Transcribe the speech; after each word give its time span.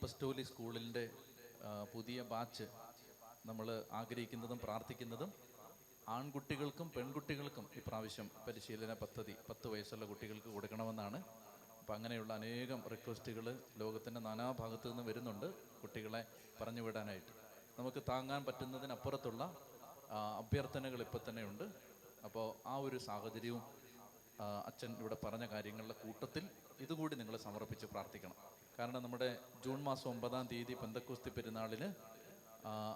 അപ്പസ്റ്റോലി 0.00 0.42
സ്കൂളിന്റെ 0.48 1.02
പുതിയ 1.92 2.18
ബാച്ച് 2.28 2.66
നമ്മൾ 3.48 3.66
ആഗ്രഹിക്കുന്നതും 3.98 4.58
പ്രാർത്ഥിക്കുന്നതും 4.62 5.30
ആൺകുട്ടികൾക്കും 6.14 6.86
പെൺകുട്ടികൾക്കും 6.94 7.66
ഇപ്രാവശ്യം 7.80 8.30
പരിശീലന 8.46 8.94
പദ്ധതി 9.02 9.34
പത്ത് 9.48 9.66
വയസ്സുള്ള 9.72 10.06
കുട്ടികൾക്ക് 10.10 10.50
കൊടുക്കണമെന്നാണ്. 10.54 11.18
അപ്പം 11.80 11.92
അങ്ങനെയുള്ള 11.96 12.32
അനേകം 12.40 12.80
റിക്വസ്റ്റുകൾ 12.92 13.46
ലോകത്തിന്റെ 13.82 14.20
നാനാഭാഗത്തു 14.28 14.88
നിന്ന് 14.92 15.04
വരുന്നുണ്ട് 15.08 15.46
കുട്ടികളെ 15.82 16.22
പറഞ്ഞു 16.60 16.84
വിടാനായിട്ട്. 16.86 17.34
നമുക്ക് 17.80 18.02
താങ്ങാൻ 18.10 18.40
പറ്റുന്നതിനപ്പുറത്തുള്ള 18.48 19.44
അഭ്യർത്ഥനകൾ 20.42 21.02
ഇപ്പം 21.06 21.24
തന്നെ 21.28 21.44
ഉണ്ട്. 21.50 21.66
അപ്പോൾ 22.28 22.48
ആ 22.72 22.76
ഒരു 22.86 23.00
സാഹചര്യവും 23.08 23.62
അച്ഛൻ 24.70 24.94
ഇവിടെ 25.02 25.18
പറഞ്ഞ 25.26 25.46
കാര്യങ്ങളുടെ 25.52 25.98
കൂട്ടത്തിൽ 26.06 26.46
ഇതുകൂടി 26.86 27.14
നിങ്ങൾ 27.22 27.36
സമർപ്പിച്ച് 27.46 27.86
പ്രാർത്ഥിക്കണം. 27.92 28.38
കാരണം 28.80 29.02
നമ്മുടെ 29.04 29.26
ജൂൺ 29.64 29.78
മാസം 29.86 30.08
ഒമ്പതാം 30.10 30.44
തീയതി 30.50 30.74
പെന്തക്കുസ്തി 30.82 31.30
പെരുന്നാളിന് 31.36 31.88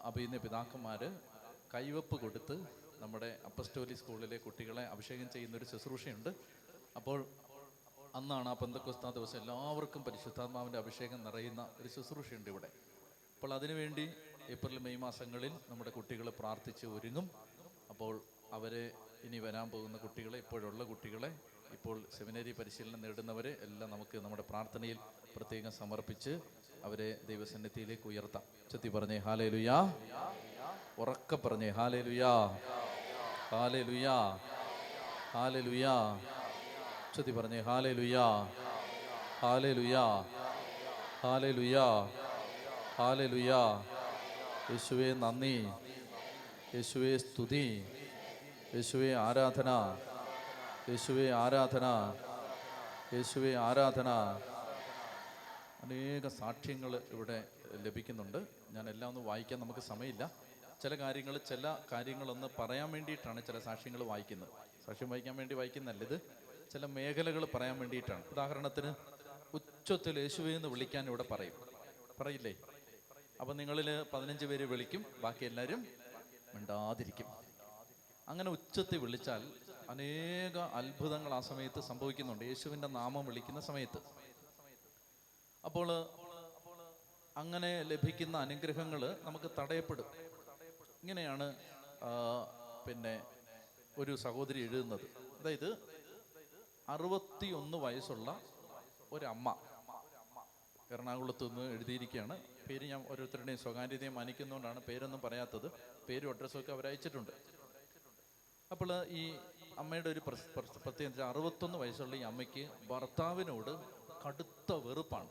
അഭിനയ 0.09 0.39
പിതാക്കന്മാർ 0.45 1.03
കൈവപ്പ് 1.73 2.17
കൊടുത്ത് 2.23 2.55
നമ്മുടെ 3.01 3.29
അപ്പസ്റ്റോലി 3.49 3.95
സ്കൂളിലെ 4.01 4.37
കുട്ടികളെ 4.45 4.85
അഭിഷേകം 4.93 5.29
ചെയ്യുന്ന 5.35 5.55
ഒരു 5.61 5.67
ശുശ്രൂഷയുണ്ട്. 5.73 6.31
അപ്പോൾ 6.99 7.19
അന്നാണ് 8.19 8.49
ആ 8.53 8.55
പെന്തക്കുസ്ത 8.61 9.11
ദിവസം 9.17 9.39
എല്ലാവർക്കും 9.43 10.03
പരിശുദ്ധാത്മാവിന്റെ 10.07 10.79
അഭിഷേകം 10.83 11.21
നിറയുന്ന 11.27 11.63
ഒരു 11.81 11.91
ശുശ്രൂഷയുണ്ട് 11.97 12.49
ഇവിടെ. 12.53 12.71
അപ്പോൾ 13.35 13.53
അതിനുവേണ്ടി 13.57 14.07
ഏപ്രിൽ 14.55 14.79
മെയ് 14.87 15.01
മാസങ്ങളിൽ 15.05 15.53
നമ്മുടെ 15.71 15.93
കുട്ടികൾ 15.99 16.29
പ്രാർത്ഥിച്ച് 16.41 16.87
ഒരുങ്ങും. 16.99 17.29
അപ്പോൾ 17.95 18.15
അവരെ 18.59 18.85
ഇനി 19.27 19.41
വരാൻ 19.47 19.69
പോകുന്ന 19.75 19.99
കുട്ടികളെ 20.07 20.39
ഇപ്പോഴുള്ള 20.45 20.85
കുട്ടികളെ 20.93 21.31
ഇപ്പോൾ 21.77 21.99
സെമിനറി 22.17 22.55
പരിശീലനം 22.61 23.03
നേടുന്നവരെ 23.05 23.53
എല്ലാം 23.67 23.89
നമുക്ക് 23.95 24.17
നമ്മുടെ 24.25 24.47
പ്രാർത്ഥനയിൽ 24.51 24.99
പ്രത്യേകം 25.37 25.73
സമർപ്പിച്ച് 25.73 26.41
അവരെ 26.85 27.17
ദൈവസന്നിധിയിലേക്ക് 27.29 28.07
ഉയർത്താം. 28.07 28.43
ചെത്തി 28.71 28.89
പറഞ്ഞേ 28.89 29.19
ഹാലേ 29.19 29.49
ലുയാ 29.49 29.79
ഉറക്ക 30.99 31.35
പറഞ്ഞേ 31.35 31.69
ഹാലേ 31.71 32.01
ലുയാ 32.03 32.33
ഹാലേ 33.51 33.83
ലുയാ 33.83 34.39
ഹാലേ 35.35 35.61
ലുയാ 35.61 36.21
ചെത്തി 37.17 37.31
പറഞ്ഞേ 37.31 37.61
ഹാലേ 37.61 37.93
ലുയാ 37.93 38.27
ഹാലേ 39.41 39.73
ലുയാ 39.73 40.05
ഹാലേ 41.23 41.51
ലുയാ 41.51 41.87
ഹാലേ 42.99 43.27
ലുയാ 43.27 43.63
യേശുവേ 44.71 45.13
നന്ദി. 45.13 45.57
യേശുവേ 46.75 47.17
സ്തുതി. 47.17 47.85
യേശുവേ 48.75 49.15
ആരാധന. 49.15 49.71
യേശുവേ 50.89 51.33
ആരാധന. 51.33 51.87
യേശുവേ 53.15 53.55
ആരാധന. 53.57 54.09
അനേക 55.85 56.29
സാക്ഷ്യങ്ങൾ 56.29 57.03
ഇവിടെ 57.11 57.49
ലഭിക്കുന്നുണ്ട്. 57.83 58.47
ഞാൻ 58.71 58.91
എല്ലാം 58.91 59.09
ഒന്ന് 59.09 59.21
വായിക്കാൻ 59.21 59.61
നമുക്ക് 59.61 59.81
സമയമില്ല. 59.81 60.31
ചില 60.83 60.95
കാര്യങ്ങൾ 60.95 61.39
ചില 61.39 61.77
കാര്യങ്ങളൊന്ന് 61.93 62.47
പറയാൻ 62.59 62.93
വേണ്ടിയിട്ടാണ് 62.93 63.47
ചില 63.47 63.59
സാക്ഷ്യങ്ങൾ 63.59 64.03
വായിക്കുന്നത്. 64.03 64.49
സാക്ഷ്യം 64.87 65.11
വായിക്കാൻ 65.11 65.37
വേണ്ടി 65.37 65.55
വായിക്കുന്നല്ല 65.55 66.05
ഇത്. 66.05 66.21
ചില 66.73 66.87
മേഖലകൾ 66.87 67.45
പറയാൻ 67.45 67.79
വേണ്ടിയിട്ടാണ്. 67.79 68.25
ഉദാഹരണത്തിന് 68.31 68.95
ഉച്ചത്തിൽ 69.55 70.19
യേശുവെ 70.19 70.57
എന്ന് 70.57 70.69
വിളിക്കാൻ 70.69 71.07
ഇവിടെ 71.07 71.25
പറയും. 71.31 71.53
പറയില്ലേ? 72.21 72.55
അപ്പം 73.41 73.57
നിങ്ങളിൽ 73.57 74.05
പതിനഞ്ച് 74.13 74.47
പേര് 74.47 74.65
വിളിക്കും 74.65 75.07
ബാക്കി 75.25 75.45
എല്ലാവരും 75.45 75.87
മിണ്ടാതിരിക്കും. 76.55 77.27
അങ്ങനെ 78.29 78.51
ഉച്ചത്തിൽ 78.51 78.99
വിളിച്ചാൽ 78.99 79.53
അനേക 79.91 80.59
അത്ഭുതങ്ങൾ 80.59 81.35
ആ 81.35 81.41
സമയത്ത് 81.41 81.81
സംഭവിക്കുന്നുണ്ട്. 81.81 82.45
യേശുവിന്റെ 82.45 82.89
നാമം 82.89 83.27
വിളിക്കുന്ന 83.27 83.61
സമയത്ത്. 83.61 84.25
അപ്പോൾ 85.67 85.89
അങ്ങനെ 87.37 87.71
ലഭിക്കുന്ന 87.91 88.37
അനുഗ്രഹങ്ങൾ 88.47 89.03
നമുക്ക് 89.27 89.49
തടയപ്പെടും. 89.59 90.09
ഇങ്ങനെയാണ് 91.03 91.47
പിന്നെ 92.87 93.15
ഒരു 94.03 94.13
സഹോദരി 94.25 94.61
എഴുതുന്നത്. 94.67 95.07
അതായത് 95.41 95.71
അറുപത്തി 96.95 97.49
ഒന്ന് 97.61 97.79
വയസ്സുള്ള 97.85 98.29
ഒരമ്മ. 99.15 99.49
എറണാകുളത്ത് 100.95 101.45
നിന്ന് 101.49 101.65
എഴുതിയിരിക്കുകയാണ്. 101.75 102.37
പേര് 102.69 102.85
ഞാൻ 102.91 103.01
ഓരോരുത്തരുടെയും 103.13 103.61
സ്വകാര്യതയെ 103.65 104.11
മാനിക്കുന്നതുകൊണ്ടാണ് 104.19 104.81
പേരൊന്നും 104.89 105.21
പറയാത്തത്. 105.25 105.69
പേരും 106.09 106.31
അഡ്രസ്സും 106.33 106.61
ഒക്കെ 106.61 106.73
അവർ 106.73 106.87
അയച്ചിട്ടുണ്ട്. 106.91 107.33
അപ്പോൾ 108.73 108.91
ഈ 109.21 109.25
അമ്മയുടെ 109.83 110.11
ഒരു 110.15 110.21
പ്രത്യേകിച്ച് 110.85 111.23
അറുപത്തൊന്ന് 111.31 111.79
വയസ്സുള്ള 111.83 112.17
ഈ 112.21 112.25
അമ്മയ്ക്ക് 112.33 112.65
ഭർത്താവിനോട് 112.91 113.73
കടുത്ത 114.25 114.73
വെറുപ്പാണ്. 114.87 115.31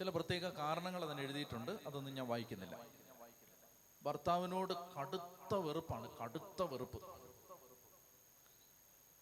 ചില 0.00 0.10
പ്രത്യേക 0.10 0.48
കാരണങ്ങൾ 0.58 1.02
അതിന് 1.04 1.20
എഴുതിയിട്ടുണ്ട്. 1.20 1.72
അതൊന്നും 1.86 2.12
ഞാൻ 2.18 2.26
വായിക്കുന്നില്ല. 2.28 2.76
ഭർത്താവിനോട് 4.04 4.72
കടുത്ത 4.94 5.54
വെറുപ്പാണ്. 5.54 6.06
കടുത്ത 6.20 6.62
വെറുപ്പ്. 6.62 7.00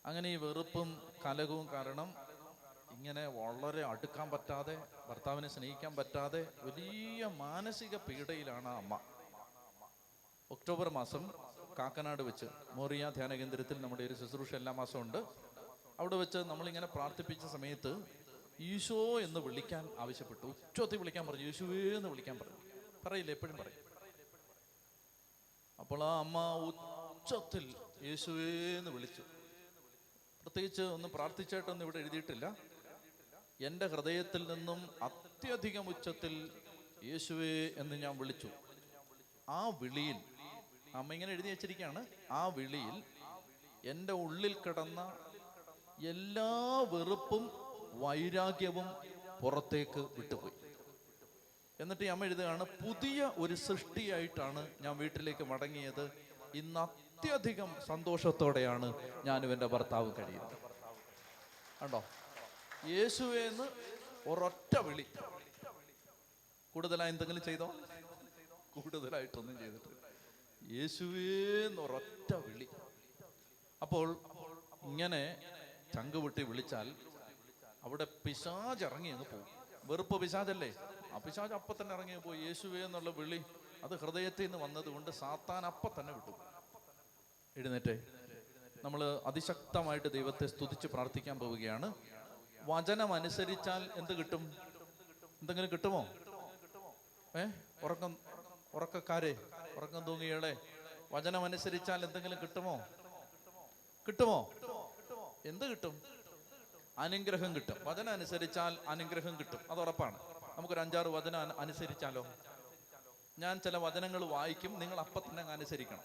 അങ്ങനെ 0.07 0.29
ഈ 0.35 0.37
വെറുപ്പും 0.37 0.89
കലകവും 1.25 1.67
കാരണം 1.73 2.09
ഇങ്ങനെ 2.97 3.25
വളരെ 3.39 3.83
അടുക്കാൻ 3.85 4.31
പറ്റാതെ 4.35 4.75
ഭർത്താവിനെ 5.09 5.49
സ്നേഹിക്കാൻ 5.49 5.97
പറ്റാതെ 5.97 6.41
വലിയ 6.67 7.27
മാനസിക 7.43 7.97
പീഡയിലാണ് 7.97 8.69
അമ്മ. 8.69 9.01
ഒക്ടോബർ 10.51 10.89
മാസം 10.99 11.25
കാക്കനാട് 11.79 12.23
വെച്ച് 12.29 12.47
മോറിയ 12.79 13.11
ധ്യാന 13.17 13.35
കേന്ദ്രത്തിൽ 13.35 13.77
നമ്മുടെ 13.83 14.05
ഒരു 14.05 14.15
ശുശ്രൂഷ 14.15 14.55
എല്ലാ 14.55 14.73
മാസവും 14.73 15.03
ഉണ്ട്. 15.03 15.21
അവിടെ 16.01 16.17
വെച്ച് 16.17 16.39
നമ്മളിങ്ങനെ 16.39 16.87
പ്രാർത്ഥിപ്പിച്ച 16.87 17.47
സമയത്ത് 17.57 17.93
ഈശോ 18.61 19.21
എന്ന് 19.21 19.41
വിളിക്കാൻ 19.41 19.89
ആവശ്യപ്പെട്ടു. 19.99 20.47
ഉച്ചത്തിൽ 20.47 20.97
വിളിക്കാൻ 20.97 21.27
പറഞ്ഞു. 21.27 21.45
യേശുവേ 21.45 21.97
എന്ന് 21.97 22.09
വിളിക്കാൻ 22.09 22.39
പറഞ്ഞു. 22.39 22.57
പറയില്ല 23.07 23.31
എപ്പോഴും 23.31 23.57
പറയും. 23.57 23.89
അപ്പോൾ 25.81 26.05
ആ 26.05 26.19
അമ്മ 26.19 26.55
ഉച്ചത്തിൽ 26.55 27.75
യേശുവേ 28.03 28.79
എന്ന് 28.79 28.91
വിളിച്ചു. 28.91 29.23
പ്രത്യേകിച്ച് 30.43 30.83
ഒന്ന് 30.83 31.09
പ്രാർത്ഥിച്ചായിട്ടൊന്നും 31.09 31.85
ഇവിടെ 31.85 31.99
എഴുതിയിട്ടില്ല. 31.99 32.57
എന്റെ 33.61 33.87
ഹൃദയത്തിൽ 33.87 34.55
നിന്നും 34.55 34.91
അത്യധികം 35.03 35.89
ഉച്ചത്തിൽ 35.89 36.51
യേശുവേ 37.05 37.71
എന്ന് 37.77 37.97
ഞാൻ 37.97 38.19
വിളിച്ചു. 38.19 38.49
ആ 39.49 39.69
വിളിയിൽ 39.69 40.17
അമ്മ 40.95 41.13
ഇങ്ങനെ 41.13 41.33
എഴുതി 41.33 41.49
വെച്ചിരിക്കുകയാണ് 41.49 42.07
ആ 42.31 42.47
വിളിയിൽ 42.47 43.03
എന്റെ 43.85 44.13
ഉള്ളിൽ 44.13 44.55
കിടന്ന 44.55 45.17
എല്ലാ 45.99 46.81
വെറുപ്പും 46.81 47.68
വൈരാഗ്യവും 47.93 48.87
പുറത്തേക്ക് 49.41 50.01
വിട്ടുപോയി. 50.01 50.53
എന്നിട്ട് 51.81 52.05
ഞാൻ 52.05 52.25
എഴുതുകയാണ് 52.25 52.65
പുതിയ 52.65 53.33
ഒരു 53.37 53.55
സൃഷ്ടിയായിട്ടാണ് 53.55 54.69
ഞാൻ 54.81 54.99
വീട്ടിലേക്ക് 54.99 55.45
മടങ്ങിയത്. 55.45 56.13
ഇന്ന് 56.55 56.81
അത്യധികം 56.81 57.77
സന്തോഷത്തോടെയാണ് 57.87 58.95
ഞാനും 59.25 59.53
എന്റെ 59.53 59.67
ഭർത്താവ് 59.67 60.13
കഴിയുന്നത്. 60.19 60.59
കണ്ടോ? 61.83 62.05
യേശുവേന്ന് 62.87 63.65
ഒരൊറ്റ 64.29 64.79
വിളി. 64.79 65.07
കൂടുതലായി 66.75 67.11
എന്തെങ്കിലും 67.11 67.43
ചെയ്തോ? 67.43 67.75
കൂടുതലായിട്ടൊന്നും 68.75 69.59
ചെയ്തിട്ടില്ല. 69.59 69.99
യേശുവേന്ന് 70.81 71.83
ഒരൊറ്റ 71.83 72.35
വിളി. 72.35 72.69
അപ്പോൾ 73.83 74.17
ഇങ്ങനെ 74.83 75.43
ചങ്കുപൊട്ടി 75.95 76.43
വിളിച്ചാൽ 76.43 76.95
അവിടെ 77.85 78.07
പിശാജ് 78.25 78.85
ഇറങ്ങി 78.85 79.09
അങ്ങ് 79.09 79.25
പോകും. 79.25 79.47
വെറുപ്പ് 79.85 80.21
പിശാജല്ലേ? 80.21 80.75
ആ 81.13 81.19
പിശാജ് 81.19 81.53
അപ്പൊ 81.53 81.75
തന്നെ 81.81 81.95
ഇറങ്ങി 81.95 82.17
പോയി 82.17 82.41
യേശുവേ 82.41 82.85
എന്നുള്ള 82.85 83.11
വിളി 83.11 83.45
അത് 83.85 83.99
ഹൃദയത്തിൽ 83.99 84.43
നിന്ന് 84.43 84.59
വന്നതുകൊണ്ട് 84.59 85.11
സാത്താൻ 85.11 85.67
അപ്പൊ 85.67 86.01
തന്നെ 86.01 86.13
വിട്ടു. 86.13 86.31
എഴുന്നേറ്റേ. 87.57 88.03
നമ്മൾ 88.85 89.21
അതിശക്തമായിട്ട് 89.27 90.13
ദൈവത്തെ 90.13 90.47
സ്തുതിച്ച് 90.47 90.87
പ്രാർത്ഥിക്കാൻ 90.87 91.39
പോവുകയാണ്. 91.39 91.95
വചനം 92.63 93.13
അനുസരിച്ചാൽ 93.13 93.91
എന്ത് 93.97 94.13
കിട്ടും? 94.13 94.57
എന്തെങ്കിലും 95.41 95.71
കിട്ടുമോ? 95.73 96.07
ഏ? 97.37 97.45
ഉറക്കം 97.83 98.17
ഉറക്കക്കാരെ 98.75 99.49
ഉറക്കം 99.77 100.05
തൂങ്ങിയളെ 100.05 100.57
വചനം 101.13 101.45
അനുസരിച്ചാൽ 101.45 102.05
എന്തെങ്കിലും 102.05 102.39
കിട്ടുമോ? 102.43 102.81
കിട്ടുമോ? 104.09 104.51
എന്ത് 105.47 105.65
കിട്ടും? 105.65 106.18
അനുഗ്രഹം 106.99 107.55
കിട്ടും. 107.55 107.77
വചനം 107.85 108.13
അനുസരിച്ചാൽ 108.13 108.79
അനുഗ്രഹം 108.89 109.39
കിട്ടും. 109.39 109.61
അത് 109.71 109.81
ഉറപ്പാണ്. 109.81 110.19
നമുക്കൊരു 110.59 110.81
അഞ്ചാറ് 110.81 111.07
വചനം 111.07 111.41
അനു- 111.41 111.57
അനുസരിച്ചാലോ? 111.59 112.27
ഞാൻ 113.39 113.61
ചില 113.61 113.77
വചനങ്ങൾ 113.77 114.25
വായിക്കും 114.25 114.79
നിങ്ങൾ 114.79 114.99
അപ്പം 114.99 115.23
തന്നെ 115.31 115.43
അനുസരിക്കണം. 115.43 116.01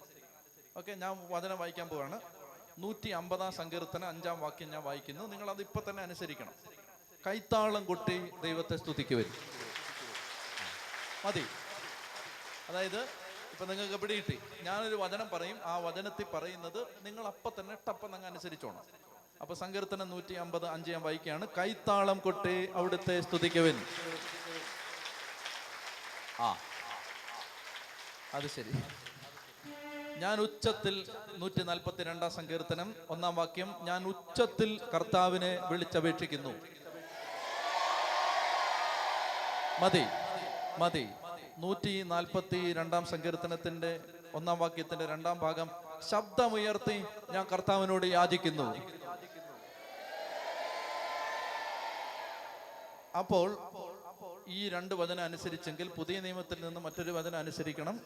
ഓക്കെ 0.78 0.92
ഞാൻ 0.92 1.28
വചനം 1.30 1.58
വായിക്കാൻ 1.58 1.90
പോവാണ്. 1.90 2.22
നൂറ്റി 2.80 3.10
അമ്പതാം 3.10 3.52
സങ്കീർത്തന 3.52 4.06
അഞ്ചാം 4.06 4.40
വാക്യം 4.40 4.70
ഞാൻ 4.70 4.84
വായിക്കുന്നു. 4.84 5.28
നിങ്ങൾ 5.28 5.50
അത് 5.50 5.62
ഇപ്പൊ 5.62 5.82
തന്നെ 5.90 6.04
അനുസരിക്കണം. 6.04 6.54
കൈത്താളം 7.28 7.86
കൊട്ടി 7.86 8.32
ദൈവത്തെ 8.42 8.76
സ്തുതിക്ക് 8.76 9.16
വരും. 9.16 9.34
മതി. 11.26 11.46
അതായത് 12.70 13.02
ഇപ്പൊ 13.52 13.66
നിങ്ങൾക്ക് 13.66 13.96
പിടികിട്ടി 13.96 14.40
ഞാനൊരു 14.62 14.96
വചനം 14.96 15.30
പറയും. 15.30 15.60
ആ 15.64 15.78
വചനത്തിൽ 15.78 16.24
പറയുന്നത് 16.24 16.88
നിങ്ങൾ 17.02 17.26
അപ്പൊ 17.26 17.52
തന്നെ 17.60 17.78
ടപ്പം 17.88 18.16
അങ്ങ് 18.16 18.30
അനുസരിച്ചോണം. 18.30 19.13
അപ്പൊ 19.44 19.56
സങ്കീർത്തനം 19.56 20.10
നൂറ്റി 20.10 20.34
അമ്പത് 20.34 20.68
അഞ്ച് 20.68 20.92
ഞാൻ 20.92 21.02
വായിക്കുകയാണ്. 21.02 21.48
കൈത്താളം 21.58 22.20
കൊട്ടി 22.20 22.70
അവിടുത്തെ 22.74 23.22
സ്തുതിക്കുവിൻ. 23.22 23.86
ആ. 26.40 26.56
അത് 28.34 28.48
ശരി. 28.48 28.72
ഞാൻ 30.18 30.40
ഉച്ചത്തിൽ 30.40 31.12
നൂറ്റി 31.38 31.64
നാൽപ്പത്തി 31.64 32.04
രണ്ടാം 32.04 32.32
സങ്കീർത്തനം 32.32 32.96
ഒന്നാം 33.10 33.36
വാക്യം 33.36 33.76
ഞാൻ 33.82 34.06
ഉച്ചത്തിൽ 34.06 34.82
കർത്താവിനെ 34.94 35.60
വിളിച്ചപേക്ഷിക്കുന്നു. 35.72 36.54
മതി 39.80 40.06
മതി. 40.80 41.10
നൂറ്റി 41.58 42.04
നാൽപ്പത്തി 42.04 42.74
രണ്ടാം 42.74 43.06
സങ്കീർത്തനത്തിന്റെ 43.06 44.00
ഒന്നാം 44.34 44.60
വാക്യത്തിന്റെ 44.60 45.06
രണ്ടാം 45.06 45.40
ഭാഗം 45.40 45.70
ശബ്ദമുയർത്തി 46.12 47.06
ഞാൻ 47.30 47.46
കർത്താവിനോട് 47.54 48.06
യാചിക്കുന്നു. 48.06 49.03
അപ്പോൾ 53.18 53.58
ഈ 54.48 54.70
രണ്ട് 54.70 54.96
വചനം 54.96 55.24
അനുസരിച്ചെങ്കിൽ 55.24 55.90
പുതിയ 55.90 56.20
നിയമത്തിൽ 56.20 56.66
നിന്ന് 56.66 56.80
മറ്റൊരു 56.80 57.12
വചനം 57.12 57.38
അനുസരിക്കണം. 57.40 58.02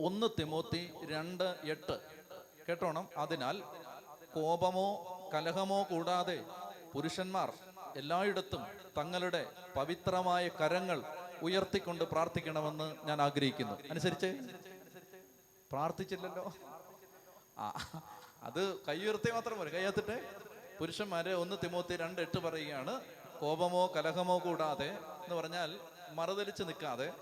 ഒന്ന് 0.00 0.26
തിമോത്തി 0.38 0.92
രണ്ട് 1.10 1.56
എട്ട്. 1.64 2.00
കേട്ടോണം? 2.68 3.08
അതിനാൽ 3.16 3.62
കോപമോ 4.34 4.88
കലഹമോ 5.34 5.82
കൂടാതെ 5.82 6.44
പുരുഷന്മാർ 6.92 7.52
എല്ലായിടത്തും 7.96 8.66
തങ്ങളുടെ 8.98 9.52
പവിത്രമായ 9.76 10.48
കരങ്ങൾ 10.48 11.02
ഉയർത്തിക്കൊണ്ട് 11.42 12.04
പ്രാർത്ഥിക്കണമെന്ന് 12.04 12.96
ഞാൻ 13.04 13.22
ആഗ്രഹിക്കുന്നു. 13.22 13.74
അനുസരിച്ച്? 13.90 14.38
പ്രാർത്ഥിച്ചില്ലല്ലോ. 15.70 16.52
ആ 17.58 17.66
അത് 18.42 18.78
കൈ 18.88 18.98
ഉയർത്തി 18.98 19.30
മാത്രം 19.30 19.58
പോരെ. 19.58 19.70
കൈ 19.70 19.84
പുരുഷന്മാരെ 20.80 21.34
ഒന്ന് 21.34 21.56
തിമോത്തി 21.64 21.96
രണ്ട് 21.96 22.20
എട്ട് 22.20 22.38
പറയുകയാണ്. 22.38 23.00
കോപമോ 23.40 23.92
കലഹമോ 23.96 24.38
കൂടാതെ 24.38 24.90
എന്ന് 25.24 25.34
പറഞ്ഞാൽ 25.34 25.78
മറുതലിച്ച് 26.12 26.62
നിൽക്കാതെ 26.62 27.12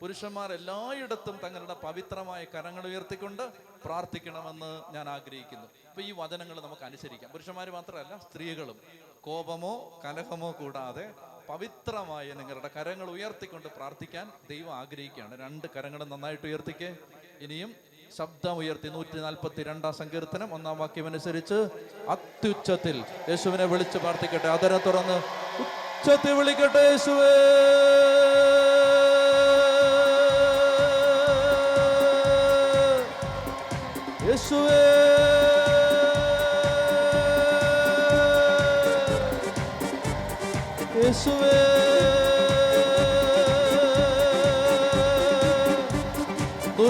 പുരുഷന്മാർ 0.00 0.52
എല്ലായിടത്തും 0.52 1.38
തങ്ങളുടെ 1.44 1.74
പവിത്രമായ 1.74 2.44
കരങ്ങൾ 2.44 2.86
ഉയർത്തിക്കൊണ്ട് 2.86 3.42
പ്രാർത്ഥിക്കണമെന്ന് 3.84 4.92
ഞാൻ 4.94 5.08
ആഗ്രഹിക്കുന്നു. 5.08 5.66
അപ്പൊ 5.88 6.02
ഈ 6.02 6.14
വചനങ്ങൾ 6.16 6.60
നമുക്ക് 6.60 6.82
അനുസരിക്കാം. 6.82 7.30
പുരുഷന്മാർ 7.30 7.70
മാത്രമല്ല 7.70 8.18
സ്ത്രീകളും 8.18 8.80
കോപമോ 9.20 10.00
കലഹമോ 10.04 10.52
കൂടാതെ 10.52 11.14
പവിത്രമായ 11.48 12.32
നിങ്ങളുടെ 12.32 12.68
കരങ്ങൾ 12.68 13.10
ഉയർത്തിക്കൊണ്ട് 13.10 13.68
പ്രാർത്ഥിക്കാൻ 13.68 14.32
ദൈവം 14.50 14.74
ആഗ്രഹിക്കുകയാണ്. 14.74 15.40
രണ്ട് 15.40 15.66
കരങ്ങളും 15.76 16.08
നന്നായിട്ട് 16.08 16.46
ഉയർത്തിക്കേ. 16.46 16.96
ഇനിയും 17.40 17.74
ശബ്ദം 18.18 18.56
ഉയർത്തി 18.56 18.88
നൂറ്റി 18.88 19.18
നാൽപ്പത്തി 19.18 19.62
രണ്ടാം 19.62 19.92
സങ്കീർത്തനം 19.92 20.54
ഒന്നാം 20.54 20.78
വാക്യം 20.78 21.06
അനുസരിച്ച് 21.06 21.68
അത്യുച്ചത്തിൽ 22.08 23.04
യേശുവിനെ 23.28 23.64
വിളിച്ച് 23.64 23.98
പ്രാർത്ഥിക്കട്ടെ. 23.98 24.48
അതര 24.48 24.76
തുറന്ന് 24.76 25.22
ഉച്ചത്തിൽ 25.60 26.32
വിളിക്കട്ടെ 26.32 26.78
യേശുവേ. 26.78 27.36
യേശുവേ. 34.26 35.06
യേശുവേ. 41.04 41.85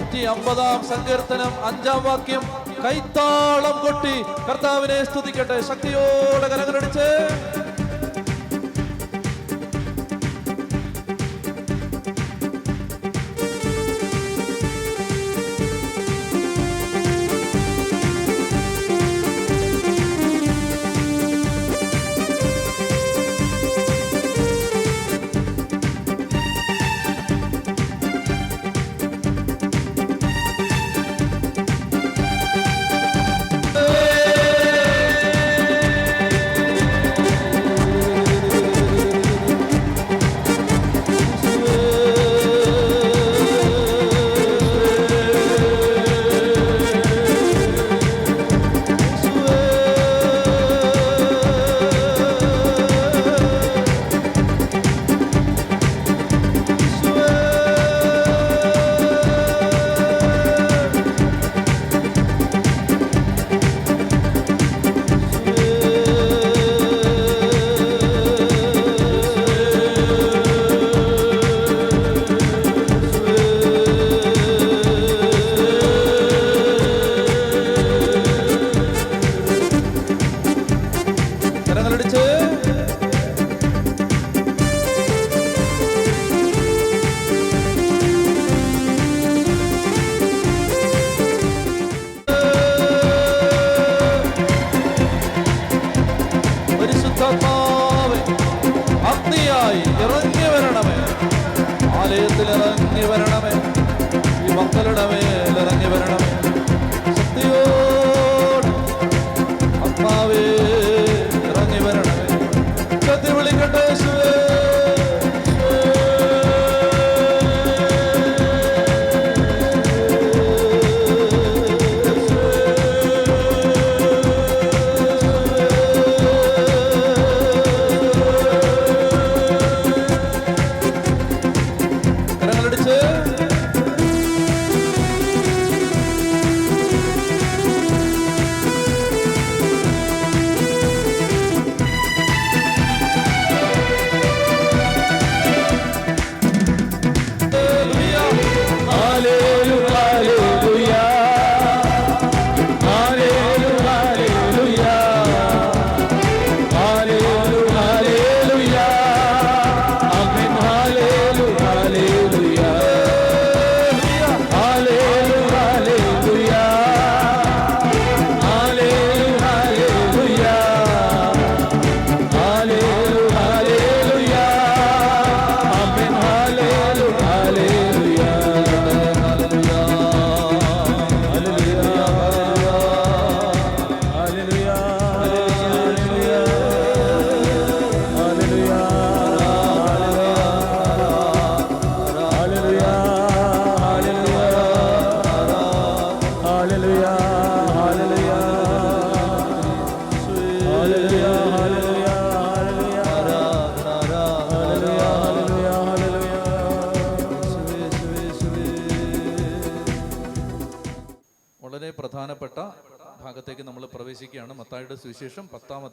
നൂറ്റി 0.07 0.25
അമ്പതാം 0.33 0.81
സങ്കീർത്തനം 0.89 1.53
അഞ്ചാം 1.67 2.01
വാക്യം. 2.05 2.43
കൈത്താളം 2.85 3.77
കൊട്ടി 3.85 4.17
കർത്താവിനെ 4.49 5.05
സ്തുതിക്കട്ടെ. 5.05 5.61
ശക്തിയോടെ 5.69 6.49
കരങ്ങളടിച്ച്. 6.49 7.09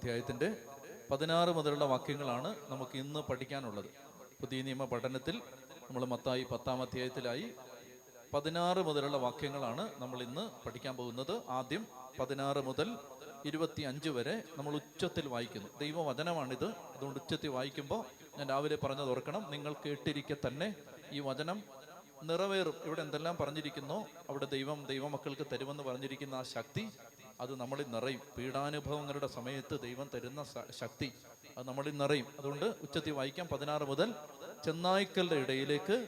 പത്താം 0.03 0.11
അധ്യായത്തിന്റെ 0.11 0.47
പതിനാറ് 1.11 1.49
മുതലുള്ള 1.49 1.85
വാക്യങ്ങളാണ് 1.85 2.49
നമുക്ക് 2.69 2.95
ഇന്ന് 2.97 3.19
പഠിക്കാനുള്ളത്. 3.19 3.85
പുതിയ 4.41 4.61
നിയമ 4.61 4.85
പഠനത്തിൽ 4.85 5.35
നമ്മൾ 5.83 6.05
മത്തായി 6.05 6.43
പത്താം 6.43 6.81
അധ്യായത്തിലായി 6.81 7.45
പതിനാറ് 8.33 8.81
മുതലുള്ള 8.87 9.17
വാക്യങ്ങളാണ് 9.17 9.83
നമ്മൾ 9.97 10.23
ഇന്ന് 10.23 10.43
പഠിക്കാൻ 10.65 10.97
പോകുന്നത്. 10.97 11.41
ആദ്യം 11.49 11.87
പതിനാറ് 12.19 12.61
മുതൽ 12.65 12.89
ഇരുപത്തി 13.45 13.81
അഞ്ച് 13.81 14.09
വരെ 14.09 14.35
നമ്മൾ 14.57 14.75
ഉച്ചത്തിൽ 14.75 15.27
വായിക്കുന്നു. 15.27 15.69
ദൈവവചനമാണിത്. 15.79 16.67
അതുകൊണ്ട് 16.95 17.19
ഉച്ചത്തിൽ 17.19 17.53
വായിക്കുമ്പോൾ 17.57 18.03
ഞാൻ 18.37 18.49
രാവിലെ 18.49 18.75
പറഞ്ഞത് 18.75 19.09
ഓർക്കണം. 19.09 19.51
നിങ്ങൾ 19.51 19.73
കേട്ടിരിക്കെ 19.85 20.37
തന്നെ 20.47 20.69
ഈ 21.11 21.19
വചനം 21.19 21.63
നിറവേറും. 22.23 22.75
ഇവിടെ 22.85 23.01
എന്തെല്ലാം 23.01 23.37
പറഞ്ഞിരിക്കുന്നോ 23.37 23.99
അവിടെ 24.29 24.45
ദൈവം 24.45 24.85
ദൈവമക്കൾക്ക് 24.85 25.47
തരുമെന്ന് 25.53 25.83
പറഞ്ഞിരിക്കുന്ന 25.83 26.35
ആ 26.35 26.43
ശക്തി 26.43 26.83
അത് 27.41 27.59
നമ്മളിൽ 27.59 27.85
നിറയും. 27.91 28.21
പീഡാനുഭവങ്ങളുടെ 28.37 29.27
സമയത്ത് 29.27 29.79
ദൈവം 29.79 30.09
തരുന്ന 30.13 30.45
ശക്തി 30.79 31.13
അത് 31.57 31.67
നമ്മളിൽ 31.67 31.97
നിറയും. 31.97 32.25
അതുകൊണ്ട് 32.39 32.65
ഉച്ചത്തിൽ 32.65 33.11
വായിക്കാം. 33.11 33.47
പതിനാറ് 33.47 33.83
മുതൽ 33.83 34.13
ചെന്നായ്ക്കളുടെ 34.65 35.35
ഇടയിലേക്ക് 35.35 36.07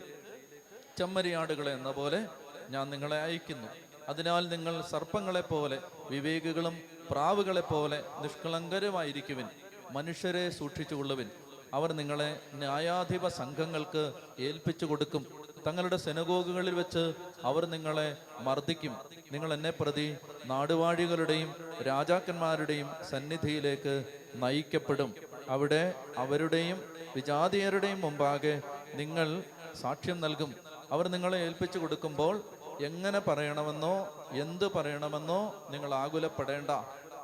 ചെമ്മരിയാടുകളെ 0.98 1.72
എന്ന 1.74 1.91
പോലെ 1.91 2.27
ഞാൻ 2.70 2.89
നിങ്ങളെ 2.89 3.22
അയക്കുന്നു. 3.22 3.67
അതിനാൽ 4.10 4.48
നിങ്ങൾ 4.48 4.82
സർപ്പങ്ങളെ 4.82 5.41
പോലെ 5.41 5.82
വിവേകികളും 6.10 6.82
പ്രാവുകളെ 7.12 7.62
പോലെ 7.62 8.03
നിഷ്കളങ്കരമായിരിക്കുവിൻ. 8.22 9.48
മനുഷ്യരെ 9.91 10.50
സൂക്ഷിച്ചുകൊള്ളുവിൻ. 10.50 11.29
അവർ 11.74 11.94
നിങ്ങളെ 11.94 12.39
ന്യായാധിപ 12.53 13.27
സംഘങ്ങൾക്ക് 13.27 14.13
ഏൽപ്പിച്ചു 14.39 14.86
കൊടുക്കും. 14.86 15.44
തങ്ങളുടെ 15.67 15.98
സെനഗോഗുകളിൽ 15.98 16.75
വെച്ച് 16.75 17.13
അവർ 17.43 17.65
നിങ്ങളെ 17.65 18.17
മർദ്ദിക്കും. 18.39 18.93
നിങ്ങൾ 19.31 19.53
എന്നെ 19.53 19.72
പ്രതി 19.72 20.17
നാടുവാഴികളുടെയും 20.45 21.55
രാജാക്കന്മാരുടെയും 21.88 22.89
സന്നിധിയിലേക്ക് 23.10 23.93
നയിക്കപ്പെടും. 24.36 25.13
അവിടെ 25.50 25.93
അവരുടെയും 26.17 26.77
വിജാതീയരുടെയും 27.15 28.01
മുമ്പാകെ 28.01 28.62
നിങ്ങൾ 28.93 29.43
സാക്ഷ്യം 29.81 30.22
നൽകും. 30.22 30.55
അവർ 30.91 31.07
നിങ്ങളെ 31.07 31.38
ഏൽപ്പിച്ചു 31.38 31.79
കൊടുക്കുമ്പോൾ 31.79 32.43
എങ്ങനെ 32.81 33.19
പറയണമെന്നോ 33.19 33.95
എന്ത് 34.31 34.72
പറയണമെന്നോ 34.72 35.67
നിങ്ങൾ 35.69 35.93
ആകുലപ്പെടേണ്ട. 35.93 36.72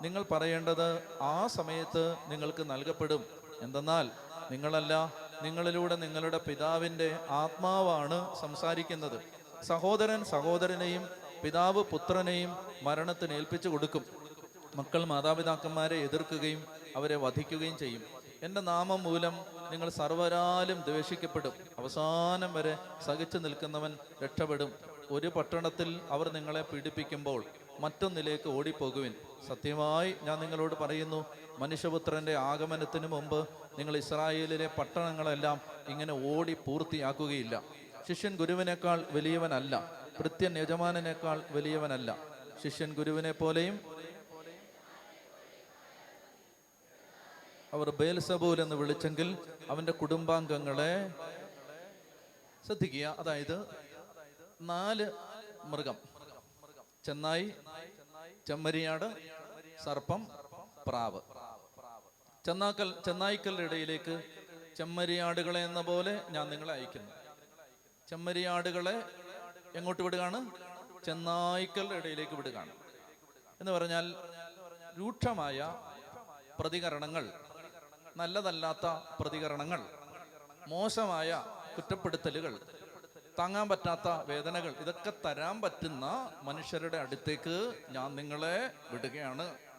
നിങ്ങൾ 0.02 0.24
പറയേണ്ടത് 0.32 0.88
ആ 1.22 1.48
സമയത്ത് 1.48 2.16
നിങ്ങൾക്ക് 2.28 2.70
നൽകപ്പെടും. 2.70 3.24
എന്തെന്നാൽ 3.62 4.10
നിങ്ങളല്ല 4.52 5.14
നിങ്ങളിലൂടെ 5.44 5.96
നിങ്ങളുടെ 5.96 6.38
പിതാവിന്റെ 6.38 7.20
ആത്മാവാണ് 7.30 8.36
സംസാരിക്കുന്നത്. 8.42 9.22
സഹോദരൻ 9.64 10.26
സഹോദരനെയും 10.26 11.10
പിതാവ് 11.44 11.84
പുത്രനെയും 11.84 12.58
മരണത്തിന് 12.82 13.34
ഏൽപ്പിച്ചു 13.34 13.70
കൊടുക്കും. 13.70 14.06
മക്കൾ 14.76 15.06
മാതാപിതാക്കന്മാരെ 15.06 15.96
എതിർക്കുകയും 15.96 16.66
അവരെ 16.96 17.16
വധിക്കുകയും 17.16 17.78
ചെയ്യും. 17.78 18.04
എന്റെ 18.44 18.62
നാമം 18.62 19.04
മൂലം 19.04 19.34
നിങ്ങൾ 19.72 19.90
സർവരാലും 19.90 20.82
ദ്വേഷിക്കപ്പെടും. 20.82 21.54
അവസാനം 21.80 22.54
വരെ 22.54 22.78
സഹിച്ചു 23.06 23.38
നിൽക്കുന്നവൻ 23.38 23.98
രക്ഷപ്പെടും. 24.24 24.74
ഒരു 25.12 25.28
പട്ടണത്തിൽ 25.28 26.00
അവർ 26.10 26.34
നിങ്ങളെ 26.34 26.62
പീഡിപ്പിക്കുമ്പോൾ 26.62 27.44
മറ്റൊന്നിലേക്ക് 27.80 28.50
ഓടിപ്പോകുവിൻ. 28.50 29.14
സത്യമായി 29.48 30.16
ഞാൻ 30.24 30.40
നിങ്ങളോട് 30.40 30.76
പറയുന്നു 30.76 31.26
മനുഷ്യപുത്രന്റെ 31.60 32.36
ആഗമനത്തിന് 32.36 33.08
മുമ്പ് 33.08 33.48
നിങ്ങൾ 33.78 33.98
ഇസ്രായേലിലെ 33.98 34.68
പട്ടണങ്ങളെല്ലാം 34.68 35.62
ഇങ്ങനെ 35.88 36.14
ഓടി 36.14 36.54
പൂർത്തിയാക്കുകയില്ല. 36.54 37.62
ശിഷ്യൻ 38.10 38.36
ഗുരുവിനേക്കാൾ 38.36 39.06
വലിയവനല്ല. 39.12 39.92
ഭൃത്യൻ 40.20 40.58
യജമാനേക്കാൾ 40.58 41.44
വലിയവനല്ല. 41.52 42.18
ശിഷ്യൻ 42.64 42.94
ഗുരുവിനെ 42.94 43.32
പോലെയും 43.32 44.02
അവർ 47.74 47.90
ബേൽസബൂൽ 47.90 48.62
എന്ന് 48.62 48.76
വിളിച്ചെങ്കിൽ 48.76 49.38
അവന്റെ 49.70 49.92
കുടുംബാംഗങ്ങളെ 49.92 51.12
ശ്രദ്ധിക്കുക. 52.68 53.16
അതായത് 53.20 53.66
നാല് 54.62 55.12
മൃഗം. 55.64 55.96
ചെന്നായി 57.04 57.52
ചെമ്മരിയാട് 58.48 59.16
സർപ്പം 59.86 60.28
പ്രാവ്. 60.88 61.22
ചെന്നാക്കൽ 62.46 62.94
ചെന്നായ്ക്കളുടെ 63.06 63.64
ഇടയിലേക്ക് 63.64 64.24
ചെമ്മരിയാടുകളെ 64.78 65.60
എന്ന 65.66 65.82
പോലെ 65.82 66.22
ഞാൻ 66.30 66.50
നിങ്ങളെ 66.50 66.74
അയക്കുന്നു. 66.74 67.12
ചെമ്മരിയാടുകളെ 68.10 69.04
എങ്ങോട്ട് 69.76 70.04
വിടുകയാണ്? 70.04 70.52
ചെന്നായ്ക്കളുടെ 71.06 71.96
ഇടയിലേക്ക് 71.96 72.34
വിടുകയാണ്. 72.34 72.74
എന്ന് 73.62 73.72
പറഞ്ഞാൽ 73.72 74.16
രൂക്ഷമായ 75.00 75.60
പ്രതികരണങ്ങൾ 76.60 77.34
നല്ലതല്ലാത്ത 78.18 78.88
പ്രതികരണങ്ങൾ 79.20 79.82
മോശമായ 80.68 81.46
കുറ്റപ്പെടുത്തലുകൾ 81.76 82.60
താങ്ങാൻ 83.40 83.70
പറ്റാത്ത 83.70 84.08
വേദനകൾ 84.08 84.72
ഇതൊക്കെ 84.82 85.14
തരാൻ 85.26 85.62
പറ്റുന്ന 85.62 86.06
മനുഷ്യരുടെ 86.44 86.98
അടുത്തേക്ക് 86.98 87.74
ഞാൻ 87.90 88.16
നിങ്ങളെ 88.16 88.58
വിടുകയാണ്. 88.92 89.71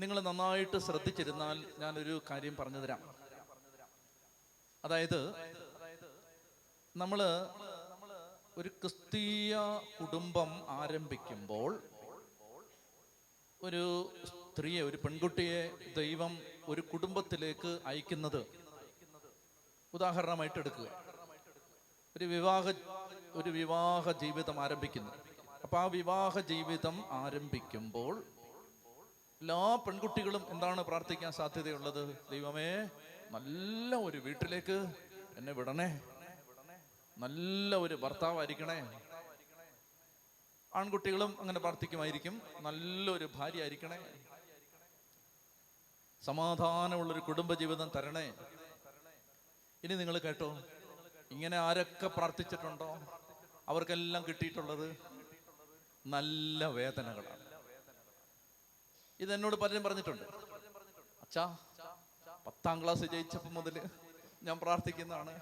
നിങ്ങൾ 0.00 0.20
നന്നായിട്ട് 0.20 0.78
ശ്രദ്ധിച്ചിരുന്നാൽ 0.78 1.64
ഞാനൊരു 1.78 2.22
കാര്യം 2.30 2.56
പറഞ്ഞു 2.56 2.78
തരാം 2.78 3.00
അതായത് 4.84 5.20
നമ്മൾ 6.96 7.20
ഒരു 8.58 8.68
ക്രിസ്തീയ 8.68 9.56
കുടുംബം 10.00 10.50
ആരംഭിക്കുമ്പോൾ 10.68 11.82
ഒരു 13.62 13.82
സ്ത്രീയെ 14.26 14.82
ഒരു 14.82 14.96
പെൺകുട്ടിയെ 14.96 15.60
ദൈവം 15.96 16.32
ഒരു 16.68 16.80
കുടുംബത്തിലേക്ക് 16.80 17.80
അയക്കുന്നത് 17.86 18.46
ഉദാഹരണമായിട്ട് 19.94 20.58
എടുക്കുക. 20.58 20.88
ഒരു 22.16 22.24
വിവാഹ 22.24 22.64
ഒരു 23.32 23.50
വിവാഹ 23.50 24.12
ജീവിതം 24.12 24.60
ആരംഭിക്കുന്നു. 24.60 25.12
അപ്പൊ 25.64 25.78
ആ 25.78 25.86
വിവാഹ 25.86 26.40
ജീവിതം 26.40 26.96
ആരംഭിക്കുമ്പോൾ 27.12 28.14
എല്ലാ 29.42 29.60
പെൺകുട്ടികളും 29.84 30.42
എന്താണ് 30.52 30.80
പ്രാർത്ഥിക്കാൻ 30.88 31.30
സാധ്യതയുള്ളത്? 31.36 32.00
ദൈവമേ 32.32 32.66
നല്ല 33.34 33.90
ഒരു 34.06 34.18
വീട്ടിലേക്ക് 34.26 34.76
എന്നെ 35.38 35.52
വിടണേ. 35.58 35.86
നല്ല 37.24 37.76
ഒരു 37.84 37.96
ഭർത്താവായിരിക്കണേ. 38.02 38.76
ആൺകുട്ടികളും 40.80 41.32
അങ്ങനെ 41.40 41.60
പ്രാർത്ഥിക്കുമായിരിക്കും. 41.64 42.34
നല്ലൊരു 42.66 43.28
ഭാര്യ 43.36 43.64
ആയിരിക്കണേ 43.64 43.98
സമാധാനമുള്ളൊരു 46.22 47.22
കുടുംബജീവിതം 47.28 47.90
തരണേ. 47.96 48.26
ഇനി 49.84 49.94
നിങ്ങൾ 50.02 50.18
കേട്ടോ 50.28 50.50
ഇങ്ങനെ 51.34 51.56
ആരൊക്കെ 51.66 52.08
പ്രാർത്ഥിച്ചിട്ടുണ്ടോ? 52.18 52.90
അവർക്കെല്ലാം 53.70 54.22
കിട്ടിയിട്ടുള്ളത് 54.28 54.88
നല്ല 56.14 56.66
വേദനകളാണ്. 56.78 57.39
ഇതെന്നോട് 59.20 59.56
പലരും 59.56 59.82
പറഞ്ഞിട്ടുണ്ട്. 59.82 60.22
അച്ഛാ 61.22 61.56
പത്താം 62.46 62.82
ക്ലാസ് 62.82 63.04
ജയിച്ചപ്പോൾ 63.04 63.48
മുതൽ 63.48 63.82
ഞാൻ 64.42 64.58
പ്രാർത്ഥിക്കുന്നതാണ്. 64.58 65.40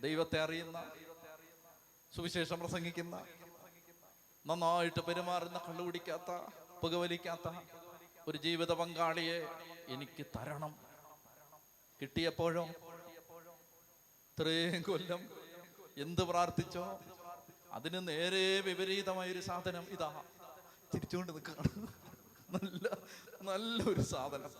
ദൈവത്തെ 0.00 0.38
അറിയുന്ന 0.40 0.78
സുവിശേഷം 2.16 2.60
പ്രസംഗിക്കുന്ന 2.60 3.26
നന്നായിട്ട് 4.46 5.00
പെരുമാറുന്ന 5.00 5.58
കള്ളുപിടിക്കാത്ത 5.58 6.30
പുകവലിക്കാത്ത 6.80 7.48
ഒരു 8.28 8.38
ജീവിത 8.38 8.72
പങ്കാളിയെ 8.72 9.38
എനിക്ക് 9.88 10.26
തരണം. 10.36 10.74
കിട്ടിയപ്പോഴോ? 12.02 12.64
ഇത്രയും 14.30 14.82
കൊല്ലം 14.82 15.22
എന്ത് 15.96 16.22
പ്രാർത്ഥിച്ചോ? 16.22 17.00
അതിന് 17.72 18.08
നേരെ 18.08 18.60
വിപരീതമായ 18.60 19.32
ഒരു 19.32 19.40
സാധനം 19.40 19.86
ഇതാ. 19.90 20.22
തിരിച്ചുകൊണ്ട് 20.94 21.32
നിൽക്കുകയാണ്. 21.32 21.99
നല്ല 22.52 22.96
നല്ലൊരു 23.42 24.00
സാധനം. 24.00 24.52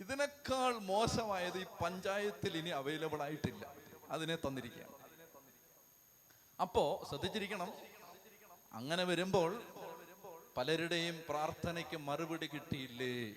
ഇതിനേക്കാൾ 0.00 0.72
മോശമായത് 0.78 1.58
ഈ 1.58 1.64
പഞ്ചായത്തിൽ 1.82 2.56
ഇനി 2.56 2.68
അവൈലബിൾ 2.68 3.22
ആയിട്ടില്ല. 3.22 3.74
അതിനെ 4.10 4.36
തന്നിരിക്കുകയാണ് 4.36 4.96
അപ്പോ 6.60 7.06
ശ്രദ്ധിച്ചിരിക്കണം. 7.08 7.72
അങ്ങനെ 8.72 9.04
വരുമ്പോൾ 9.04 9.62
പലരുടെയും 10.56 11.22
പ്രാർത്ഥനയ്ക്ക് 11.28 11.96
മറുപടി 11.96 12.46
കിട്ടിയില്ലേ? 12.46 13.34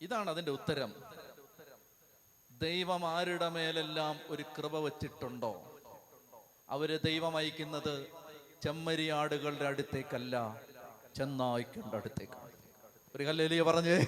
ഇതാണ് 0.00 0.30
അതിന്റെ 0.30 0.52
ഉത്തരം. 0.52 0.94
ദൈവം 2.50 3.06
ആരുടെ 3.06 3.48
മേലെല്ലാം 3.48 4.20
ഒരു 4.28 4.42
കൃപ 4.42 4.78
വച്ചിട്ടുണ്ടോ? 4.78 5.78
അവർ 6.68 7.00
ദൈവം 7.04 7.36
അയക്കുന്നത് 7.36 8.06
ചെമ്മരിയാടുകളുടെ 8.62 9.64
അടുത്തേക്കല്ല. 9.64 10.60
ചെന്നായ്ക്കളുടെ 11.18 11.96
അടുത്തേക്ക് 11.96 12.32
ഒരു 13.16 13.24
കല്ലേലിയ 13.24 13.62
പറഞ്ഞേ. 13.62 13.98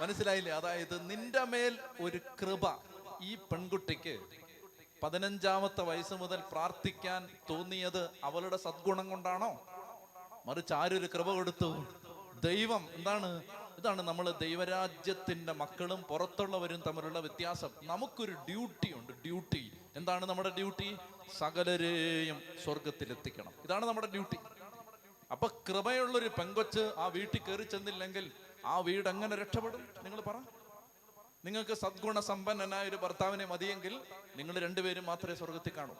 മനസ്സിലായില്ലേ? 0.00 0.52
അതായത് 0.52 1.10
നിന്റെ 1.10 1.44
മേൽ 1.44 1.78
ഒരു 2.00 2.20
കൃപ 2.42 2.76
ഈ 3.22 3.34
പെൺകുട്ടിക്ക് 3.34 4.18
പതിനഞ്ചാമത്തെ 5.02 5.82
വയസ്സ് 5.82 6.14
മുതൽ 6.14 6.42
പ്രാർത്ഥിക്കാൻ 6.52 7.28
തോന്നിയത് 7.50 8.10
അവളുടെ 8.24 8.56
സദ്ഗുണം 8.56 9.10
കൊണ്ടാണോ? 9.10 9.66
മറിച്ച് 10.46 10.74
ആരൊരു 10.74 11.08
കൃപ 11.14 11.30
കൊടുത്തു? 11.30 11.86
ദൈവം. 12.44 12.88
എന്താണ്? 12.94 13.42
ഇതാണ് 13.78 14.02
നമ്മൾ 14.02 14.30
ദൈവരാജ്യത്തിന്റെ 14.30 15.52
മക്കളും 15.52 16.02
പുറത്തുള്ളവരും 16.02 16.82
തമ്മിലുള്ള 16.86 17.18
വ്യത്യാസം. 17.20 17.70
നമുക്കൊരു 17.82 18.32
ഡ്യൂട്ടി 18.32 18.92
ഉണ്ട് 18.92 19.12
ഡ്യൂട്ടി. 19.12 19.72
എന്താണ് 19.96 20.26
നമ്മുടെ 20.26 20.48
ഡ്യൂട്ടി? 20.48 20.96
സകലരെയും 21.38 22.42
സ്വർഗത്തിലെത്തിക്കണം 22.64 23.52
ഇതാണ് 23.64 23.86
നമ്മുടെ 23.86 24.06
ഡ്യൂട്ടി. 24.06 24.36
അപ്പൊ 25.34 25.46
കൃപയുള്ളൊരു 25.68 26.30
പെങ്കൊച്ച് 26.38 26.82
ആ 26.98 27.06
വീട്ടിൽ 27.14 27.40
കയറി 27.40 27.64
ചെന്നില്ലെങ്കിൽ 27.64 28.26
ആ 28.64 28.74
വീട് 28.80 29.08
എങ്ങനെ 29.08 29.34
രക്ഷപ്പെടും? 29.36 29.82
നിങ്ങൾ 30.04 30.20
പറ. 30.20 30.36
നിങ്ങൾക്ക് 31.44 31.74
സദ്ഗുണ 31.74 32.18
സമ്പന്നനായ 32.28 32.90
ഒരു 32.90 32.98
ഭർത്താവിനെ 33.02 33.46
മതിയെങ്കിൽ 33.46 33.94
നിങ്ങൾ 34.36 34.54
രണ്ടുപേരും 34.58 35.04
മാത്രമേ 35.06 35.34
സ്വർഗത്തിൽ 35.40 35.72
കാണൂ. 35.78 35.94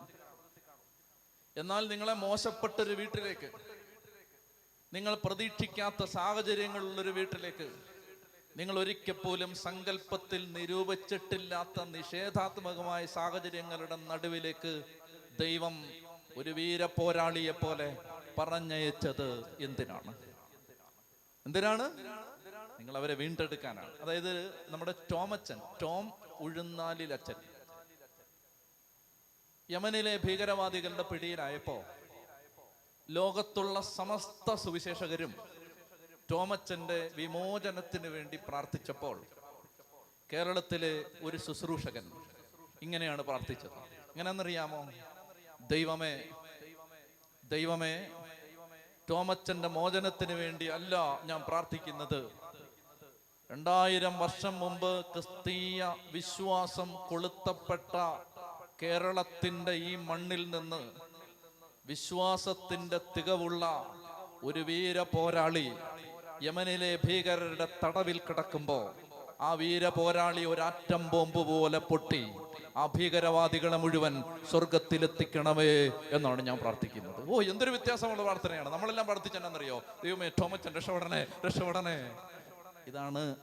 എന്നാൽ 1.57 1.83
നിങ്ങളെ 1.93 2.15
മോശപ്പെട്ടൊരു 2.23 2.95
വീട്ടിലേക്ക് 3.01 3.49
നിങ്ങൾ 4.93 5.15
പ്രതീക്ഷിക്കാത്ത 5.25 6.03
സാഹചര്യങ്ങളുള്ളൊരു 6.17 7.13
വീട്ടിലേക്ക് 7.19 7.67
നിങ്ങൾ 8.57 8.77
ഒരിക്കൽ 8.79 9.17
പോലും 9.17 9.51
സങ്കല്പത്തിൽ 9.63 10.43
നിരൂപിച്ചിട്ടില്ലാത്ത 10.57 11.85
നിഷേധാത്മകമായ 11.95 13.03
സാഹചര്യങ്ങളുടെ 13.17 13.97
നടുവിലേക്ക് 14.11 14.73
ദൈവം 15.39 15.77
ഒരു 16.37 16.51
വീര 16.59 16.85
പോരാളിയെ 16.97 17.55
പോലെ 17.55 17.89
പറഞ്ഞയച്ചത് 18.39 19.57
എന്തിനാണ്? 19.65 20.13
എന്തിനാണ്? 21.47 21.87
നിങ്ങൾ 22.79 22.97
അവരെ 22.97 23.15
വീണ്ടെടുക്കാനാണ്. 23.15 23.99
അതായത് 23.99 24.33
നമ്മുടെ 24.69 24.95
ടോമച്ചൻ 25.13 25.61
ടോം 25.83 26.13
ഉഴുന്നാലിൽ 26.41 27.13
അച്ഛൻ 27.13 27.35
യമനിലെ 29.71 30.21
ഭീകരവാദികളുടെ 30.25 31.03
പിടിയിലായപ്പോ 31.03 31.85
ലോകത്തുള്ള 33.11 33.81
സമസ്ത 33.81 34.55
സുവിശേഷകരും 34.55 35.35
ടോമച്ചന്റെ 36.31 37.11
വിമോചനത്തിന് 37.15 38.07
വേണ്ടി 38.07 38.37
പ്രാർത്ഥിച്ചപ്പോൾ 38.49 39.25
കേരളത്തിലെ 40.33 41.05
ഒരു 41.23 41.37
ശുശ്രൂഷകൻ 41.37 42.13
ഇങ്ങനെയാണ് 42.83 43.23
പ്രാർത്ഥിച്ചത്. 43.23 43.79
എങ്ങനെയെന്നറിയാമോ 44.13 44.93
ദൈവമേ 45.71 46.15
ദൈവമേ 47.45 47.95
ടോമച്ചന്റെ 49.11 49.69
മോചനത്തിന് 49.69 50.33
വേണ്ടി 50.33 50.67
അല്ല 50.77 50.95
ഞാൻ 51.25 51.41
പ്രാർത്ഥിക്കുന്നത്. 51.49 52.21
രണ്ടായിരം 53.51 54.15
വർഷം 54.19 54.55
മുമ്പ് 54.61 54.93
ക്രിസ്തീയ 55.13 55.81
വിശ്വാസം 56.13 56.89
കൊളുത്തപ്പെട്ട 57.09 57.93
കേരളത്തിന്റെ 58.83 59.73
ഈ 59.89 59.93
മണ്ണിൽ 60.09 60.43
നിന്ന് 60.51 60.83
വിശ്വാസത്തിന്റെ 61.87 62.99
തികവുള്ള 63.17 63.65
ഒരു 64.49 64.61
വീര 64.69 64.99
പോരാളി 65.15 65.69
യമനിലെ 66.43 66.93
ഭീകരരുടെ 67.05 67.67
തടവിൽ 67.83 68.19
കിടക്കുമ്പോൾ 68.29 68.87
ആ 69.41 69.51
വീര 69.61 69.85
പോരാളി 69.89 70.45
ഒരാറ്റം 70.45 71.03
ബോംബ് 71.13 71.43
പോലെ 71.51 71.79
പൊട്ടി. 71.91 72.23
ആ 72.77 72.87
ഭീകരവാദികളെ 72.87 73.77
മുഴുവൻ 73.77 74.25
സ്വർഗത്തിലെത്തിക്കണമേ 74.51 75.89
എന്നാണ് 76.11 76.43
ഞാൻ 76.43 76.59
പ്രാർത്ഥിക്കുന്നത്. 76.59 77.29
ഓ 77.29 77.43
എന്തൊരു 77.43 77.71
വ്യത്യാസമുള്ള 77.71 78.23
പ്രാർത്ഥനയാണ്. 78.23 78.69
നമ്മളെല്ലാം 78.69 79.07
പ്രാർത്ഥിച്ചെന്നറിയോ 79.07 79.83
ദൈവമേ 80.05 80.29
ടോമച്ചൻ 80.29 80.75
രക്ഷപ്പെടണേ 80.75 81.27
രക്ഷപ്പെടണേ. 81.47 82.19
ഇതാണ് 82.87 83.37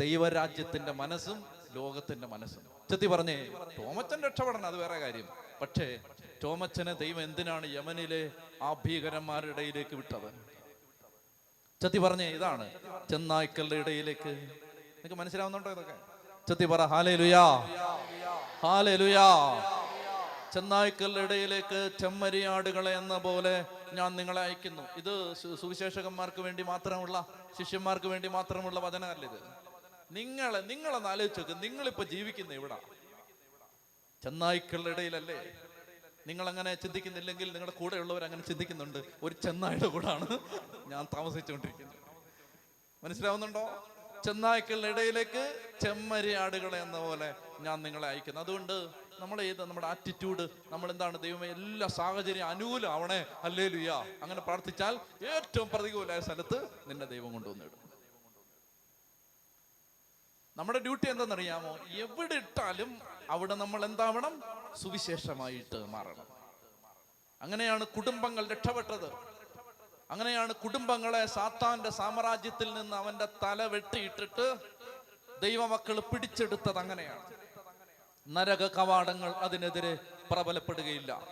ദൈവരാജ്യത്തിന്റെ 0.00 0.92
മനസ്സും 0.92 1.44
ലോകത്തിന്റെ 1.74 2.26
മനസ്സും. 2.26 2.62
ചെത്തി 2.90 3.06
പറഞ്ഞേ 3.06 3.48
ടോമച്ചൻ 3.78 4.22
രക്ഷപ്പെടണം 4.22 4.66
അത് 4.66 4.76
വേറെ 4.76 4.98
കാര്യം. 4.98 5.28
പക്ഷേ 5.60 5.98
ടോമച്ചനെ 6.44 6.92
ദൈവം 6.92 7.22
എന്തിനാണ് 7.22 7.66
യമനിലെ 7.66 8.30
ആ 8.62 8.72
ഭീകരന്മാരുടെ 8.72 9.52
ഇടയിലേക്ക് 9.52 9.96
വിട്ടത്? 9.96 10.30
ചെത്തി 11.82 11.98
പറഞ്ഞേ 11.98 12.28
ഇതാണ് 12.28 12.70
ചെന്നായ്ക്കളുടെ 13.10 13.76
ഇടയിലേക്ക്. 13.76 14.28
നിങ്ങൾക്ക് 14.28 15.14
മനസ്സിലാവുന്നുണ്ടോ 15.14 15.70
ഇതൊക്കെ? 15.70 15.94
ചെത്തി 16.48 16.64
പറ 16.64 16.86
ഹാലേ 16.86 17.16
ലുയാ 17.16 17.68
ഹാലേ 18.64 18.96
ലുയാ 18.96 19.28
ചെന്നായ്ക്കളുടെ 20.52 21.60
ചെമ്മരിയാടുകളെ 22.00 22.92
എന്ന 22.98 23.18
പോലെ 23.18 23.64
ഞാൻ 23.92 24.16
നിങ്ങളെ 24.16 24.40
അയക്കുന്നു. 24.42 24.82
ഇത് 24.96 25.34
സുവിശേഷകന്മാർക്ക് 25.60 26.40
വേണ്ടി 26.40 26.62
മാത്രമുള്ള 26.62 27.26
ശിഷ്യന്മാർക്ക് 27.58 28.06
വേണ്ടി 28.06 28.28
മാത്രമുള്ള 28.28 28.80
വചനമല്ല 28.80 29.24
ഇത്. 29.30 29.40
നിങ്ങളെ 30.10 30.58
നിങ്ങളൊന്ന് 30.58 31.08
ആലോചിച്ചോക്ക് 31.08 31.62
നിങ്ങളിപ്പോ 31.62 32.04
ജീവിക്കുന്ന 32.04 32.54
ഇവിടെ 32.54 32.78
ചെന്നായ്ക്കളുടെ 34.22 34.90
ഇടയിലല്ലേ 34.90 35.38
നിങ്ങൾ 36.26 36.48
അങ്ങനെ 36.48 36.74
ചിന്തിക്കുന്നില്ലെങ്കിൽ 36.74 37.48
നിങ്ങളുടെ 37.52 37.76
കൂടെയുള്ളവർ 37.78 38.24
അങ്ങനെ 38.24 38.42
ചിന്തിക്കുന്നുണ്ട്. 38.42 39.00
ഒരു 39.22 39.34
ചെന്നായുടെ 39.44 39.86
കൂടാണ് 39.86 40.38
ഞാൻ 40.86 41.06
താമസിച്ചുകൊണ്ടിരിക്കുന്നത്. 41.16 41.98
മനസ്സിലാവുന്നുണ്ടോ? 43.04 43.64
ചെന്നായ്ക്കളുടെ 44.24 44.88
ഇടയിലേക്ക് 44.88 45.42
ചെമ്മരിയാടുകളെ 45.80 46.78
എന്ന 46.82 46.98
പോലെ 46.98 47.34
ഞാൻ 47.60 47.82
നിങ്ങളെ 47.82 48.08
അയക്കുന്നു. 48.08 48.40
അതുകൊണ്ട് 48.40 48.72
നമ്മൾ 49.20 49.42
ഏത് 49.42 49.60
നമ്മുടെ 49.60 49.86
ആറ്റിറ്റ്യൂഡ് 49.86 50.48
നമ്മൾ 50.72 50.90
എന്താണ് 50.90 51.22
ദൈവമേ 51.22 51.48
എല്ലാ 51.50 51.86
സാഹചര്യം 51.86 52.48
അനുകൂലമാവണേ 52.48 53.26
അല്ലേ 53.42 53.68
ലുയാ 53.68 53.98
അങ്ങനെ 54.22 54.40
പ്രാർത്ഥിച്ചാൽ 54.40 54.94
ഏറ്റവും 55.34 55.68
പ്രതികൂലമായ 55.68 56.20
സ്ഥലത്ത് 56.20 56.58
നിന്നെ 56.86 57.06
ദൈവം 57.06 57.32
കൊണ്ടുവന്നിടും. 57.32 57.78
നമ്മുടെ 60.56 60.78
ഡ്യൂട്ടി 60.78 61.10
എന്തെന്നറിയാമോ 61.10 61.78
എവിടെ 62.04 62.34
ഇട്ടാലും 62.34 63.02
അവിടെ 63.30 63.54
നമ്മൾ 63.54 63.84
എന്താവണം? 63.84 64.42
സുവിശേഷമായിട്ട് 64.82 65.78
മാറണം. 65.86 66.26
അങ്ങനെയാണ് 67.40 67.84
കുടുംബങ്ങൾ 67.86 68.48
രക്ഷപ്പെട്ടത്. 68.48 69.31
അങ്ങനെയാണ് 70.10 70.54
കുടുംബങ്ങളെ 70.54 71.26
സാത്താന്റെ 71.26 71.90
സാമ്രാജ്യത്തിൽ 71.90 72.74
നിന്ന് 72.74 72.96
അവന്റെ 72.96 73.28
തല 73.42 73.62
വെട്ടിയിട്ടിട്ട് 73.62 74.56
ദൈവമക്കൾ 75.42 76.00
പിടിച്ചെടുത്തത് 76.00 76.78
അങ്ങനെയാണ്. 76.78 77.32
നരക 78.28 78.66
കവാടങ്ങൾ 78.66 79.30
അതിനെതിരെ 79.30 79.98
പ്രബലപ്പെടുകയില്ല. 80.30 81.26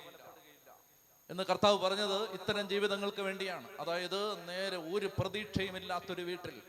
എന്ന് 1.31 1.43
കർത്താവ് 1.43 1.79
പറഞ്ഞത് 1.79 2.31
ഇത്തരം 2.31 2.69
ജീവിതങ്ങൾക്ക് 2.69 3.23
വേണ്ടിയാണ്. 3.23 3.69
അതായത് 3.81 4.49
നേരെ 4.49 4.77
ഒരു 4.77 5.11
പ്രതീക്ഷയും 5.19 5.77
ഇല്ലാത്തൊരു 5.77 6.23
വീട്ടിൽ. 6.23 6.63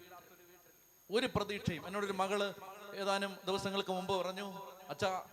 ഒരു 1.12 1.30
പ്രതീക്ഷയും. 1.36 1.88
എന്നോടൊരു 1.88 2.12
മകൾ 2.12 2.54
ഏതാനും 2.96 3.38
ദിവസങ്ങൾക്ക് 3.46 3.90
മുമ്പ് 3.90 4.14
പറഞ്ഞു 4.14 4.54
അച്ഛാ 4.90 5.24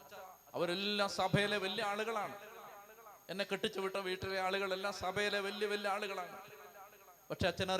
അവരെല്ലാം 0.55 1.09
സഭയിലെ 1.09 1.57
വലിയ 1.57 1.85
ആളുകളാണ്. 1.85 2.37
എന്നെ 3.31 3.47
കെട്ടിച്ചു 3.53 3.81
വിട്ട 3.81 3.97
വീട്ടിലെ 3.97 4.41
ആളുകളെല്ലാം 4.41 4.95
സഭയിലെ 4.95 5.41
വലിയ 5.41 5.67
വലിയ 5.67 5.91
ആളുകളാണ്. 5.91 6.58
പക്ഷെ 7.31 7.47
അച്ഛൻ 7.49 7.71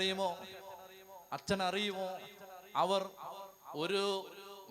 അറിയുമോ 1.69 2.09
അവർ 2.85 3.03
ഒരു 3.83 4.03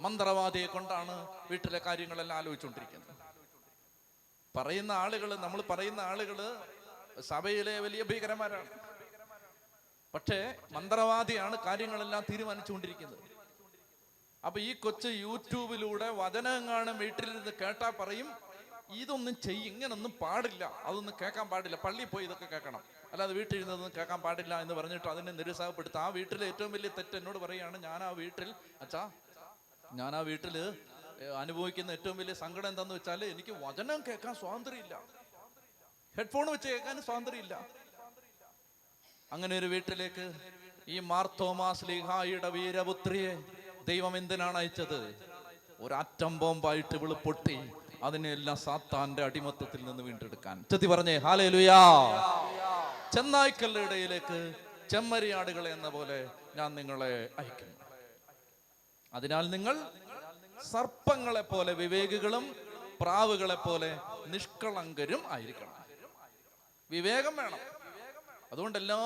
മന്ത്രവാദിയെ 0.05 0.67
കൊണ്ടാണ് 0.73 1.15
വീട്ടിലെ 1.49 1.79
കാര്യങ്ങളെല്ലാം 1.87 2.35
ആലോചിച്ചുകൊണ്ടിരിക്കുന്നത്. 2.39 3.13
പറയുന്ന 4.57 4.91
ആളുകൾ 5.03 5.29
നമ്മൾ 5.45 5.59
പറയുന്ന 5.71 6.01
ആളുകൾ 6.11 6.39
സഭയിലെ 7.31 7.73
വലിയ 7.85 8.01
ഭീകരന്മാരാണ്. 8.09 8.69
പക്ഷേ 10.13 10.39
മന്ത്രവാദിയാണ് 10.75 11.55
കാര്യങ്ങളെല്ലാം 11.67 12.23
തീരുമാനിച്ചുകൊണ്ടിരിക്കുന്നത്. 12.29 13.23
അപ്പൊ 14.43 14.59
ഈ 14.67 14.71
കൊച്ച് 14.83 15.09
യൂട്യൂബിലൂടെ 15.25 16.07
വചനം 16.21 16.67
കാണും 16.71 16.95
വീട്ടിലിരുന്ന് 17.03 17.53
കേട്ടാ 17.61 17.89
പറയും 18.01 18.29
ഇതൊന്നും 19.01 19.35
ചെയ്യും 19.45 19.65
ഇങ്ങനൊന്നും 19.71 20.13
പാടില്ല 20.23 20.63
അതൊന്നും 20.87 21.13
കേൾക്കാൻ 21.21 21.47
പാടില്ല 21.53 21.77
പള്ളിയിൽ 21.85 22.09
പോയി 22.13 22.25
ഇതൊക്കെ 22.27 22.47
കേൾക്കണം. 22.53 22.83
അല്ലാതെ 23.13 23.33
വീട്ടിലിരുന്നതൊന്നും 23.37 23.93
കേൾക്കാൻ 23.97 24.19
പാടില്ല 24.25 24.53
എന്ന് 24.63 24.73
പറഞ്ഞിട്ട് 24.79 25.07
അതിനെ 25.13 25.31
നിരുത്സാഹപ്പെടുത്തുക 25.39 26.01
ആ 26.05 26.09
വീട്ടിലെ 26.17 26.45
ഏറ്റവും 26.51 26.71
വലിയ 26.75 26.89
തെറ്റ് 26.97 27.15
എന്നോട് 27.19 27.39
പറയുകയാണ് 27.45 27.77
ഞാൻ 27.87 27.99
ആ 28.07 28.11
വീട്ടിൽ 28.21 28.49
അച്ഛാ 28.83 29.03
ഞാൻ 29.99 30.11
ആ 30.19 30.21
വീട്ടിൽ 30.29 30.55
അനുഭവിക്കുന്ന 31.41 31.91
ഏറ്റവും 31.97 32.17
വലിയ 32.21 32.33
സങ്കടം 32.43 32.69
എന്താന്ന് 32.71 32.95
വെച്ചാൽ 32.97 33.21
എനിക്ക് 33.33 33.53
വചനം 33.65 33.99
കേൾക്കാൻ 34.07 34.33
സ്വാതന്ത്ര്യമില്ല. 34.41 34.95
ഹെഡ്ഫോൺ 36.15 36.45
വെച്ച് 36.53 36.67
കേൾക്കാൻ 36.73 36.97
സ്വാതന്ത്ര്യമില്ല. 37.07 37.55
അങ്ങനെ 39.31 39.53
ഒരു 39.61 39.67
വീട്ടിലേക്ക് 39.73 40.25
ഈ 40.93 40.97
മാർ 41.11 41.27
ലിഹായിയുടെ 41.39 41.81
ലീഹായിയുടെ 41.89 42.49
വീരപുത്രിയെ 42.57 43.31
ദൈവം 43.89 44.13
എന്തിനാണ് 44.19 44.57
അയച്ചത്? 44.61 44.99
ഒരറ്റം 45.85 46.33
ബോംബായിട്ട് 46.43 46.93
ഇവൾ 46.99 47.11
പൊട്ടി 47.25 47.57
അതിനെല്ലാം 48.07 48.57
സാത്താന്റെ 48.65 49.21
അടിമത്തത്തിൽ 49.27 49.81
നിന്ന് 49.87 50.03
വീണ്ടെടുക്കാൻ. 50.07 50.57
ചെത്തി 50.71 50.87
പറഞ്ഞേ 50.93 51.15
ഹാലേ 51.25 51.47
ലുയാ 51.55 51.81
ചെന്നായ്ക്കളുടെ 53.13 53.79
ഇടയിലേക്ക് 53.79 54.53
ചെമ്മരിയാടുകളെ 54.89 55.71
എന്ന 55.71 55.89
പോലെ 55.89 56.29
ഞാൻ 56.55 56.75
നിങ്ങളെ 56.75 57.29
അയക്കും. 57.39 57.77
അതിനാൽ 59.13 59.49
നിങ്ങൾ 59.49 59.91
സർപ്പങ്ങളെ 60.71 61.41
പോലെ 61.41 61.73
വിവേകികളും 61.73 62.55
പ്രാവുകളെ 63.01 63.55
പോലെ 63.55 63.99
നിഷ്കളങ്കരും 64.27 65.23
ആയിരിക്കണം. 65.27 65.85
വിവേകം 66.91 67.35
വേണം. 67.35 67.59
അതുകൊണ്ട് 68.51 68.77
എല്ലാ 68.77 68.99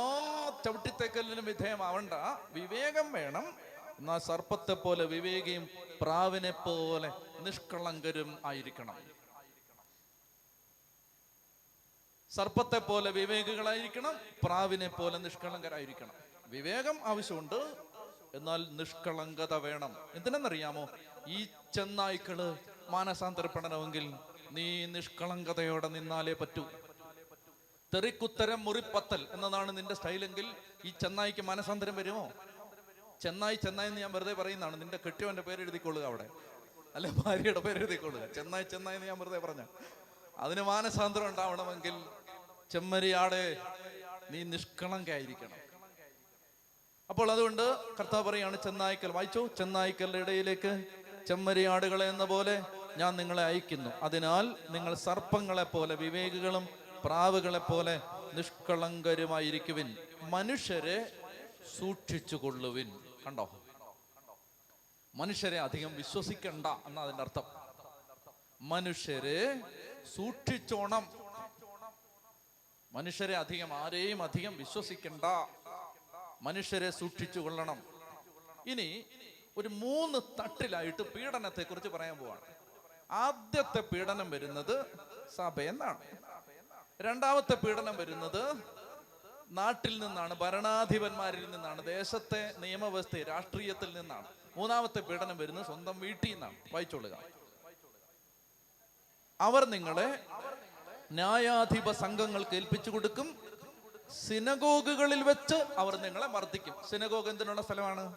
ചവിട്ടിത്തേക്കലിനും 0.65 1.45
വിധേയമാവണ്ട. 1.45 2.13
വിവേകം 2.49 3.11
വേണം. 3.11 3.57
എന്നാൽ 3.99 4.19
സർപ്പത്തെ 4.19 4.73
പോലെ 4.73 5.05
വിവേകിയും 5.05 5.69
പ്രാവിനെ 6.01 6.51
പോലെ 6.51 7.11
നിഷ്കളങ്കരും 7.39 8.37
ആയിരിക്കണം. 8.45 9.20
സർപ്പത്തെ 12.31 12.79
പോലെ 12.79 13.11
വിവേകികളായിരിക്കണം 13.11 14.19
പ്രാവിനെ 14.43 14.87
പോലെ 14.87 15.17
നിഷ്കളങ്കരായിരിക്കണം. 15.17 16.11
വിവേകം 16.47 16.99
ആവശ്യമുണ്ട് 17.05 17.75
എന്നാൽ 18.33 18.67
നിഷ്കളങ്കത 18.71 19.53
വേണം. 19.53 19.97
എന്തിനെന്നറിയാമോ? 20.13 20.89
ഈ 21.27 21.47
ചെന്നായ്ക്കൾ 21.73 22.57
മാനസാന്തരപ്പെടണമെങ്കിൽ 22.89 24.13
നീ 24.51 24.85
നിഷ്കളങ്കതയോടെ 24.85 25.87
നിന്നാലേ 25.87 26.33
പറ്റൂ. 26.33 26.69
തെറിക്കുത്തരം 27.93 28.65
മുറിപ്പത്തൽ 28.65 29.27
എന്നതാണ് 29.31 29.77
നിന്റെ 29.77 29.93
സ്റ്റൈലെങ്കിൽ 29.93 30.47
ഈ 30.85 30.89
ചെന്നായിക്ക് 30.89 31.41
മാനസാന്തരം 31.41 31.95
വരുമോ? 31.95 32.31
ചെന്നായി 33.21 33.55
ചെന്നായി 33.55 33.89
എന്ന് 33.89 34.01
ഞാൻ 34.01 34.11
വെറുതെ 34.11 34.33
പറയുന്നതാണ്. 34.33 34.81
നിന്റെ 34.81 34.99
കെട്ടിയവന്റെ 35.05 35.41
പേര് 35.41 35.61
എഴുതിക്കൊള്ളുക 35.61 36.03
അവിടെ. 36.03 36.29
അല്ലെ 36.95 37.11
ഭാര്യയുടെ 37.11 37.59
പേര് 37.59 37.77
എഴുതിക്കൊള്ളുക 37.77 38.25
ചെന്നായി 38.25 38.63
ചെന്നായി 38.63 38.95
എന്ന് 38.95 39.07
ഞാൻ 39.07 39.19
വെറുതെ 39.19 39.39
പറഞ്ഞ. 39.39 39.65
അതിന് 40.37 40.61
മാനസാന്തരം 40.61 41.27
ഉണ്ടാവണമെങ്കിൽ 41.27 41.93
ചെമ്മരിയാടെ 42.71 43.57
നീ 44.29 44.43
നിഷ്കളങ്കായിരിക്കണം 44.43 45.61
അപ്പോൾ 47.09 47.31
അതുകൊണ്ട് 47.31 47.95
കർത്താവ് 47.97 48.29
പറയാണ് 48.29 48.63
ചെന്നായ്ക്കൽ 48.63 49.11
വായിച്ചോ? 49.11 49.47
ചെന്നായ്ക്കലിന്റെ 49.47 50.19
ഇടയിലേക്ക് 50.19 50.85
ചെമ്മരിയാടുകളെ 51.27 52.09
എന്ന 52.09 52.25
പോലെ 52.25 52.63
ഞാൻ 52.97 53.15
നിങ്ങളെ 53.15 53.43
അയക്കുന്നു. 53.43 53.89
അതിനാൽ 53.89 54.55
നിങ്ങൾ 54.69 54.93
സർപ്പങ്ങളെ 54.93 55.63
പോലെ 55.63 55.95
വിവേകികളും 55.95 56.69
പ്രാവുകളെ 57.05 57.59
പോലെ 57.59 58.01
നിഷ്കളങ്കരുമായിരിക്കുവിൻ. 58.33 59.97
മനുഷ്യരെ 60.21 61.11
സൂക്ഷിച്ചു 61.79 62.35
കൊള്ളുവിൻ 62.35 62.99
കണ്ടോ? 63.25 63.61
മനുഷ്യരെ 65.15 65.59
അധികം 65.59 65.95
വിശ്വസിക്കണ്ട 65.95 66.65
എന്നതിന്റെ 66.65 67.23
അർത്ഥം. 67.23 67.43
മനുഷ്യരെ 68.61 69.59
സൂക്ഷിച്ചോണം. 70.15 71.20
മനുഷ്യരെ 72.93 73.35
അധികം 73.35 73.73
ആരെയും 73.73 74.23
അധികം 74.23 74.57
വിശ്വസിക്കണ്ട. 74.57 75.21
മനുഷ്യരെ 76.41 76.91
സൂക്ഷിച്ചു 76.91 77.39
കൊള്ളണം. 77.39 77.83
ഇനി 78.67 79.05
ഒരു 79.57 79.67
മൂന്ന് 79.67 80.19
തട്ടിലായിട്ട് 80.41 81.01
പീഡനത്തെ 81.01 81.63
കുറിച്ച് 81.63 81.89
പറയാൻ 81.89 82.17
പോവാണ്. 82.17 82.41
ആദ്യത്തെ 83.11 83.81
പീഡനം 83.81 84.31
വരുന്നത് 84.31 84.85
സഭ 85.35 85.61
എന്നാണ്. 85.61 86.01
രണ്ടാമത്തെ 87.01 87.55
പീഡനം 87.55 87.97
വരുന്നത് 87.97 88.55
നാട്ടിൽ 89.49 89.99
നിന്നാണ് 89.99 90.33
ഭരണാധിപന്മാരിൽ 90.33 91.51
നിന്നാണ് 91.51 91.85
ദേശത്തെ 91.85 92.53
നിയമവ്യവസ്ഥ 92.57 93.17
രാഷ്ട്രീയത്തിൽ 93.17 93.97
നിന്നാണ്. 93.97 94.27
മൂന്നാമത്തെ 94.57 94.99
പീഡനം 94.99 95.37
വരുന്നത് 95.37 95.65
സ്വന്തം 95.65 95.99
വീട്ടിൽ 95.99 96.31
നിന്നാണ്. 96.31 96.55
വായിച്ചോളുക. 96.73 97.17
അവർ 99.41 99.65
നിങ്ങളെ 99.65 100.25
ന്യായാധിപ 101.11 101.91
സംഘങ്ങൾക്ക് 101.91 102.55
ഏൽപ്പിച്ചു 102.55 102.89
കൊടുക്കും. 102.89 103.39
സിനഗോഗുകളിൽ 104.27 105.23
വെച്ച് 105.23 105.55
അവർ 105.77 105.95
നിങ്ങളെ 105.95 106.27
മർദ്ദിക്കും. 106.27 106.75
സിനഗോഗ് 106.89 107.29
എന്തിനുള്ള 107.29 107.61
സ്ഥലമാണ്? 107.61 108.15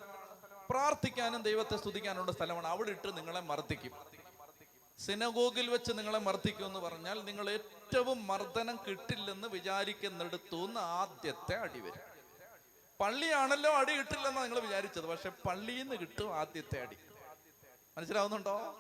പ്രാർത്ഥിക്കാനും 0.71 1.43
ദൈവത്തെ 1.43 1.77
സ്തുതിക്കാനുള്ള 1.77 2.33
സ്ഥലമാണ്. 2.33 2.67
അവിടെ 2.67 2.91
ഇട്ട് 2.91 3.17
നിങ്ങളെ 3.17 3.41
മർദ്ദിക്കും. 3.41 3.93
സിനഗോഗിൽ 4.99 5.71
വെച്ച് 5.71 5.93
നിങ്ങളെ 5.93 6.19
മർദ്ദിക്കും 6.19 6.67
എന്ന് 6.67 6.79
പറഞ്ഞാൽ 6.79 7.25
നിങ്ങൾ 7.25 7.51
ഏറ്റവും 7.51 8.27
മർദ്ദനം 8.27 8.79
കിട്ടില്ലെന്ന് 8.89 9.49
വിചാരിക്കുന്നിടത്തുനിന്ന് 9.49 10.81
ആദ്യത്തെ 10.81 11.55
അടി 11.57 11.81
വരും. 11.81 12.15
പള്ളിയാണല്ലോ 13.01 13.73
അടി 13.73 13.93
കിട്ടില്ലെന്നാണ് 13.93 14.45
നിങ്ങൾ 14.45 14.61
വിചാരിച്ചത്. 14.61 15.05
പക്ഷെ 15.05 15.29
പള്ളിയിൽ 15.29 15.83
നിന്ന് 15.83 15.97
കിട്ടും 15.97 16.35
ആദ്യത്തെ 16.35 16.81
അടി. 16.81 16.97
മനസ്സിലാവുന്നുണ്ടോ? 17.99 18.79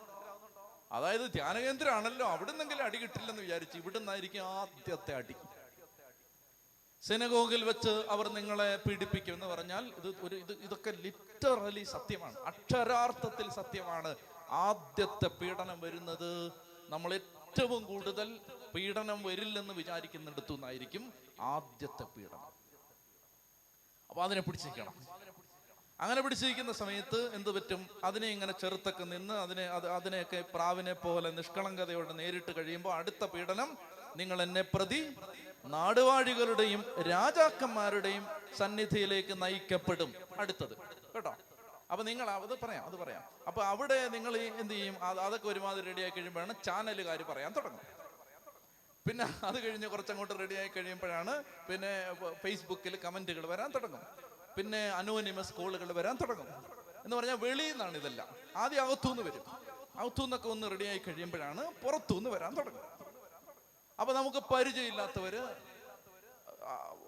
അതായത് 0.95 1.33
ധ്യാനകേന്ദ്രമാണല്ലോ. 1.33 2.27
അവിടെ 2.29 2.51
നിന്നെങ്കിലും 2.51 2.85
അടി 2.85 2.99
കിട്ടില്ലെന്ന് 2.99 3.43
വിചാരിച്ചു 3.43 3.77
ഇവിടെ 3.79 3.99
നിന്നായിരിക്കും 3.99 4.43
ആദ്യത്തെ 4.59 5.15
അടി. 5.15 5.35
സെനഗോഗിൽ 7.03 7.65
വെച്ച് 7.65 8.07
അവർ 8.11 8.29
നിങ്ങളെ 8.29 8.69
പീഡിപ്പിക്കും 8.77 9.35
എന്ന് 9.35 9.47
പറഞ്ഞാൽ 9.47 9.85
ഇത് 9.99 10.09
ഒരു 10.27 10.37
ഇത് 10.37 10.53
ഇതൊക്കെ 10.53 10.91
ലിറ്ററലി 10.91 11.85
സത്യമാണ്. 11.85 12.39
അക്ഷരാർത്ഥത്തിൽ 12.51 13.51
സത്യമാണ്. 13.51 14.17
ആദ്യത്തെ 14.51 15.29
പീഡനം 15.41 15.81
വരുന്നത് 15.81 16.31
നമ്മൾ 16.89 17.15
ഏറ്റവും 17.15 17.83
കൂടുതൽ 17.85 18.41
പീഡനം 18.75 19.23
വരില്ലെന്ന് 19.23 19.75
വിചാരിക്കുന്നിടത്തു 19.75 20.53
നിന്നായിരിക്കും 20.53 21.13
ആദ്യത്തെ 21.41 22.05
പീഡനം. 22.17 22.53
അപ്പൊ 24.11 24.23
അതിനെ 24.25 24.41
പിടിച്ചിരിക്കണം 24.41 24.95
അങ്ങനെ 26.01 26.21
പിടിച്ചിരിക്കുന്ന 26.23 26.73
സമയത്ത് 26.73 27.19
എന്ത് 27.37 27.51
പറ്റും? 27.57 27.81
അതിനെ 28.05 28.29
ഇങ്ങനെ 28.35 28.53
ചെറുത്തൊക്കെ 28.63 29.05
നിന്ന് 29.05 29.35
അതിനെ 29.35 29.65
അത് 29.77 29.87
അതിനെയൊക്കെ 29.89 30.41
പ്രാവിനെ 30.55 30.93
പോലെ 30.93 31.31
നിഷ്കളങ്കതയോടെ 31.31 32.13
നേരിട്ട് 32.13 32.53
കഴിയുമ്പോൾ 32.57 32.93
അടുത്ത 32.99 33.25
പീഡനം 33.25 33.71
നിങ്ങൾ 34.17 34.43
എന്നെ 34.43 34.63
പ്രതി 34.75 35.01
നാടുവാഴികളുടെയും 35.75 36.81
രാജാക്കന്മാരുടെയും 37.13 38.25
സന്നിധിയിലേക്ക് 38.59 39.43
നയിക്കപ്പെടും. 39.43 40.11
അടുത്തത്. 40.39 40.75
കേട്ടോ? 41.15 41.33
അപ്പൊ 41.91 42.03
നിങ്ങൾ 42.05 42.27
അത് 42.31 42.55
പറയാം 42.63 42.85
അത് 42.87 42.97
പറയാം. 43.03 43.23
അപ്പൊ 43.49 43.61
അവിടെ 43.73 43.99
നിങ്ങൾ 44.17 44.37
എന്ത് 44.63 44.75
ചെയ്യും? 44.75 44.97
അതൊക്കെ 45.27 45.49
ഒരുമാതിരി 45.49 45.87
റെഡിയായി 45.91 46.13
കഴിയുമ്പോഴാണ് 46.17 46.55
ചാനലുകാർ 46.67 47.23
പറയാൻ 47.31 47.53
തുടങ്ങും 47.59 47.85
പിന്നെ 49.07 49.25
അത് 49.49 49.57
കഴിഞ്ഞ് 49.65 49.89
കുറച്ചങ്ങോട്ട് 49.93 50.35
റെഡിയായി 50.43 50.71
കഴിയുമ്പോഴാണ് 50.77 51.33
പിന്നെ 51.69 51.91
ഫേസ്ബുക്കിൽ 52.43 52.95
കമന്റുകൾ 53.05 53.45
വരാൻ 53.47 53.71
തുടങ്ങും. 53.71 54.05
പിന്നെ 54.57 54.91
അനോനിമസ് 54.91 55.55
കോളുകൾ 55.55 55.93
വരാൻ 55.93 56.17
തുടങ്ങും. 56.17 56.49
എന്ന് 57.05 57.17
പറഞ്ഞാൽ 57.17 57.37
വെളിയിൽ 57.37 57.73
നിന്നാണ് 57.73 57.97
ഇതെല്ലാം. 57.97 58.29
ആദ്യം 58.57 58.83
അകത്തുനിന്ന് 58.83 59.23
വരും. 59.23 59.45
അകത്തുനിന്നൊക്കെ 59.97 60.49
ഒന്ന് 60.49 60.71
റെഡിയായി 60.71 60.99
കഴിയുമ്പോഴാണ് 60.99 61.71
പുറത്തുനിന്ന് 61.85 62.31
വരാൻ 62.31 62.55
തുടങ്ങും 62.55 62.87
അപ്പൊ 64.01 64.15
നമുക്ക് 64.15 64.37
പരിചയമില്ലാത്തവര് 64.37 65.43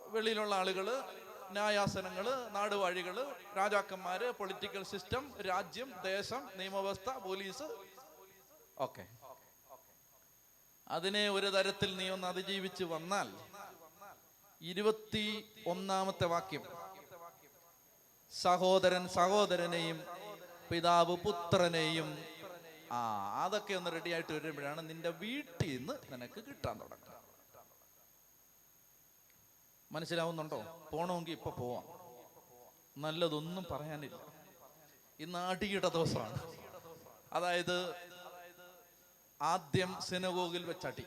വെളിയിലുള്ള 0.07 0.55
ആളുകൾ 0.55 1.03
ന്യായാസനങ്ങൾ 1.51 2.49
നാടുവാഴികൾ 2.51 3.17
രാജാക്കന്മാര് 3.57 4.31
പൊളിറ്റിക്കൽ 4.31 4.83
സിസ്റ്റം 4.83 5.43
രാജ്യം 5.43 5.93
ദേശം 6.03 6.51
നിയമവ്യവസ്ഥ 6.57 7.11
പോലീസ്. 7.11 7.67
ഓക്കെ. 8.79 9.07
അതിനെ 10.89 11.31
ഒരു 11.31 11.47
തരത്തിൽ 11.47 11.97
നീ 11.97 12.09
ഒന്ന് 12.09 12.27
അതിജീവിച്ച് 12.27 12.85
വന്നാൽ 12.85 13.29
ഇരുപത്തി 14.61 15.25
ഒന്നാമത്തെ 15.67 16.27
വാക്യം 16.27 16.63
സഹോദരൻ 18.33 19.09
സഹോദരനെയും 19.09 20.05
പിതാവ് 20.71 21.17
പുത്രനെയും. 21.17 22.25
ആ 22.93 22.99
അതൊക്കെ 23.45 23.75
ഒന്ന് 23.75 23.93
റെഡി 23.93 24.11
ആയിട്ട് 24.11 24.33
വരുമ്പോഴാണ് 24.33 24.91
നിന്റെ 24.91 25.09
വീട്ടിൽ 25.09 25.77
നിന്ന് 25.77 26.13
നിനക്ക് 26.13 26.41
കിട്ടാൻ 26.45 26.81
തുടങ്ങുക 26.81 27.07
മനസ്സിലാവുന്നുണ്ടോ? 29.93 30.89
പോണമെങ്കിൽ 30.91 31.33
ഇപ്പൊ 31.33 31.51
പോവാം. 31.51 31.97
നല്ലതൊന്നും 33.03 33.67
പറയാനില്ല. 33.71 34.19
ഇന്ന് 35.21 35.39
അടിയുടെ 35.39 35.89
ദിവസമാണ്. 35.89 36.57
അതായത് 37.33 37.95
ആദ്യം 39.43 40.01
സിനഗോഗിൽ 40.01 40.65
വെച്ചടി. 40.65 41.05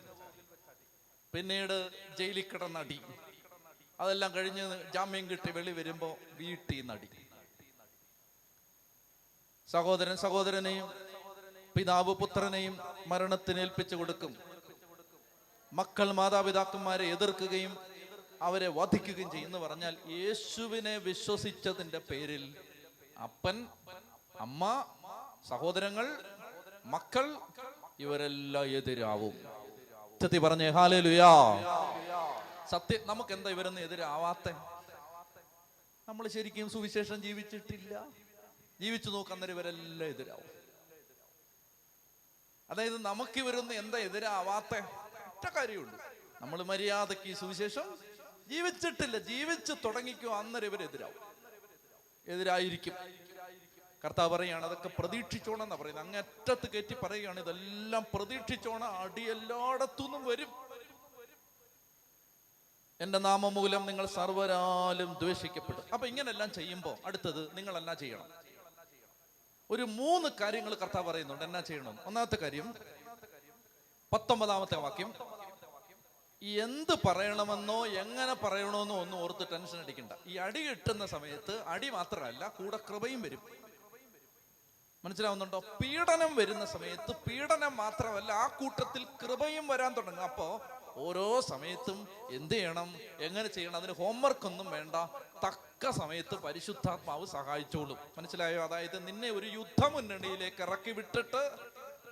പിന്നീട് 1.33 1.89
ജയിലിൽ 2.17 2.45
കിടന്നടി. 2.53 3.01
അതെല്ലാം 3.99 4.33
കഴിഞ്ഞ് 4.35 4.91
ജാമ്യം 4.93 5.29
കിട്ടി 5.29 5.51
വെളി 5.51 5.71
വരുമ്പോ 5.71 6.17
വീട്ടിൽ 6.31 6.85
നടി. 6.85 7.09
സഹോദരൻ 9.67 10.17
സഹോദരനെയും 10.17 10.91
പിതാവ് 11.77 12.13
പുത്രനെയും 12.15 12.79
മരണത്തിന് 13.07 13.59
ഏൽപ്പിച്ചു 13.59 13.95
കൊടുക്കും. 13.95 14.37
മക്കൾ 15.73 16.11
മാതാപിതാക്കന്മാരെ 16.11 17.05
എതിർക്കുകയും 17.05 17.77
അവരെ 18.41 18.67
വധിക്കുകയും 18.67 19.31
ചെയ്യുന്നു 19.31 19.57
പറഞ്ഞാൽ 19.57 19.97
യേശുവിനെ 20.07 20.97
വിശ്വസിച്ചതിന്റെ 20.97 21.97
പേരിൽ 21.97 22.55
അപ്പൻ 23.23 23.67
അമ്മ 24.39 24.85
സഹോദരങ്ങൾ 25.49 26.07
മക്കൾ 26.85 27.37
ഇവരെല്ലാം 27.99 28.65
എതിരാവും. 28.65 29.35
പറഞ്ഞേ 30.21 30.37
പറഞ്ഞേ 30.37 30.69
ഹാലേലുയാ. 30.69 31.31
സത്യം 32.71 33.07
നമുക്ക് 33.07 33.33
എന്താ 33.33 33.49
ഇവരൊന്നും 33.49 33.81
എതിരാവാത്ത? 33.81 34.49
നമ്മൾ 36.09 36.27
ശരിക്കും 36.27 36.69
സുവിശേഷം 36.69 37.21
ജീവിച്ചിട്ടില്ല. 37.21 38.07
ജീവിച്ചു 38.81 39.09
നോക്കുന്നവർ 39.09 39.51
ഇവരെല്ലാം 39.51 40.09
എതിരാവും. 40.09 40.59
അതായത് 42.69 43.01
നമുക്ക് 43.01 43.39
ഇവരൊന്നും 43.39 43.79
എന്താ 43.79 43.97
എതിരാവാത്ത? 43.97 44.75
ഒറ്റ 44.75 45.49
കാര്യമുള്ളൂ. 45.49 46.01
നമ്മൾ 46.41 46.63
മര്യാദയ്ക്ക് 46.63 47.29
ഈ 47.29 47.33
സുവിശേഷം 47.33 47.97
ജീവിച്ചിട്ടില്ല. 48.47 49.17
ജീവിച്ചു 49.17 49.73
തുടങ്ങിക്കോ 49.85 50.37
അന്നേരം 50.37 50.65
ഇവരെതിരാവും 50.65 51.15
എതിരായിരിക്കും. 52.27 52.93
കർത്താവ് 54.05 54.37
പറയാണ് 54.37 54.65
അതൊക്കെ 54.65 54.89
പ്രതീക്ഷിച്ചോണെന്നാ 54.99 55.75
പറയുന്നത്. 55.75 56.05
അങ്ങറ്റത്ത് 56.05 56.69
കയറ്റി 56.69 56.93
പറയുകയാണ് 56.93 57.39
ഇതെല്ലാം 57.39 58.05
പ്രതീക്ഷിച്ചോണ. 58.13 58.83
അടി 58.83 59.29
എല്ലായിടത്തുനിന്നും 59.29 60.25
വരും. 60.25 60.68
എന്റെ 63.01 63.17
നാമമൂലം 63.17 63.85
നിങ്ങൾ 63.85 64.05
സർവരാലും 64.05 65.13
ദ്വേഷിക്കപ്പെടും. 65.13 65.83
അപ്പൊ 65.93 66.07
ഇങ്ങനെല്ലാം 66.07 66.53
ചെയ്യുമ്പോൾ 66.53 66.97
അടുത്തത് 67.05 67.57
നിങ്ങൾ 67.57 67.77
എന്നാ 67.77 67.93
ചെയ്യണം? 67.93 68.29
ഒരു 69.71 69.83
മൂന്ന് 69.83 70.29
കാര്യങ്ങൾ 70.41 70.75
കർത്താവ് 70.75 71.07
പറയുന്നുണ്ട്. 71.07 71.45
എന്നാ 71.45 71.59
ചെയ്യണം? 71.59 71.99
ഒന്നാമത്തെ 72.05 72.35
കാര്യം 72.35 72.75
പത്തൊമ്പതാമത്തെ 74.13 74.77
വാക്യം 74.77 75.13
എന്ത് 76.43 77.07
പറയണമെന്നോ 77.07 77.87
എങ്ങനെ 77.87 78.33
പറയണമെന്നോ 78.33 79.01
ഒന്നും 79.01 79.19
ഓർത്ത് 79.19 79.51
ടെൻഷൻ 79.51 79.79
അടിക്കണ്ട. 79.79 80.11
ഈ 80.27 80.37
അടി 80.37 80.59
കിട്ടുന്ന 80.59 81.05
സമയത്ത് 81.05 81.63
അടി 81.67 81.89
മാത്രമല്ല 81.89 82.47
കൂടെ 82.47 82.77
കൃപയും 82.77 83.21
വരും. 83.21 83.41
മനസ്സിലാവുന്നുണ്ടോ? 85.05 85.59
പീഡനം 85.59 86.35
വരുന്ന 86.35 86.65
സമയത്ത് 86.65 87.11
പീഡനം 87.29 87.77
മാത്രമല്ല 87.77 88.31
ആ 88.31 88.47
കൂട്ടത്തിൽ 88.47 89.07
കൃപയും 89.23 89.67
വരാൻ 89.67 89.93
തുടങ്ങും. 89.93 90.23
അപ്പോ 90.23 90.61
ഓരോ 91.05 91.41
സമയത്തും 91.41 92.07
എന്ത് 92.31 92.55
ചെയ്യണം? 92.55 92.89
എങ്ങനെ 93.19 93.47
ചെയ്യണം? 93.47 93.75
അതിന് 93.75 93.93
ഹോംവർക്ക് 93.93 94.45
ഒന്നും 94.45 94.71
വേണ്ട. 94.71 94.95
തക്ക 95.45 95.91
സമയത്ത് 95.91 96.35
പരിശുദ്ധാത്മാവ് 96.35 97.25
സഹായിച്ചോളും. 97.25 97.97
മനസ്സിലായോ? 98.17 98.63
അതായത് 98.63 99.07
നിന്നെ 99.07 99.29
ഒരു 99.29 99.45
യുദ്ധമുന്നണിയിലേക്ക് 99.45 100.61
ഇറക്കി 100.61 100.91
വിട്ടിട്ട് 100.91 101.43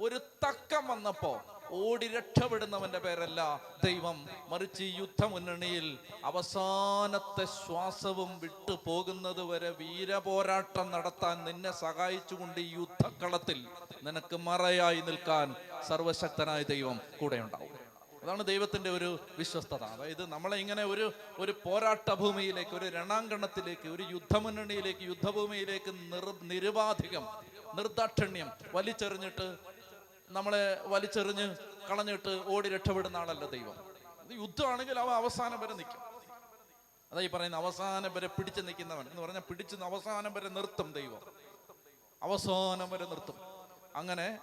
ഒരു 0.02 0.18
തക്കം 0.18 0.88
വന്നപ്പോ 0.88 1.42
ഓടി 1.72 2.08
രക്ഷപ്പെടുന്നവന്റെ 2.08 3.00
പേരല്ല 3.00 3.62
ദൈവം. 3.84 4.30
മറിച്ച് 4.48 4.84
യുദ്ധമുന്നണിയിൽ 4.84 6.00
അവസാനത്തെ 6.24 7.46
ശ്വാസവും 7.46 8.40
വിട്ടു 8.40 8.80
പോകുന്നത് 8.86 9.42
വരെ 9.42 9.70
വീരപോരാട്ടം 9.70 10.92
നടത്താൻ 10.92 11.44
നിന്നെ 11.44 11.72
സഹായിച്ചുകൊണ്ട് 11.72 12.60
ഈ 12.60 12.70
യുദ്ധക്കളത്തിൽ 12.74 13.68
നിനക്ക് 14.04 14.38
മറയായി 14.38 15.02
നിൽക്കാൻ 15.02 15.56
സർവശക്തനായ 15.88 16.64
ദൈവം 16.64 17.00
കൂടെ 17.20 17.38
ഉണ്ടാവും 17.38 17.87
അതാണ് 18.28 18.44
ദൈവത്തിന്റെ 18.44 18.90
ഒരു 18.90 19.20
വിശ്വസ്തത. 19.38 19.84
അതായത് 19.84 20.26
നമ്മളെ 20.26 20.58
ഇങ്ങനെ 20.58 20.84
ഒരു 20.84 21.14
ഒരു 21.38 21.52
പോരാട്ട 21.66 22.14
ഭൂമിയിലേക്ക് 22.14 22.72
ഒരു 22.72 22.86
രണാങ്കണത്തിലേക്ക് 22.90 23.88
ഒരു 23.88 24.04
യുദ്ധമുന്നണിയിലേക്ക് 24.04 25.00
യുദ്ധഭൂമിയിലേക്ക് 25.00 25.92
നിർ 25.92 26.40
നിരുപാധികം 26.42 27.28
നിർദാക്ഷിണ്യം 27.76 28.52
വലിച്ചെറിഞ്ഞിട്ട് 28.74 29.58
നമ്മളെ 30.30 30.82
വലിച്ചെറിഞ്ഞ് 30.86 31.56
കളഞ്ഞിട്ട് 31.90 32.44
ഓടി 32.46 32.70
രക്ഷപ്പെടുന്ന 32.70 33.18
ആളല്ല 33.18 33.46
ദൈവം. 33.46 33.76
യുദ്ധമാണെങ്കിൽ 34.32 35.00
അവ 35.00 35.10
അവസാനം 35.10 35.60
വരെ 35.60 35.74
നിൽക്കും. 35.74 36.02
അതാ 37.12 37.22
ഈ 37.22 37.28
പറയുന്ന 37.28 37.58
അവസാനം 37.58 38.14
വരെ 38.14 38.28
പിടിച്ചു 38.28 38.62
നിൽക്കുന്നവൻ 38.62 39.10
എന്ന് 39.10 39.22
പറഞ്ഞാൽ 39.22 39.42
പിടിച്ച് 39.42 39.76
അവസാനം 39.76 40.34
വരെ 40.34 40.50
നിർത്തും 40.50 40.94
ദൈവം. 40.94 41.22
അവസാനം 42.24 42.90
വരെ 42.90 43.06
നിർത്തും. 43.06 43.36
അങ്ങനെ 43.96 44.40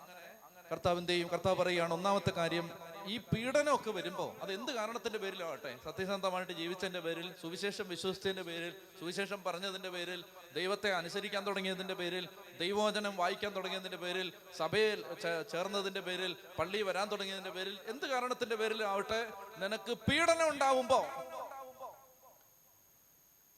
കർത്താവിന്റെയും 0.70 1.28
കർത്താവ് 1.28 1.56
പറയുകയാണ് 1.56 1.94
ഒന്നാമത്തെ 1.94 2.30
കാര്യം 2.30 2.70
ഈ 3.06 3.18
പീഡനമൊക്കെ 3.18 3.90
വരുമ്പോൾ 3.90 4.42
അത് 4.42 4.52
എന്ത് 4.52 4.72
കാരണത്തിന്റെ 4.72 5.18
പേരിലാവട്ടെ? 5.18 5.78
സത്യസന്ധമായിട്ട് 5.84 6.52
ജീവിച്ചതിന്റെ 6.52 7.00
പേരിൽ 7.00 7.34
സുവിശേഷം 7.42 7.88
വിശ്വസിച്ചതിന്റെ 7.88 8.42
പേരിൽ 8.42 8.72
സുവിശേഷം 9.00 9.44
പറഞ്ഞതിന്റെ 9.44 9.88
പേരിൽ 9.88 10.24
ദൈവത്തെ 10.54 10.92
അനുസരിക്കാൻ 10.92 11.46
തുടങ്ങിയതിന്റെ 11.46 11.94
പേരിൽ 11.94 12.28
ദൈവവചനം 12.60 13.16
വായിക്കാൻ 13.16 13.52
തുടങ്ങിയതിന്റെ 13.56 13.96
പേരിൽ 13.96 14.32
സഭയിൽ 14.56 15.04
ചേർന്നതിന്റെ 15.52 16.00
പേരിൽ 16.00 16.36
പള്ളി 16.58 16.82
വരാൻ 16.82 17.08
തുടങ്ങിയതിന്റെ 17.08 17.50
പേരിൽ 17.50 17.78
എന്ത് 17.86 18.06
കാരണത്തിന്റെ 18.06 18.56
പേരിലാവട്ടെ? 18.56 19.30
നിനക്ക് 19.58 19.92
പീഡനം 19.92 20.48
ഉണ്ടാവുമ്പോ. 20.48 21.06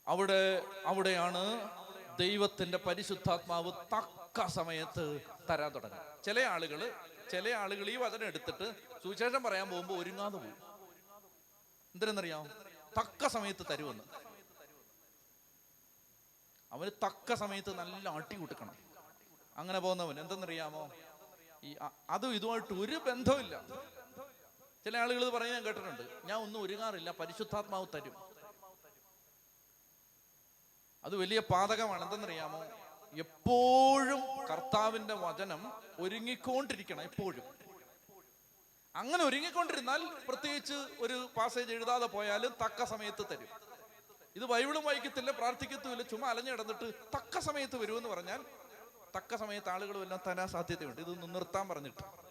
അവിടെ 0.07 0.63
അവിടെയാണ് 0.87 1.71
ദൈവത്തിന്റെ 2.19 2.79
പരിശുദ്ധാത്മാവ് 2.79 3.73
തക്ക 3.73 4.47
സമയത്ത് 4.47 5.21
തരാൻ 5.51 5.75
തുടങ്ങും 5.75 6.16
ചില 6.27 6.41
ആളുകൾ 6.55 6.81
ചില 7.33 7.49
ആളുകൾ 7.63 7.87
ഈ 7.91 7.97
വചനം 7.97 8.27
എടുത്തിട്ട് 8.27 8.67
സുവിശേഷം 9.03 9.43
പറയാൻ 9.43 9.71
പോകുമ്പോൾ 9.71 9.97
ഒരുങ്ങാതെ 10.03 10.37
പോകും 10.37 10.57
എന്തിനെന്നറിയാം 11.95 12.47
തക്ക 12.99 13.27
സമയത്ത് 13.27 13.65
തരുമെന്ന് 13.71 14.05
അവന് 16.73 16.91
തക്ക 17.05 17.35
സമയത്ത് 17.35 17.73
നല്ല 17.81 18.09
അട്ടി 18.09 18.37
കൊടുക്കണം. 18.37 18.77
അങ്ങനെ 19.57 19.79
പോകുന്നവൻ 19.79 20.21
എന്തെന്നറിയാമോ? 20.21 20.83
ഈ 21.65 21.77
അതും 22.11 22.35
ഇതുമായിട്ട് 22.35 22.73
ഒരു 22.83 22.97
ബന്ധമില്ല 23.07 23.55
ചില 24.85 24.97
ആളുകൾ 24.97 25.23
ഇത് 25.25 25.33
പറയാൻ 25.33 25.61
കേട്ടിട്ടുണ്ട്. 25.65 26.03
ഞാൻ 26.27 26.39
ഒന്നും 26.47 26.63
ഒരുങ്ങാറില്ല 26.63 27.11
പരിശുദ്ധാത്മാവ് 27.21 27.87
തരും. 27.95 28.17
അത് 31.05 31.17
വലിയ 31.17 31.41
പാതകമാണ്. 31.53 32.03
എന്തെന്നറിയാമോ? 32.05 32.61
എപ്പോഴും 33.15 34.49
കർത്താവിന്റെ 34.49 35.15
വചനം 35.15 35.73
ഒരുങ്ങിക്കൊണ്ടിരിക്കണം 36.01 37.03
എപ്പോഴും. 37.03 37.57
അങ്ങനെ 38.97 39.25
ഒരുങ്ങിക്കൊണ്ടിരുന്നാൽ 39.25 40.07
പ്രത്യേകിച്ച് 40.29 40.75
ഒരു 40.75 41.29
പാസേജ് 41.37 41.73
എഴുതാതെ 41.73 42.07
പോയാലും 42.07 42.55
തക്ക 42.65 42.85
സമയത്ത് 42.85 43.27
തരും. 43.27 43.49
ഇത് 44.37 44.45
ബൈബിളും 44.45 44.85
വായിക്കത്തില്ല 44.85 45.31
പ്രാർത്ഥിക്കത്തുമില്ല 45.31 46.03
ചുമ്മാ 46.03 46.31
അലഞ്ഞു 46.31 46.53
കിടന്നിട്ട് 46.53 46.95
തക്ക 47.15 47.39
സമയത്ത് 47.39 47.77
വരുമെന്ന് 47.77 48.09
പറഞ്ഞാൽ 48.09 48.45
തക്ക 49.17 49.37
സമയത്ത് 49.37 49.69
ആളുകളും 49.69 50.03
എല്ലാം 50.03 50.21
തരാൻ 50.27 50.49
സാധ്യതയുണ്ട്. 50.49 51.01
ഇത് 51.01 51.35
നിർത്താൻ 51.35 51.69
പറഞ്ഞിട്ട്. 51.69 52.27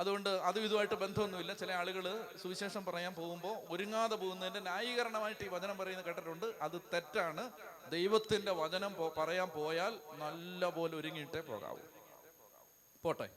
അതുകൊണ്ട് 0.00 0.28
അതും 0.28 0.64
ഇതുമായിട്ട് 0.64 0.94
ബന്ധമൊന്നുമില്ല. 0.94 1.54
ചില 1.54 1.72
ആളുകൾ 1.72 2.34
സുവിശേഷം 2.42 2.84
പറയാൻ 2.84 3.14
പോകുമ്പോൾ 3.14 3.58
ഒരുങ്ങാതെ 3.68 4.16
പോകുന്നതിന്റെ 4.16 4.60
ന്യായീകരണമായിട്ട് 4.60 5.44
ഈ 5.44 5.48
വചനം 5.48 5.78
പറയുന്നത് 5.78 6.04
കേട്ടിട്ടുണ്ട്. 6.04 6.46
അത് 6.62 6.80
തെറ്റാണ്. 6.92 7.50
ദൈവത്തിന്റെ 7.90 8.52
വചനം 8.52 8.94
പറയാൻ 9.16 9.48
പോയാൽ 9.48 10.00
നല്ല 10.12 10.68
പോലെ 10.68 10.96
ഒരുങ്ങിയിട്ടേ 10.96 11.40
പോകാവൂ. 11.40 11.78
പോട്ടെ. 13.02 13.28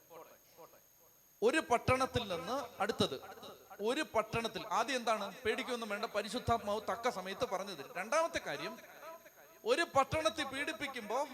ഒരു 1.44 1.60
പട്ടണത്തിൽ 1.60 2.28
നിന്ന് 2.28 2.82
അടുത്തത്. 2.82 3.22
ഒരു 3.82 4.02
പട്ടണത്തിൽ 4.02 4.68
ആദ്യം 4.68 4.96
എന്താണ്? 4.96 5.36
പേടിക്കൊന്നും 5.46 5.90
വേണ്ട. 5.90 6.06
പരിശുദ്ധാത്മാവ് 6.06 6.82
തക്ക 6.82 7.10
സമയത്ത് 7.10 7.50
പറഞ്ഞത്. 7.50 7.96
രണ്ടാമത്തെ 7.96 8.40
കാര്യം 8.40 8.80
ഒരു 9.66 9.82
പട്ടണത്തിൽ 9.82 10.44
പീഡിപ്പിക്കുമ്പോ 10.44 11.28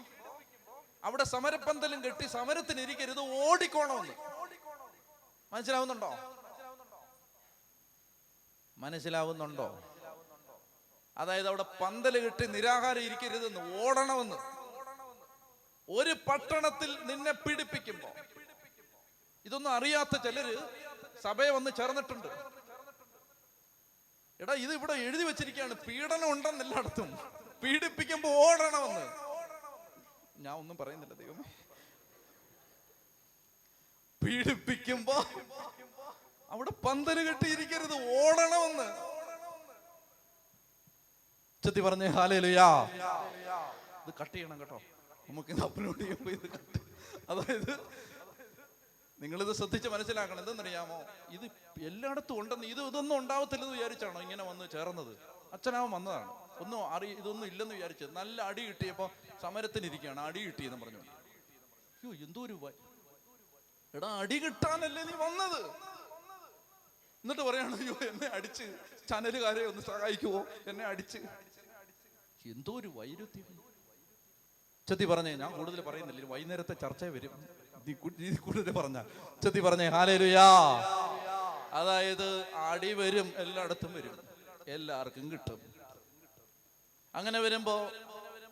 അവിടെ 1.04 1.24
സമരപ്പന്തലും 1.24 2.04
കെട്ടി 2.04 2.26
സമരത്തിന് 2.26 2.80
ഇരിക്കരുത് 2.80 3.50
ഓടിക്കോണമെന്ന്. 3.50 4.12
മനസ്സിലാവുന്നുണ്ടോ? 5.52 6.14
മനസ്സിലാവുന്നുണ്ടോ? 8.78 9.91
അതായത് 11.16 11.48
അവിടെ 11.48 11.62
പന്തൽ 11.62 12.18
കെട്ടി 12.18 12.46
നിരാഹാരം 12.46 13.02
ഇരിക്കരുതെന്ന് 13.02 13.82
ഓടണമെന്ന്. 13.82 14.36
ഒരു 15.90 16.16
പട്ടണത്തിൽ 16.28 17.06
നിന്നെ 17.06 17.32
പീഡിപ്പിക്കുമ്പോ. 17.32 18.08
ഇതൊന്നും 19.44 19.72
അറിയാത്ത 19.72 20.16
ചിലര് 20.22 20.58
സഭയെ 21.22 21.50
വന്ന് 21.50 21.70
ചേർന്നിട്ടുണ്ട്. 21.76 22.28
എടാ 24.40 24.52
ഇത് 24.52 24.72
ഇവിടെ 24.72 24.92
എഴുതി 24.92 25.22
വെച്ചിരിക്കുകയാണ്. 25.22 25.74
പീഡനം 25.74 26.32
ഉണ്ടെന്ന് 26.32 26.64
എല്ലായിടത്തും. 26.64 27.18
പീഡിപ്പിക്കുമ്പോ 27.62 28.30
ഓടണമെന്ന്. 28.30 29.06
ഞാൻ 30.36 30.54
ഒന്നും 30.54 30.76
പറയുന്നില്ല 30.76 31.14
ദൈവമേ. 31.14 31.42
പീഡിപ്പിക്കുമ്പോ 34.24 35.26
അവിടെ 36.50 36.70
പന്തൽ 36.70 37.28
കെട്ടിയിരിക്കരുത് 37.28 38.26
ഓടണമെന്ന്. 38.26 39.21
ചെത്തി 41.64 41.80
പറഞ്ഞ 41.86 42.04
ഹാലയിലുയാ 42.16 42.68
ഇത് 44.04 44.12
കട്ട് 44.20 44.34
ചെയ്യണം 44.36 44.58
കേട്ടോ. 44.60 44.78
നമുക്ക് 45.28 45.52
അപ്ലോഡ് 45.66 46.00
ചെയ്യുമ്പോൾ 46.02 46.32
ഇത് 46.38 46.46
കട്ട്. 46.54 46.78
അതായത് 47.30 47.72
നിങ്ങളിത് 49.22 49.52
ശ്രദ്ധിച്ച് 49.58 49.88
മനസ്സിലാക്കണം. 49.94 50.40
എന്തെന്നറിയാമോ 50.42 50.98
ഇത് 51.36 51.44
എല്ലായിടത്തും 51.88 52.36
ഉണ്ടെന്ന് 52.40 52.66
ഇത് 52.72 52.80
ഇതൊന്നും 52.90 53.14
ഉണ്ടാവത്തില്ലെന്ന് 53.22 53.76
വിചാരിച്ചാണോ 53.76 54.20
ഇങ്ങനെ 54.26 54.44
വന്ന് 54.50 54.64
ചേർന്നത്? 54.74 55.12
അച്ഛനാവൻ 55.56 55.90
വന്നതാണ്. 55.96 56.30
ഒന്നും 56.62 56.80
അറി 56.94 57.08
ഇതൊന്നും 57.20 57.46
ഇല്ലെന്ന് 57.50 57.74
വിചാരിച്ചത് 57.78 58.12
നല്ല 58.20 58.36
അടി 58.50 58.62
കിട്ടിയപ്പോ 58.68 59.06
സമരത്തിനിരിക്കുകയാണ് 59.42 60.20
അടി 60.28 60.40
കിട്ടി 60.46 60.64
എന്ന് 60.68 60.78
പറഞ്ഞു. 60.84 61.02
അയ്യോ 61.98 62.12
എന്തോ 62.26 62.40
ഒരു 62.48 62.56
എടാ 63.94 64.08
അടി 64.22 64.36
കിട്ടാനല്ലേ 64.44 65.02
നീ 65.08 65.14
വന്നത്? 65.26 65.60
എന്നിട്ട് 67.24 67.42
പറയാണ് 67.48 67.74
അയ്യോ 67.80 67.94
എന്നെ 68.10 68.28
അടിച്ച് 68.36 68.64
ചാനലുകാരെ 69.10 69.62
ഒന്ന് 69.70 69.82
സഹായിക്കുവോ? 69.88 70.40
എന്നെ 70.70 70.84
അടിച്ച് 70.90 71.18
എന്തോ 72.46 72.80
ഒരു 72.80 72.88
വൈരുദ്ധ്യം. 72.88 73.60
ചെത്തി 74.88 75.04
പറഞ്ഞേ 75.04 75.34
ഞാൻ 75.34 75.56
കൂടുതൽ 75.56 75.80
പറയുന്നില്ല 75.80 76.24
വൈകുന്നേരത്തെ 76.24 76.74
ചർച്ച 76.74 77.04
വരും. 77.04 77.48
കൂടുതൽ 78.40 78.70
പറഞ്ഞ. 78.70 79.02
ചെത്തി 79.42 79.60
പറഞ്ഞേ 79.60 79.88
ഹാലേലുയാ. 79.88 80.48
അതായത് 81.72 82.54
അടി 82.54 82.92
വരും 82.92 83.32
എല്ലായിടത്തും 83.36 83.94
വരും. 83.94 84.18
എല്ലാവർക്കും 84.68 85.32
കിട്ടും. 85.32 85.74
അങ്ങനെ 87.14 87.40
വരുമ്പോ 87.40 87.90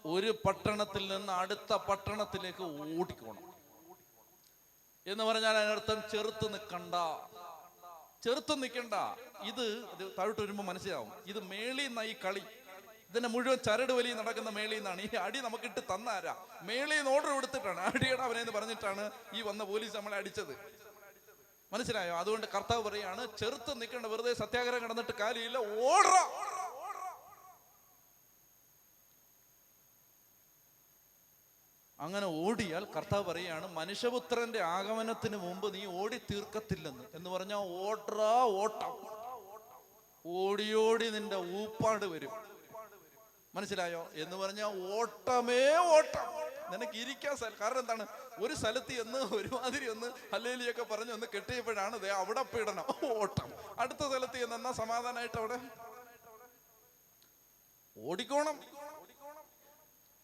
ഒരു 0.05 0.31
പട്ടണത്തിൽ 0.47 1.09
നിന്ന് 1.09 1.33
അടുത്ത 1.33 1.75
പട്ടണത്തിലേക്ക് 1.75 2.63
ഓടിക്കോണം. 3.01 3.55
എന്ന് 5.07 5.25
പറഞ്ഞാൽ 5.25 5.53
അതിനർത്ഥം 5.53 6.03
ചെറുത്ത് 6.13 6.53
നിൽക്കണ്ട 6.53 6.95
ചെറുത്ത് 8.25 8.63
നിൽക്കണ്ട 8.63 8.95
ഇത് 9.43 9.85
താഴോട്ട് 10.19 10.41
വരുമ്പോൾ 10.41 10.63
മനസ്സിലാവും. 10.63 11.13
ഇത് 11.27 11.41
മേളി 11.41 11.87
നൈ 11.87 12.13
കളി. 12.13 12.43
ഇതിന്റെ 13.11 13.29
മുഴുവൻ 13.29 13.59
ചരട് 13.59 13.93
വലി 13.93 14.13
നടക്കുന്ന 14.13 14.51
മേളയിൽ 14.51 14.77
നിന്നാണ്. 14.77 15.01
ഈ 15.01 15.17
അടി 15.17 15.39
നമുക്കിട്ട് 15.39 15.81
തന്നാരാ? 15.81 16.47
മേളയിൽ 16.63 16.99
നിന്ന് 16.99 17.11
ഓർഡർ 17.11 17.31
കൊടുത്തിട്ടാണ്. 17.35 17.81
അടിയുടെ 17.81 18.23
അവനെ 18.23 18.41
എന്ന് 18.41 18.53
പറഞ്ഞിട്ടാണ് 18.53 19.11
ഈ 19.35 19.43
വന്ന 19.43 19.65
പോലീസ് 19.65 19.97
നമ്മളെ 19.97 20.17
അടിച്ചത്. 20.17 20.55
മനസ്സിലായോ? 21.73 22.17
അതുകൊണ്ട് 22.17 22.47
കർത്താവ് 22.47 22.83
പറയാണ് 22.83 23.37
ചെറുത്ത് 23.39 23.81
നിൽക്കേണ്ട 23.81 24.07
വെറുതെ 24.07 24.35
സത്യാഗ്രഹം 24.35 24.83
കിടന്നിട്ട് 24.83 25.13
കാര്യമില്ല. 25.13 25.59
ഓടറ! 25.59 26.17
അങ്ങനെ 31.99 32.27
ഓടിയാൽ 32.27 32.85
കർത്താവ് 32.85 33.25
പറയാണ് 33.25 33.67
മനുഷ്യപുത്രന്റെ 33.67 34.61
ആഗമനത്തിന് 34.61 35.37
മുമ്പ് 35.37 35.75
നീ 35.75 35.87
ഓടി 35.87 36.19
തീർക്കത്തില്ലെന്ന്. 36.19 37.05
എന്ന് 37.15 37.31
പറഞ്ഞാൽ 37.31 37.57
ഓട്രാ 37.57 38.43
ഓട്ടം. 38.43 38.93
ഓടിയോടി 40.27 41.11
നിന്റെ 41.11 41.37
ഊപ്പാട് 41.37 42.05
വരും. 42.05 42.50
മനസ്സിലായോ? 43.55 44.11
എന്ന് 44.15 44.37
പറഞ്ഞാൽ 44.37 44.95
ഓട്ടമേ 44.95 45.77
ഓട്ടം. 45.77 46.51
നിനക്ക് 46.73 46.99
ഇരിക്കാൻ 46.99 47.37
സ്ഥലം. 47.37 47.53
കാരണം 47.61 47.79
എന്താണ്? 47.79 48.07
ഒരു 48.39 48.55
സ്ഥലത്ത് 48.55 48.93
എന്ന് 48.93 49.19
ഒരുമാതിരി 49.19 49.89
ഒന്ന് 49.89 50.07
ഹല്ലേലിയൊക്കെ 50.33 50.83
പറഞ്ഞ് 50.83 51.13
ഒന്ന് 51.13 51.27
കെട്ടിയപ്പോഴാണ് 51.35 52.01
ദേ 52.01 52.09
അവിടെ 52.09 52.43
പീഡനം. 52.43 52.85
ഓട്ടം. 53.13 53.53
അടുത്ത 53.79 53.99
സ്ഥലത്ത് 53.99 54.45
എന്ന് 54.45 54.57
എന്നാ 54.57 54.73
സമാധാനമായിട്ട് 54.73 55.39
അവിടെ? 55.39 55.59
ഓടിക്കോണം. 57.99 58.61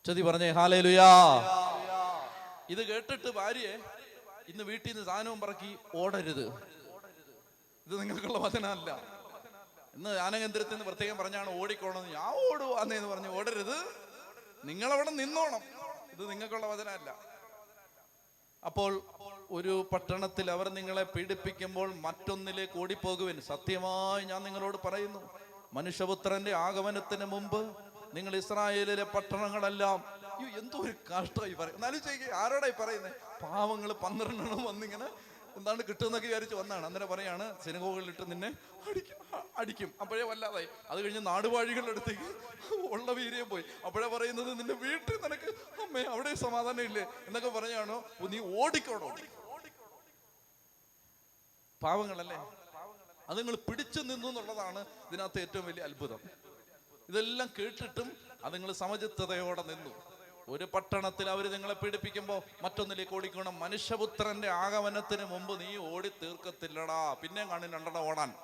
ചതി 0.07 0.23
പറഞ്ഞേ 0.23 0.51
ഹാലേലുയാ. 0.51 1.09
ഇത് 2.71 2.83
കേട്ടിട്ട് 2.87 3.31
ഭാര്യയെ 3.31 3.77
ഇന്ന് 4.49 4.65
വീട്ടിൽ 4.65 4.93
നിന്ന് 4.93 5.07
സാധനവും 5.07 5.41
പറക്കി 5.41 5.77
ഓടരുത്. 5.95 6.47
ഇത് 7.87 8.01
നിങ്ങൾക്കുള്ള 8.01 8.39
വചനമല്ല. 8.39 9.16
ഇന്ന് 9.97 10.11
ജ്ഞാനകേന്ദ്രത്തിൽ 10.11 10.75
നിന്ന് 10.75 10.87
പ്രത്യേകം 10.87 11.17
പറഞ്ഞാണ് 11.19 11.51
ഓടിക്കോണം 11.61 12.05
ഞാൻ 12.17 12.33
ഓടു 12.47 12.65
അന്നേന്ന് 12.81 13.09
പറഞ്ഞു 13.09 13.31
ഓടരുത്. 13.39 13.77
നിങ്ങളവിടെ 14.65 15.11
നിന്നോണം. 15.11 15.63
ഇത് 16.13 16.31
നിങ്ങൾക്കുള്ള 16.31 16.67
വചനമല്ല. 16.67 17.11
അപ്പോൾ 18.63 18.93
ഒരു 19.51 19.89
പട്ടണത്തിൽ 19.93 20.51
അവർ 20.51 20.69
നിങ്ങളെ 20.79 21.03
പീഡിപ്പിക്കുമ്പോൾ 21.03 21.89
മറ്റൊന്നിലേക്ക് 22.07 22.79
ഓടിപ്പോകുവിൻ. 22.79 23.41
സത്യമായി 23.41 24.25
ഞാൻ 24.25 24.41
നിങ്ങളോട് 24.43 24.79
പറയുന്നു. 24.87 25.23
മനുഷ്യപുത്രന്റെ 25.73 26.53
ആഗമനത്തിന് 26.67 27.25
മുമ്പ് 27.25 27.61
നിങ്ങൾ 28.17 28.37
ഇസ്രായേലിലെ 28.37 29.05
പട്ടണങ്ങളെല്ലാം 29.15 29.99
അയ്യോ 30.35 30.49
എന്തോ 30.59 30.79
ഒരു 30.79 30.95
കഷ്ടമായി 31.11 31.55
പറയും 31.55 31.75
എന്നാലും 31.75 32.01
ചോദിക്കുക 32.03 32.35
ആരോടായി 32.43 32.75
പറയുന്നത് 32.81 33.15
പാവങ്ങൾ 33.43 33.93
പന്ത്രണ്ടെണ്ണം 34.05 34.63
വന്നിങ്ങനെ 34.65 35.09
എന്താണ് 35.57 35.83
കിട്ടുമെന്നൊക്കെ 35.89 36.29
വിചാരിച്ച് 36.29 36.55
വന്നാണ്. 36.55 36.87
അന്നേരം 36.87 37.09
പറയാണ് 37.09 37.45
സിനഗോകളിലിട്ട് 37.65 38.31
നിന്നെ 38.31 38.51
അടിക്കും 38.89 39.19
അടിക്കും. 39.57 39.95
അപ്പോഴേ 40.01 40.23
വല്ലാതായി. 40.23 40.69
അത് 40.91 40.99
കഴിഞ്ഞ് 41.05 41.27
നാടുവാഴികളുടെ 41.27 41.91
അടുത്തേക്ക് 41.91 42.29
ഉള്ള 42.95 43.13
വീര്യം 43.13 43.49
പോയി. 43.49 43.65
അപ്പോഴേ 43.87 44.09
പറയുന്നത് 44.09 44.51
നിന്റെ 44.59 44.75
വീട്ടിൽ 44.75 45.17
നിനക്ക് 45.23 45.51
അമ്മേ 45.83 46.03
അവിടെ 46.03 46.35
സമാധാനം 46.35 46.83
ഇല്ലേ? 46.83 47.05
എന്നൊക്കെ 47.27 47.49
പറഞ്ഞാണോ 47.49 48.05
നീ 48.35 48.39
ഓടിക്കോടോ? 48.63 49.11
പാവങ്ങളല്ലേ? 51.83 52.39
അത് 53.29 53.39
നിങ്ങൾ 53.39 53.55
പിടിച്ചു 53.69 54.01
നിന്നു 54.01 54.29
എന്നുള്ളതാണ് 54.29 54.81
ഇതിനകത്ത് 55.09 55.41
ഏറ്റവും 55.41 55.67
വലിയ 55.67 55.83
അത്ഭുതം. 55.83 56.21
ഇതെല്ലാം 57.09 57.49
കേട്ടിട്ടും 57.59 58.09
അത് 58.45 58.55
നിങ്ങൾ 58.55 58.73
സമചിത്തതയോടെ 58.73 59.63
നിന്നു. 59.63 59.93
ഒരു 60.49 60.65
പട്ടണത്തിൽ 60.65 61.31
അവർ 61.31 61.53
നിങ്ങളെ 61.53 61.75
പീഡിപ്പിക്കുമ്പോൾ 61.75 62.43
മറ്റൊന്നിലേക്ക് 62.63 63.15
ഓടിക്കണം 63.15 63.61
മനുഷ്യപുത്രന്റെ 63.61 64.49
ആഗമനത്തിന് 64.49 65.25
മുമ്പ് 65.25 65.61
നീ 65.61 65.77
ഓടി 65.77 66.09
തീർക്കത്തില്ലടാ. 66.09 67.17
പിന്നെ 67.23 67.45
കാണും 67.45 67.73
രണ്ടെണ്ണം 67.73 68.03
ഓടാൻ. 68.03 68.35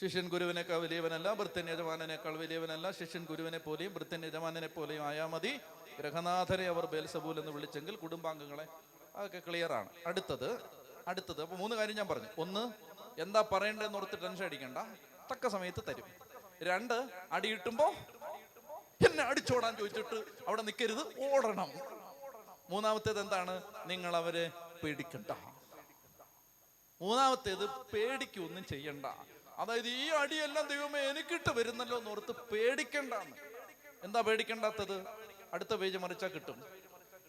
ശിഷ്യൻ 0.00 0.28
ഗുരുവിനേക്കാൾ 0.28 0.78
വലിയവനല്ല 0.78 1.34
ഭൃത്യൻ 1.34 1.70
യജമാനേക്കാൾ 1.70 2.36
വലിയവനല്ല. 2.36 2.90
ശിഷ്യൻ 2.90 3.24
ഗുരുവിനെ 3.24 3.58
പോലെയും 3.58 3.94
ഭൃത്യൻ 3.94 4.26
യജമാനെ 4.26 4.66
പോലെയും 4.66 5.06
ആയാ 5.06 5.26
മതി. 5.26 5.60
ഗ്രഹനാഥരെ 5.98 6.68
അവർ 6.68 6.86
ബേൽസബൂൽ 6.86 7.38
എന്ന് 7.38 7.52
വിളിച്ചെങ്കിൽ 7.52 7.96
കുടുംബാംഗങ്ങളെ 7.96 8.66
അതൊക്കെ 9.16 9.42
ക്ലിയർ 9.48 9.72
ആണ്. 9.72 9.88
അടുത്തത് 10.06 10.60
അടുത്തത്. 11.08 11.42
അപ്പൊ 11.42 11.56
മൂന്ന് 11.56 11.76
കാര്യം 11.76 11.96
ഞാൻ 11.96 12.08
പറഞ്ഞു. 12.08 12.28
ഒന്ന് 12.38 12.72
എന്താ 13.20 13.44
പറയണ്ടെന്ന് 13.52 13.98
ഓർത്ത് 13.98 14.22
ടെൻഷൻ 14.22 14.44
അടിക്കണ്ട. 14.44 14.78
തക്ക 15.32 15.48
സമയത്ത് 15.48 15.82
തരും. 15.88 16.04
രണ്ട് 16.62 17.10
അടി 17.32 17.48
കിട്ടുമ്പോ 17.50 17.94
എന്നെ 19.06 19.24
അടിച്ചോടാൻ 19.24 19.76
ചോദിച്ചിട്ട് 19.76 20.24
അവിടെ 20.48 20.62
നിൽക്കരുത് 20.62 21.32
ഓടണം. 21.32 21.70
മൂന്നാമത്തേത് 22.70 23.20
എന്താണ്? 23.20 23.62
നിങ്ങൾ 23.86 24.16
അവരെ 24.16 24.50
പേടിക്കണ്ട. 24.84 25.30
മൂന്നാമത്തേത് 27.02 27.66
പേടിക്കൊന്നും 27.66 28.64
ചെയ്യണ്ട. 28.64 29.06
അതായത് 29.58 29.88
ഈ 29.88 30.08
അടിയെല്ലാം 30.08 30.66
ദൈവമേ 30.66 31.00
എനിക്കിട്ട് 31.00 31.52
വരുന്നല്ലോ 31.52 31.98
എന്ന് 31.98 32.10
ഓർത്ത് 32.10 32.32
പേടിക്കണ്ട 32.32 33.14
എന്താ 34.04 34.20
പേടിക്കണ്ടാത്തത്? 34.20 35.04
അടുത്ത 35.52 35.74
പേജ് 35.74 35.98
മറിച്ചാൽ 35.98 36.28
കിട്ടും. 36.28 36.64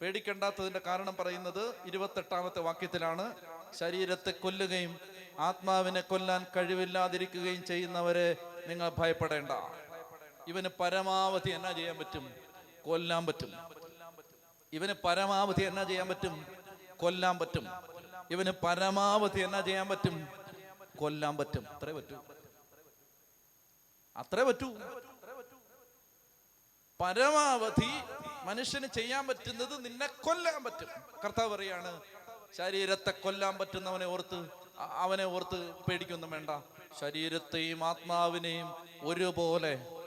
പേടിക്കണ്ടാത്തതിന്റെ 0.01 0.79
കാരണം 0.79 1.15
പറയുന്നത് 1.15 1.75
ഇരുപത്തെട്ടാമത്തെ 1.85 2.59
വാക്യത്തിലാണ്. 2.59 3.35
ശരീരത്തെ 3.73 4.31
കൊല്ലുകയും 4.31 4.99
ആത്മാവിനെ 5.39 6.01
കൊല്ലാൻ 6.01 6.45
കഴിവില്ലാതിരിക്കുകയും 6.55 7.65
ചെയ്യുന്നവരെ 7.65 8.35
നിങ്ങൾ 8.67 8.91
ഭയപ്പെടേണ്ട. 8.97 9.49
ഇവന് 10.47 10.67
പരമാവധി 10.79 11.49
എന്നാ 11.49 11.71
ചെയ്യാൻ 11.71 11.97
പറ്റും? 11.97 12.33
കൊല്ലാൻ 12.85 13.25
പറ്റും. 13.25 13.51
ഇവന് 14.73 14.93
പരമാവധി 15.03 15.63
എന്നാ 15.63 15.83
ചെയ്യാൻ 15.83 16.07
പറ്റും? 16.07 16.47
കൊല്ലാൻ 16.97 17.39
പറ്റും. 17.39 17.67
ഇവന് 18.31 18.51
പരമാവധി 18.65 19.39
എന്നാ 19.39 19.61
ചെയ്യാൻ 19.61 19.87
പറ്റും? 19.87 20.27
കൊല്ലാൻ 20.97 21.37
പറ്റും. 21.37 21.65
അത്രേ 21.69 21.91
പറ്റൂ. 21.91 22.17
അത്രേ 24.17 24.43
പറ്റൂ. 24.43 24.75
പരമാവധി 26.99 27.91
മനുഷ്യന് 28.43 28.87
ചെയ്യാൻ 28.87 29.27
പറ്റുന്നത് 29.27 29.85
നിന്നെ 29.85 30.07
കൊല്ലാൻ 30.07 30.63
പറ്റും. 30.63 30.87
കർത്താവ് 31.25 31.49
പറയാണ് 31.49 32.01
ശരീരത്തെ 32.57 33.11
കൊല്ലാൻ 33.11 33.57
പറ്റുന്നവനെ 33.57 34.05
ഓർത്ത് 34.05 34.47
അവനെ 34.77 35.25
ഓർത്ത് 35.25 35.71
പേടിക്കൊന്നും 35.71 36.31
വേണ്ട. 36.31 36.49
ശരീരത്തെയും 36.99 37.83
ആത്മാവിനെയും 37.83 38.89
ഒരുപോലെ 39.01 40.02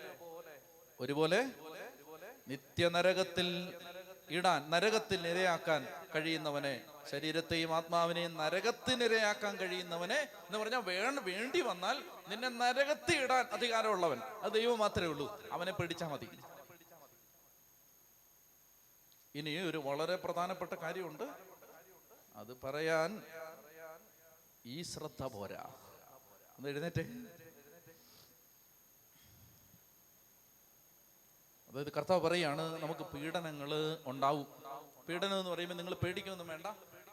ഒരുപോലെ 1.00 1.50
നിത്യനരകത്തിൽ 2.48 3.78
ഇടാൻ 4.30 4.70
നരകത്തിൽ 4.70 5.28
ഇരയാക്കാൻ 5.28 5.88
കഴിയുന്നവനെ 6.14 6.86
ശരീരത്തെയും 7.10 7.74
ആത്മാവിനെയും 7.74 8.36
നരകത്തിനിരയാക്കാൻ 8.36 9.56
കഴിയുന്നവനെ 9.56 10.14
എന്ന് 10.14 10.58
പറഞ്ഞാൽ 10.58 10.80
വേണ്ട 10.80 11.18
വേണ്ടി 11.18 11.60
വന്നാൽ 11.60 12.02
നിന്നെ 12.28 12.48
നരകത്തിൽ 12.48 13.20
ഇടാൻ 13.20 13.44
അധികാരമുള്ളവൻ. 13.52 14.18
അത് 14.18 14.52
ദൈവം 14.52 14.78
മാത്രമേ 14.78 15.06
ഉള്ളൂ. 15.06 15.42
അവനെ 15.52 15.72
പേടിച്ചാൽ 15.72 16.08
മതി. 16.08 16.28
ഇനി 19.34 19.56
ഒരു 19.56 19.78
വളരെ 19.78 20.16
പ്രധാനപ്പെട്ട 20.16 20.72
കാര്യമുണ്ട്. 20.72 21.24
അത് 22.36 22.56
പറയാൻ 22.64 23.22
ഈ 24.66 24.82
ശ്രദ്ധ 24.82 25.22
പോരാ. 25.24 25.74
ഒന്ന് 26.58 26.68
എഴുന്നേറ്റേ. 26.68 27.04
അതായത് 31.76 31.92
കർത്താവ് 31.92 32.20
പറയാണ് 32.20 32.82
നമുക്ക് 32.82 33.00
പീഡനങ്ങൾ 33.00 33.70
ഉണ്ടാവും. 34.06 34.46
പീഡനം 35.08 35.38
എന്ന് 35.38 35.50
പറയുമ്പോൾ 35.50 35.74
നിങ്ങൾ 35.74 35.94
പേടിക്കൊന്നും 35.94 36.48
വേണ്ട. 36.48 36.66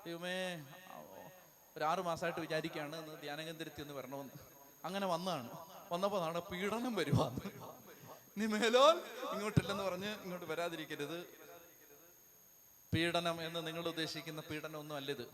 ദൈവമേ 0.06 0.66
ഒരു 1.78 1.84
ആറു 1.84 2.02
മാസമായിട്ട് 2.02 2.40
വിചാരിക്കുകയാണ് 2.40 3.22
ധ്യാനകേന്ദ്രത്തിൽ 3.22 3.82
ഒന്ന് 3.82 3.94
വരണമെന്ന്. 3.94 4.34
അങ്ങനെ 4.86 5.08
വന്നാണ് 5.08 5.50
വന്നപ്പോൾ 5.92 6.22
നാളെ 6.22 6.40
പീഡനം 6.40 6.96
വരുവാന്ന്. 6.96 7.42
നീ 8.38 8.46
മേലോൽ 8.46 8.98
ഇങ്ങോട്ടില്ലെന്ന് 9.34 9.84
പറഞ്ഞ് 9.84 10.12
ഇങ്ങോട്ട് 10.24 10.46
വരാതിരിക്കരുത്. 10.46 11.20
പീഡനം 12.94 13.48
എന്ന് 13.48 13.68
നിങ്ങൾ 13.68 13.88
ഉദ്ദേശിക്കുന്ന 13.88 14.42
പീഡനം 14.42 14.80
ഒന്നും 14.80 14.96
അല്ലിത് 14.96 15.28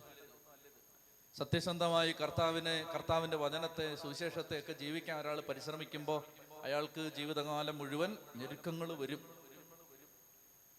സത്യസന്ധമായി 1.37 2.11
കർത്താവിനെ 2.11 2.83
കർത്താവിന്റെ 2.83 3.37
വചനത്തെ 3.37 3.95
സുവിശേഷത്തെ 3.95 4.59
ഒക്കെ 4.59 4.73
ജീവിക്കാൻ 4.73 5.21
ഒരാൾ 5.21 5.39
പരിശ്രമിക്കുമ്പോൾ 5.41 6.48
അയാൾക്ക് 6.63 7.11
ജീവിതകാലം 7.17 7.77
മുഴുവൻ 7.77 8.17
ഞെരുക്കങ്ങൾ 8.35 8.93
വരും. 8.93 9.21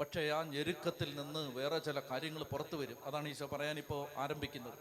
പക്ഷേ 0.01 0.29
ആ 0.29 0.43
ഞെരുക്കത്തിൽ 0.43 1.17
നിന്ന് 1.17 1.53
വേറെ 1.53 1.79
ചില 1.79 2.01
കാര്യങ്ങൾ 2.01 2.43
പുറത്തു 2.43 2.77
വരും. 2.77 2.97
അതാണ് 3.05 3.29
ഈശോ 3.29 3.47
പറയാൻ 3.47 3.79
ഇപ്പോൾ 3.79 4.07
ആരംഭിക്കുന്നത്. 4.17 4.79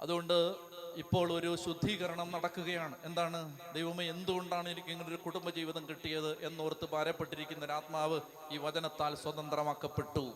അതുകൊണ്ട് 0.00 0.54
ഇപ്പോൾ 0.96 1.32
ഒരു 1.32 1.56
ശുദ്ധീകരണം 1.56 2.30
നടക്കുകയാണ്. 2.30 2.96
എന്താണ്? 3.04 3.58
ദൈവമേ 3.74 4.08
എന്തുകൊണ്ടാണ് 4.08 4.68
എനിക്ക് 4.68 4.88
ഇങ്ങനെ 4.88 5.08
ഒരു 5.08 5.16
കുടുംബജീവിതം 5.16 5.88
കിട്ടിയത് 5.88 6.44
എന്നോർത്ത് 6.46 6.88
ഭാരപ്പെട്ടിരിക്കുന്ന 6.88 7.64
ഒരു 7.64 7.72
ആത്മാവ് 7.72 8.20
ഈ 8.52 8.56
വചനത്താൽ 8.56 9.14
സ്വതന്ത്രമാക്കപ്പെട്ടു. 9.14 10.34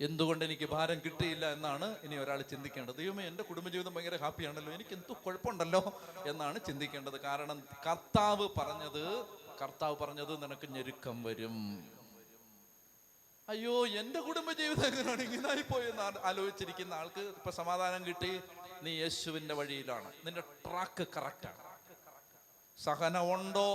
എന്തുകൊണ്ട് 0.00 0.44
എനിക്ക് 0.44 0.64
ഭാരം 0.64 1.00
കിട്ടിയില്ല 1.04 1.52
എന്നാണ് 1.52 1.96
ഇനി 2.02 2.16
ഒരാൾ 2.16 2.42
ചിന്തിക്കേണ്ടത്. 2.42 2.96
ദൈവമേ 2.96 3.26
എന്റെ 3.26 3.42
കുടുംബജീവിതം 3.42 3.94
ഭയങ്കര 3.94 4.16
ഹാപ്പിയാണല്ലോ. 4.16 4.72
എനിക്ക് 4.72 4.90
എന്തു 4.90 5.12
കുഴപ്പമുണ്ടല്ലോ 5.12 6.00
എന്നാണ് 6.26 6.58
ചിന്തിക്കേണ്ടത്. 6.66 7.20
കാരണം 7.20 7.62
കർത്താവ് 7.86 8.48
പറഞ്ഞത് 8.58 9.26
കർത്താവ് 9.60 9.96
പറഞ്ഞത് 9.96 10.42
നിനക്ക് 10.42 10.66
ഞെരുക്കം 10.70 11.22
വരും. 11.22 11.56
അയ്യോ 13.48 13.86
എന്റെ 13.86 14.20
കുടുംബജീവിതം 14.20 14.86
എങ്ങനെയാണ് 14.86 15.22
ഇങ്ങനെ 15.22 15.62
പോയെന്ന് 15.62 16.20
ആലോചിച്ചിരിക്കുന്ന 16.24 16.94
ആൾക്ക് 16.94 17.20
ഇപ്പൊ 17.20 17.50
സമാധാനം 17.50 18.06
കിട്ടി. 18.06 18.40
നീ 18.82 18.90
യേശുവിന്റെ 18.90 19.54
വഴിയിലാണ്. 19.54 20.12
നിന്റെ 20.24 20.40
ട്രാക്ക് 20.40 21.06
കറക്റ്റാണ് 21.16 21.62
സഹനമുണ്ടോ? 22.84 23.68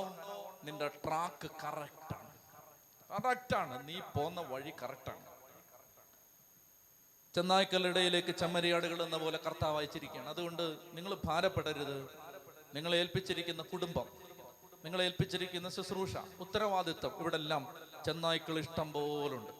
നിന്റെ 0.63 0.87
ട്രാക്ക് 0.87 1.51
കറക്റ്റാണ് 1.63 2.31
കറക്റ്റാണ് 3.11 3.87
നീ 3.87 3.99
പോന്ന 3.99 4.41
വഴി 4.41 4.73
കറക്റ്റാണ് 4.83 5.28
ചെന്നായ്ക്കളുടെയിലേക്ക് 7.35 8.35
ചെമ്മരിയാടുകൾ 8.35 9.03
എന്ന 9.03 9.17
പോലെ 9.17 9.39
കർത്താവ് 9.45 9.77
അയച്ചിരിക്കുകയാണ്. 9.77 10.29
അതുകൊണ്ട് 10.29 10.77
നിങ്ങൾ 10.93 11.17
ഭാരപ്പെടരുത്. 11.25 12.09
നിങ്ങളെ 12.75 12.97
ഏൽപ്പിച്ചിരിക്കുന്ന 12.97 13.63
കുടുംബം 13.63 14.07
നിങ്ങളെ 14.85 15.03
ഏൽപ്പിച്ചിരിക്കുന്ന 15.03 15.69
ശുശ്രൂഷ 15.69 16.17
ഉത്തരവാദിത്വം 16.39 17.13
ഇവിടെ 17.19 17.35
എല്ലാം 17.35 17.63
ചെന്നായ്ക്കൾ 18.05 18.59
ഇഷ്ടം 18.59 18.93
പോലുണ്ട്. 18.93 19.51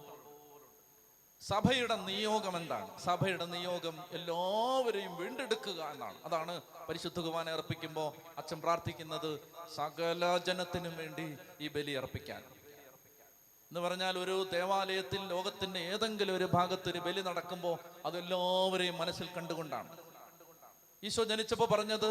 സഭയുടെ 1.42 1.96
നിയോഗം 1.96 2.58
എന്താണ്? 2.58 3.00
സഭയുടെ 3.02 3.46
നിയോഗം 3.46 3.98
എല്ലാവരെയും 4.12 5.18
വീണ്ടെടുക്കുക 5.18 5.82
എന്നാണ്. 5.84 6.18
അതാണ് 6.26 6.62
പരിശുദ്ധ 6.90 7.20
കുർബാന 7.20 7.50
അർപ്പിക്കുമ്പോൾ 7.50 8.10
അച്ഛൻ 8.38 8.62
പ്രാർത്ഥിക്കുന്നത് 8.62 9.40
സകല 9.76 10.38
ജനത്തിനും 10.38 10.98
വേണ്ടി 10.98 11.38
ഈ 11.62 11.68
ബലി 11.68 11.92
അർപ്പിക്കാൻ. 11.92 12.44
എന്ന് 13.70 13.80
പറഞ്ഞാൽ 13.80 14.18
ഒരു 14.18 14.50
ദേവാലയത്തിൽ 14.54 15.28
ലോകത്തിന്റെ 15.28 15.80
ഏതെങ്കിലും 15.80 16.36
ഒരു 16.36 16.44
ഭാഗത്ത് 16.44 16.90
ഒരു 16.90 17.00
ബലി 17.00 17.22
നടക്കുമ്പോൾ 17.22 17.80
അതെല്ലാവരെയും 18.06 18.98
മനസ്സിൽ 18.98 19.28
കണ്ടുകൊണ്ടാണ്. 19.38 19.98
ഈശോ 21.04 21.24
ജനിച്ചപ്പോൾ 21.24 21.68
പറഞ്ഞത് 21.68 22.10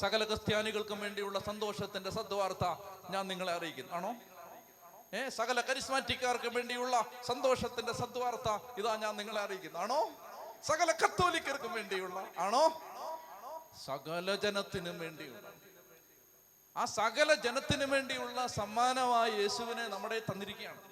സകല 0.00 0.24
ക്രിസ്ത്യാനികൾക്കും 0.24 1.00
വേണ്ടിയുള്ള 1.00 1.38
സന്തോഷത്തിന്റെ 1.38 2.10
സദ്വാർത്ത 2.10 2.64
ഞാൻ 3.10 3.28
നിങ്ങളെ 3.28 3.52
അറിയിക്കുന്നു. 3.52 3.92
ആണോ? 3.92 4.14
ഏ 5.14 5.28
സകല 5.28 5.60
കരിസ്മാറ്റിക്കാർക്ക് 5.60 6.48
വേണ്ടിയുള്ള 6.48 7.04
സന്തോഷത്തിന്റെ 7.26 7.92
സദ്വാർത്ത 7.92 8.78
ഇതാ 8.78 8.96
ഞാൻ 8.96 9.16
നിങ്ങളെ 9.16 9.40
അറിയിക്കുന്നു. 9.40 9.78
ആണോ? 9.78 10.10
സകല 10.64 10.92
കത്തോലിക്കർക്കും 10.92 11.72
വേണ്ടിയുള്ള 11.72 12.26
ആണോ? 12.38 12.82
സകല 13.84 14.34
ജനത്തിനും 14.34 14.98
വേണ്ടിയുള്ള. 14.98 15.52
ആ 16.76 16.84
സകല 16.84 17.34
ജനത്തിനു 17.34 17.86
വേണ്ടിയുള്ള 17.86 18.46
സമ്മാനമായ 18.46 19.30
യേശുവിനെ 19.30 19.88
നമ്മുടെ 19.88 20.18
തന്നിരിക്കുകയാണ്. 20.18 20.91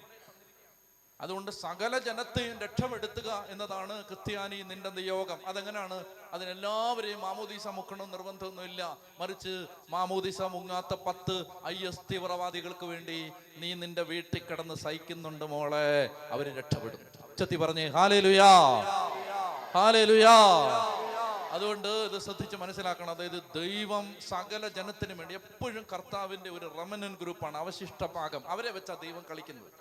അതുകൊണ്ട് 1.21 1.51
സകല 1.51 1.97
ജനത്തെയും 1.97 2.59
രക്ഷപ്പെടുത്തുക 2.59 3.45
എന്നതാണ് 3.49 4.03
ക്രിസ്ത്യാനി 4.03 4.61
നിന്റെ 4.61 4.89
നിയോഗം. 4.89 5.37
അതെങ്ങനെയാണ്? 5.47 6.03
അതിനെല്ലാവരെയും 6.33 7.21
മാമോദീസ 7.21 7.67
മുക്കണം 7.67 8.11
നിർബന്ധമൊന്നുമില്ല. 8.11 8.97
മറിച്ച് 9.19 9.65
മാമോദീസ 9.89 10.41
മുങ്ങാത്ത 10.41 10.93
പത്ത് 11.07 11.45
ഐ 11.67 11.77
എസ് 11.87 11.99
തീവ്രവാദികൾക്ക് 12.11 12.85
വേണ്ടി 12.85 13.31
നീ 13.57 13.73
നിന്റെ 13.73 14.01
വീട്ടിൽ 14.01 14.41
കിടന്ന് 14.41 14.75
സഹിക്കുന്നുണ്ട് 14.75 15.45
മോളെ. 15.45 16.09
അവർ 16.29 16.57
രക്ഷപ്പെടും. 16.57 17.01
ഉച്ചത്തി 17.29 17.55
പറഞ്ഞേ 17.55 17.87
ഹാലേ 17.87 18.19
ലുയാ 18.19 18.51
ഹാലേ 19.73 20.03
ലുയാ 20.05 20.35
അതുകൊണ്ട് 21.51 21.87
ഇത് 21.87 22.21
ശ്രദ്ധിച്ച് 22.21 22.55
മനസ്സിലാക്കണം. 22.55 23.09
അതായത് 23.09 23.39
ദൈവം 23.55 24.15
സകല 24.29 24.67
ജനത്തിനു 24.67 25.13
വേണ്ടി 25.13 25.33
എപ്പോഴും 25.33 25.85
കർത്താവിന്റെ 25.93 26.49
ഒരു 26.49 26.67
റമനൻ 26.79 27.17
ഗ്രൂപ്പാണ്. 27.21 27.57
അവശിഷ്ട 27.57 28.05
ഭാഗം 28.05 28.43
അവരെ 28.47 28.71
വെച്ചാ 28.71 28.93
ദൈവം 28.93 29.25
കളിക്കുന്നത്. 29.29 29.71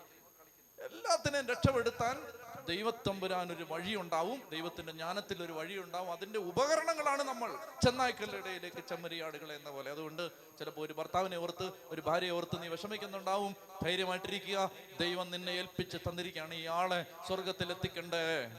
എല്ലാത്തിനെയും 0.80 1.48
രക്ഷപ്പെടുത്താൻ 1.48 2.22
ദൈവത്തമ്പുരാൻ 2.68 3.52
ഒരു 3.52 3.66
വഴിയുണ്ടാവും 3.70 4.48
ദൈവത്തിന്റെ 4.52 4.92
ജ്ഞാനത്തിൽ 4.92 5.42
ഒരു 5.42 5.52
വഴിയുണ്ടാവും. 5.52 6.12
അതിന്റെ 6.12 6.38
ഉപകരണങ്ങളാണ് 6.38 7.22
നമ്മൾ. 7.22 7.56
ചെന്നായ്ക്കല്ലിടയിലേക്ക് 7.84 8.88
ചെമ്മരിയാടുകൾ 8.88 9.52
എന്ന 9.52 9.70
പോലെ. 9.70 9.90
അതുകൊണ്ട് 9.90 10.30
ചിലപ്പോൾ 10.58 10.86
ഒരു 10.86 10.92
ഭർത്താവിനെ 10.92 11.36
ഓർത്ത് 11.36 11.72
ഒരു 11.84 12.00
ഭാര്യയെ 12.00 12.30
ഓർത്ത് 12.30 12.62
നീ 12.62 12.68
വിഷമിക്കുന്നുണ്ടാവും. 12.68 13.56
ധൈര്യമായിട്ടിരിക്കുക. 13.82 14.70
ദൈവം 15.00 15.30
നിന്നെ 15.30 15.52
ഏൽപ്പിച്ച് 15.52 15.96
തന്നിരിക്കുകയാണ് 15.96 16.54
ഈ 16.54 16.66
ആളെ 16.66 17.06
സ്വർഗത്തിൽ 17.26 17.70
എത്തിക്കണ്ടേ? 17.70 18.50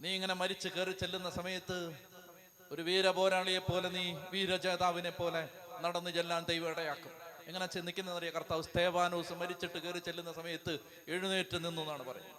നീ 0.00 0.14
ഇങ്ങനെ 0.14 0.34
മരിച്ചു 0.34 0.68
കയറി 0.68 0.90
ചെല്ലുന്ന 0.90 1.30
സമയത്ത് 1.30 1.96
ഒരു 2.72 2.82
വീരപോരാളിയെ 2.82 3.58
പോലെ 3.58 3.88
നീ 3.88 4.12
വീരജേതാവിനെ 4.30 5.10
പോലെ 5.10 5.48
നടന്നു 5.80 6.10
ചെല്ലാൻ 6.10 6.44
ദൈവം 6.48 6.70
ഇടയാക്കും. 6.70 7.21
എങ്ങനെ 7.46 7.80
നിൽക്കുന്നതറിയ 7.80 8.30
കർത്താവ് 8.30 8.62
സ്തേവാനോസ് 8.62 9.32
മരിച്ചിട്ട് 9.32 9.78
കയറി 9.78 9.98
ചെല്ലുന്ന 9.98 10.32
സമയത്ത് 10.32 10.78
എഴുന്നേറ്റ് 11.08 11.56
നിന്നു 11.56 11.82
എന്നാണ് 11.82 12.02
പറയുന്നത്. 12.02 12.38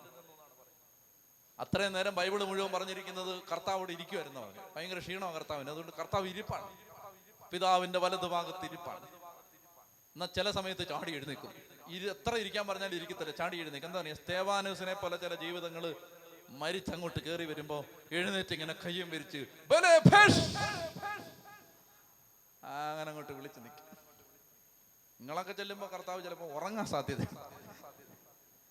അത്രയും 1.60 1.94
നേരം 1.94 2.16
ബൈബിൾ 2.16 2.44
മുഴുവൻ 2.44 2.72
പറഞ്ഞിരിക്കുന്നത് 2.72 3.44
കർത്താവോട് 3.52 3.92
ഇരിക്കുമായിരുന്നു 3.92 4.40
പറഞ്ഞു 4.40 4.62
ഭയങ്കര 4.76 5.00
ക്ഷീണമാണ് 5.00 5.36
കർത്താവിന്. 5.36 5.70
അതുകൊണ്ട് 5.70 5.92
കർത്താവ് 6.00 6.28
ഇരിപ്പാണ്. 6.28 6.78
പിതാവിന്റെ 7.52 8.00
വലത് 8.00 8.26
ഭാഗത്ത് 8.26 8.66
ഇരിപ്പാണ്. 8.66 9.08
എന്നാൽ 10.16 10.30
ചില 10.36 10.52
സമയത്ത് 10.52 10.88
ചാടി 10.88 11.12
എഴുന്നേക്കും. 11.12 11.54
ഇരു 11.96 12.08
എത്ര 12.10 12.34
ഇരിക്കാൻ 12.36 12.68
പറഞ്ഞാലും 12.68 12.96
ഇരിക്കത്തില്ല. 12.96 13.32
ചാടി 13.32 13.58
എഴുന്നേക്കും. 13.58 13.90
എന്താ 13.90 14.02
പറയുക? 14.02 14.16
സ്തേവാനൂസിനെ 14.16 14.94
പോലെ 14.94 15.18
ചില 15.18 15.36
ജീവിതങ്ങൾ 15.36 15.96
മരിച്ചങ്ങോട്ട് 16.50 17.20
കയറി 17.20 17.46
വരുമ്പോ 17.46 17.86
എഴുന്നേറ്റ് 18.12 18.54
ഇങ്ങനെ 18.54 18.74
കയ്യും 18.86 19.10
വിരിച്ച്! 19.10 19.42
അങ്ങനെ 22.64 23.10
അങ്ങോട്ട് 23.12 23.34
വിളിച്ചു 23.34 23.60
നിൽക്കും. 23.60 23.93
നിങ്ങളൊക്കെ 25.24 25.54
ചെല്ലുമ്പോൾ 25.54 25.88
കർത്താവ് 25.88 26.24
ചിലപ്പോൾ 26.24 26.54
ഉറങ്ങാൻ 26.54 26.86
സാധ്യത. 26.86 27.22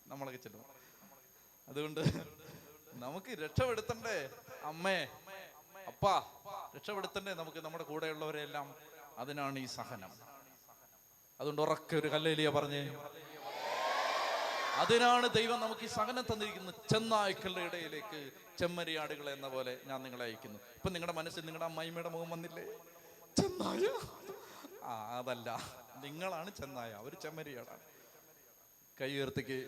നമ്മളൊക്കെ 0.06 0.40
ചെല്ലുമ്പോൾ 0.42 0.72
അതുകൊണ്ട് 1.68 2.00
നമുക്ക് 2.92 3.26
രക്ഷപ്പെടുത്തണ്ടേ? 3.26 4.30
അമ്മേ. 4.64 5.08
അപ്പാ 5.86 6.26
രക്ഷപ്പെടുത്തണ്ടേ 6.76 7.34
നമുക്ക് 7.34 7.58
നമ്മുടെ 7.58 7.84
കൂടെയുള്ളവരെല്ലാം 7.84 8.74
അതിനാണ് 9.18 9.58
ഈ 9.58 9.66
സഹനം. 9.66 10.12
അതുകൊണ്ട് 11.40 11.62
ഉറക്കെ 11.62 11.96
ഒരു 11.96 12.08
കല്ലേലിയ 12.08 12.48
പറഞ്ഞേ. 12.48 12.96
അതിനാണ് 14.74 15.28
ദൈവം 15.28 15.60
നമുക്ക് 15.60 15.80
ഈ 15.80 15.86
സഹനം 15.86 16.24
തന്നിരിക്കുന്നത്. 16.32 16.74
ചെന്നായ്ക്കളുടെ 16.90 17.60
ഇടയിലേക്ക് 17.60 18.30
ചെമ്മരിയാടുകൾ 18.58 19.30
എന്ന 19.30 19.48
പോലെ 19.48 19.80
ഞാൻ 19.86 20.02
നിങ്ങളെ 20.02 20.24
അയക്കുന്നു. 20.24 20.58
ഇപ്പൊ 20.58 20.90
നിങ്ങളുടെ 20.90 21.12
മനസ്സിൽ 21.12 21.40
നിങ്ങളുടെ 21.40 21.64
അമ്മായിമ്മയുടെ 21.64 22.08
മുഖം 22.08 22.30
വന്നില്ലേ? 22.30 22.64
ചെന്നായ? 23.40 23.86
ആ 24.84 25.18
അതല്ല. 25.18 25.81
നിങ്ങളാണ് 26.04 26.50
ചെന്നായ. 26.60 26.90
അവർ 27.02 27.12
ചെമ്മരിയാടാണ് 27.22 27.84
കൈ 29.00 29.10
ഉയർത്തിക്ക് 29.18 29.58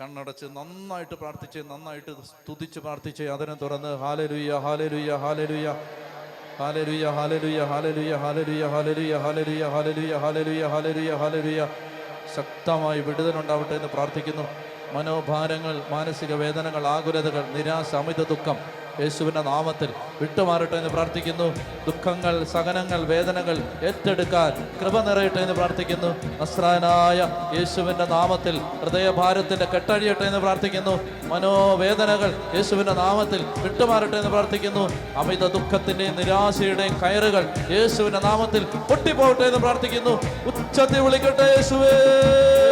കണ്ണടച്ച് 0.00 0.46
നന്നായിട്ട് 0.56 1.14
പ്രാർത്ഥിച്ച് 1.14 1.60
നന്നായിട്ട് 1.70 2.12
സ്തുതിച്ച് 2.30 2.80
പ്രാർത്ഥിച്ച് 2.80 3.24
അതിനെ 3.34 3.54
തുറന്ന് 3.54 3.92
ഹാലലുയ്യ 4.02 4.52
ഹാലലുയ്യ 4.64 5.12
ഹാലലുയ്യ 5.24 5.68
ഹാലലുയ്യ 6.60 7.06
ഹാലലുയ്യ 7.18 7.62
ഹാലലുയ്യ 7.72 8.14
ഹാലലുയ്യ 8.24 8.66
ഹാലലുയ്യ 8.66 9.16
ഹാലലുയ്യ 9.24 9.64
ഹാലലുയ്യ 9.74 10.14
ഹാലലുയ്യ 10.24 10.64
ഹാലലുയ്യ 10.74 11.14
ഹാലലുയ്യ 11.22 11.62
ശക്തമായി 12.36 13.00
വിടുതലുണ്ടാവട്ടെ 13.00 13.74
എന്ന് 13.74 13.88
പ്രാർത്ഥിക്കുന്നു. 13.88 14.46
മനോഭാരങ്ങൾ 14.92 15.76
മാനസിക 15.90 16.32
വേദനകൾ 16.34 16.86
ആകുലതകൾ 16.86 17.44
നിരാശ 17.56 17.94
അമിത 17.94 18.22
ദുഃഖം. 18.22 18.75
യേശുവിന്റെ 19.00 19.42
നാമത്തിൽ 19.42 19.88
വിട്ടുമാറട്ടെ 20.20 20.76
എന്ന് 20.76 20.90
പ്രാർത്ഥിക്കുന്നു. 20.90 21.44
ദുഃഖങ്ങൾ 21.86 22.44
സഹനങ്ങൾ 22.44 23.04
വേദനകൾ 23.04 23.58
ഏറ്റെടുക്കാൻ 23.82 24.68
കൃപ 24.80 25.00
നിറയട്ടെ 25.00 25.38
എന്ന് 25.38 25.54
പ്രാർത്ഥിക്കുന്നു. 25.54 26.06
നസ്രാനായ 26.40 27.28
യേശുവിന്റെ 27.58 28.04
നാമത്തിൽ 28.04 28.58
ഹൃദയഭാരത്തിന്റെ 28.58 29.64
കെട്ടഴിയട്ടെ 29.64 30.24
എന്ന് 30.24 30.38
പ്രാർത്ഥിക്കുന്നു. 30.38 31.00
മനോവേദനകൾ 31.22 32.42
യേശുവിന്റെ 32.54 32.92
നാമത്തിൽ 32.92 33.44
വിട്ടുമാറട്ടെ 33.62 34.16
എന്ന് 34.16 34.30
പ്രാർത്ഥിക്കുന്നു. 34.30 34.88
അമിത 35.16 35.46
ദുഃഖത്തിന്റെയും 35.46 36.16
നിരാശയുടെയും 36.16 37.00
കയറുകൾ 37.02 37.48
യേശുവിന്റെ 37.70 38.18
നാമത്തിൽ 38.18 38.64
പൊട്ടിപ്പോകട്ടെ 38.64 39.42
എന്ന് 39.42 39.58
പ്രാർത്ഥിക്കുന്നു. 39.58 40.10
ഉച്ചത്തിൽ 40.46 41.00
വിളിക്കട്ടെ 41.00 41.54
യേശുവേ. 41.56 42.65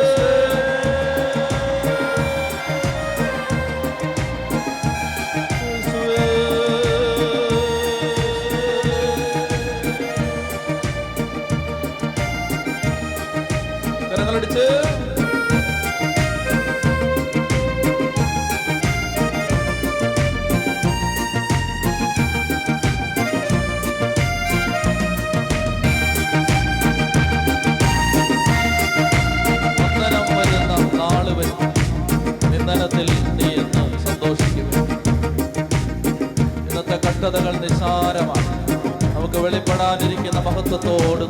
മഹത്വത്തോട് 40.64 41.24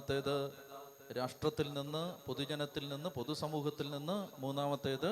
രണ്ടാമത്തേത് 0.00 1.16
രാഷ്ട്രത്തിൽ 1.16 1.72
നിന്ന് 1.72 2.02
പൊതുജനത്തിൽ 2.26 2.88
നിന്ന് 2.88 3.08
പൊതുസമൂഹത്തിൽ 3.08 3.90
നിന്ന് 3.90 4.16
മൂന്നാമത്തേത് 4.40 5.10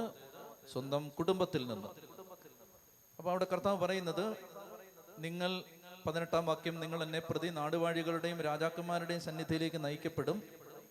സ്വന്തം 0.73 1.09
കുടുംബത്തിൽ 1.09 1.63
നിന്ന്. 1.67 1.89
അപ്പൊ 3.19 3.31
അവിടെ 3.31 3.47
കർത്താവ് 3.53 3.79
പറയുന്നത് 3.79 4.37
നിങ്ങൾ 5.19 5.63
പതിനെട്ടാം 6.07 6.47
വാക്യം 6.47 6.81
നിങ്ങൾ 6.81 7.03
എന്നെ 7.03 7.19
പ്രതി 7.19 7.49
നാടുവാഴികളുടെയും 7.49 8.41
രാജാക്കന്മാരുടെയും 8.41 9.21
സന്നിധിയിലേക്ക് 9.21 9.85
നയിക്കപ്പെടും. 9.85 10.43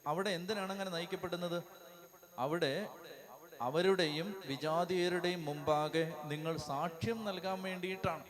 അവിടെ 0.07 0.29
എന്തിനാണ് 0.29 0.71
അങ്ങനെ 0.71 0.91
നയിക്കപ്പെടുന്നത്? 0.91 1.63
അവിടെ 2.39 2.73
അവരുടെയും 3.61 4.27
വിജാതീയരുടെയും 4.45 5.45
മുമ്പാകെ 5.45 6.13
നിങ്ങൾ 6.25 6.57
സാക്ഷ്യം 6.57 7.25
നൽകാൻ 7.25 7.61
വേണ്ടിയിട്ടാണ്. 7.61 8.25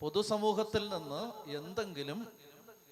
പൊതുസമൂഹത്തിൽ 0.00 0.88
നിന്ന് 0.88 1.22
എന്തെങ്കിലും 1.58 2.20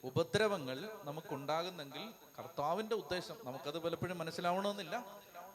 ഉപദ്രവങ്ങൾ 0.04 0.88
നമുക്കുണ്ടാകുന്നെങ്കിൽ 1.04 2.12
കർത്താവിന്റെ 2.38 2.94
ഉദ്ദേശം 2.94 3.36
നമുക്കത് 3.44 3.78
പലപ്പോഴും 3.78 4.18
മനസ്സിലാവണമെന്നില്ല. 4.18 5.06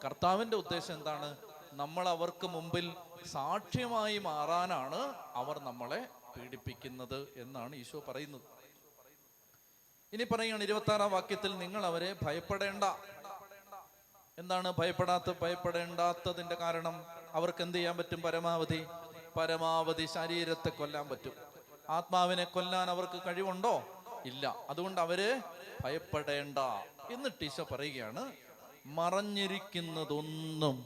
കർത്താവിന്റെ 0.06 0.58
ഉദ്ദേശം 0.58 0.94
എന്താണ്? 0.94 1.38
നമ്മൾ 1.74 2.10
അവർക്ക് 2.10 2.48
മുമ്പിൽ 2.48 2.96
സാക്ഷ്യമായി 3.32 4.18
മാറാനാണ് 4.18 5.14
അവർ 5.34 5.60
നമ്മളെ 5.60 6.08
പീഡിപ്പിക്കുന്നത് 6.38 7.28
എന്നാണ് 7.36 7.76
ഈശോ 7.76 8.04
പറയുന്നത്. 8.08 8.42
ഇനി 10.14 10.24
പറയുകയാണ് 10.24 10.64
ഇരുപത്തി 10.64 10.92
ആറാം 10.92 11.12
വാക്യത്തിൽ 11.12 11.58
നിങ്ങൾ 11.58 11.86
അവരെ 11.86 12.16
ഭയപ്പെടേണ്ട. 12.22 12.84
എന്താണ് 14.38 14.74
ഭയപ്പെടാത്ത 14.80 15.34
ഭയപ്പെടേണ്ടാത്തതിന്റെ 15.42 16.56
കാരണം? 16.56 17.06
അവർക്ക് 17.32 17.62
എന്ത് 17.62 17.78
ചെയ്യാൻ 17.78 17.98
പറ്റും? 17.98 18.22
പരമാവധി 18.22 18.88
പരമാവധി 19.38 20.06
ശരീരത്തെ 20.06 20.70
കൊല്ലാൻ 20.70 21.10
പറ്റും. 21.10 21.34
ആത്മാവിനെ 21.90 22.44
കൊല്ലാൻ 22.44 22.90
അവർക്ക് 22.90 23.22
കഴിവുണ്ടോ? 23.26 23.97
ഇല്ല. 24.28 24.56
അതുകൊണ്ട് 24.70 25.02
അവർ 25.02 25.42
ഭയപ്പെടേണ്ട. 25.84 26.58
എന്നിട്ട് 27.14 27.46
ഈശോ 27.46 27.68
പറയുകയാണ് 27.72 28.32
മറഞ്ഞിരിക്കുന്നതൊന്നും 28.86 30.86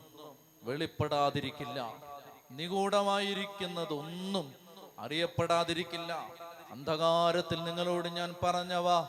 വെളിപ്പെടാതിരിക്കില്ല. 0.63 2.03
നിഗൂഢമായിരിക്കുന്നതൊന്നും 2.51 4.55
അറിയപ്പെടാതിരിക്കില്ല. 4.99 6.33
അന്ധകാരത്തിൽ 6.71 7.63
നിങ്ങളോട് 7.63 8.07
ഞാൻ 8.07 8.35
പറഞ്ഞവ 8.43 9.01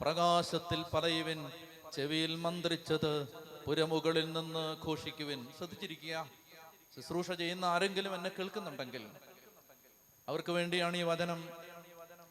പ്രകാശത്തിൽ 0.00 0.84
പറയുവിൻ 0.94 1.50
ചെവിയിൽ 1.92 2.34
മന്ത്രിച്ചത് 2.34 3.28
പുരമുകളിൽ 3.66 4.32
നിന്ന് 4.32 4.86
ഘോഷിക്കുവിൻ. 4.86 5.46
ശ്രദ്ധിച്ചിരിക്കുക. 5.58 6.28
ശുശ്രൂഷ 6.96 7.30
ചെയ്യുന്ന 7.30 7.64
ആരെങ്കിലും 7.64 8.14
എന്നെ 8.14 8.30
കേൾക്കുന്നുണ്ടെങ്കിൽ 8.38 9.06
അവർക്ക് 10.28 10.52
വേണ്ടിയാണ് 10.52 10.96
ഈ 10.96 11.02
വചനം. 11.02 11.48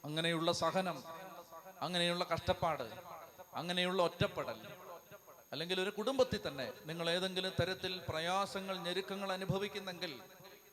അങ്ങനെയുള്ള 0.06 0.52
സഹനം. 0.52 1.21
അങ്ങനെയുള്ള 1.82 2.26
കഷ്ടപ്പാട് 2.34 2.90
അങ്ങനെയുള്ള 3.54 4.04
ഒറ്റപ്പെടൽ 4.04 4.60
അല്ലെങ്കിൽ 5.52 5.82
ഒരു 5.82 5.90
കുടുംബത്തിൽ 5.90 6.40
തന്നെ 6.48 6.74
നിങ്ങൾ 6.86 7.10
ഏതെങ്കിലും 7.10 7.52
തരത്തിൽ 7.62 8.02
പ്രയാസങ്ങൾ 8.10 8.78
ഞെരുക്കങ്ങൾ 8.78 9.32
അനുഭവിക്കുന്നെങ്കിൽ 9.32 10.22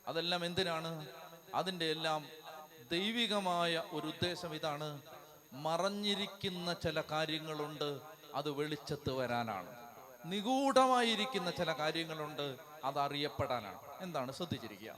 അതെല്ലാം 0.09 0.45
എന്തിനാണ്? 0.45 1.09
അതിന്റെ 1.55 1.91
എല്ലാം 1.91 2.29
ദൈവികമായ 2.91 3.83
ഒരു 3.93 4.07
ഉദ്ദേശം 4.07 4.55
ഇതാണ്. 4.55 5.03
മറഞ്ഞിരിക്കുന്ന 5.53 6.73
ചില 6.73 7.01
കാര്യങ്ങളുണ്ട് 7.01 8.01
അത് 8.35 8.51
വെളിച്ചത്ത് 8.51 9.11
വരാനാണ്. 9.11 9.77
നിഗൂഢമായിരിക്കുന്ന 10.25 11.51
ചില 11.51 11.73
കാര്യങ്ങളുണ്ട് 11.73 12.57
അത് 12.85 12.99
അറിയപ്പെടാനാണ്. 12.99 13.79
എന്താണ്? 14.01 14.33
ശ്രദ്ധിച്ചിരിക്കുക. 14.33 14.97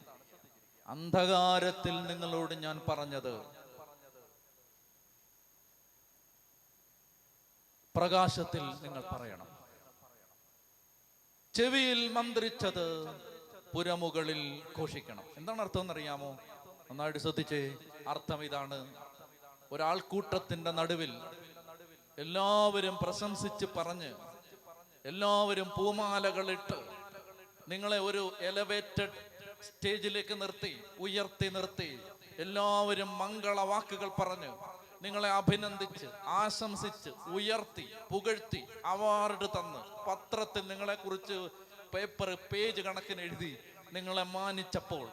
അന്ധകാരത്തിൽ 0.88 2.02
നിങ്ങളോട് 2.02 2.54
ഞാൻ 2.54 2.80
പറഞ്ഞത് 2.88 3.59
പ്രകാശത്തിൽ 7.96 8.60
നിങ്ങൾ 8.60 9.02
പറയണം. 9.12 9.48
ചെവിയിൽ 11.54 12.08
മന്ത്രിച്ചത് 12.08 13.06
പുരമുകളിൽ 13.74 14.62
ഘോഷിക്കണം. 14.78 15.24
എന്താണ് 15.36 15.60
അർത്ഥം 15.60 15.80
എന്നറിയാമോ? 15.80 16.38
നന്നായിട്ട് 16.90 17.18
ശ്രദ്ധിച്ചേ. 17.18 17.76
അർത്ഥം 18.08 18.44
ഇതാണ്. 18.44 18.94
ഒരാൾക്കൂട്ടത്തിന്റെ 19.72 20.70
നടുവിൽ 20.70 21.20
എല്ലാവരും 22.18 22.98
പ്രശംസിച്ച് 23.02 23.66
പറഞ്ഞ് 23.76 24.14
എല്ലാവരും 25.06 25.70
പൂമാലകളിട്ട് 25.76 26.78
നിങ്ങളെ 27.68 27.98
ഒരു 27.98 28.32
എലവേറ്റഡ് 28.40 29.12
സ്റ്റേജിലേക്ക് 29.62 30.42
നിർത്തി 30.42 30.82
ഉയർത്തി 30.98 31.48
നിർത്തി 31.48 32.00
എല്ലാവരും 32.38 33.18
മംഗളവാക്കുകൾ 33.18 34.08
പറഞ്ഞ് 34.08 34.52
നിങ്ങളെ 35.02 35.30
അഭിനന്ദിച്ച് 35.30 36.06
ആശംസിച്ച് 36.24 37.10
ഉയർത്തി 37.26 37.86
പുകഴ്ത്തി 38.10 38.60
അവാർഡ് 38.84 39.48
തന്ന് 39.56 39.80
പത്രത്തിൽ 40.06 40.64
നിങ്ങളെ 40.68 40.94
കുറിച്ച് 40.94 41.36
പേപ്പർ 41.94 42.30
പേജ് 42.52 42.80
കണക്കിന് 42.80 43.20
എഴുതി 43.20 43.52
നിങ്ങളെ 43.92 44.24
മാനിച്ചപ്പോൾ 44.24 45.06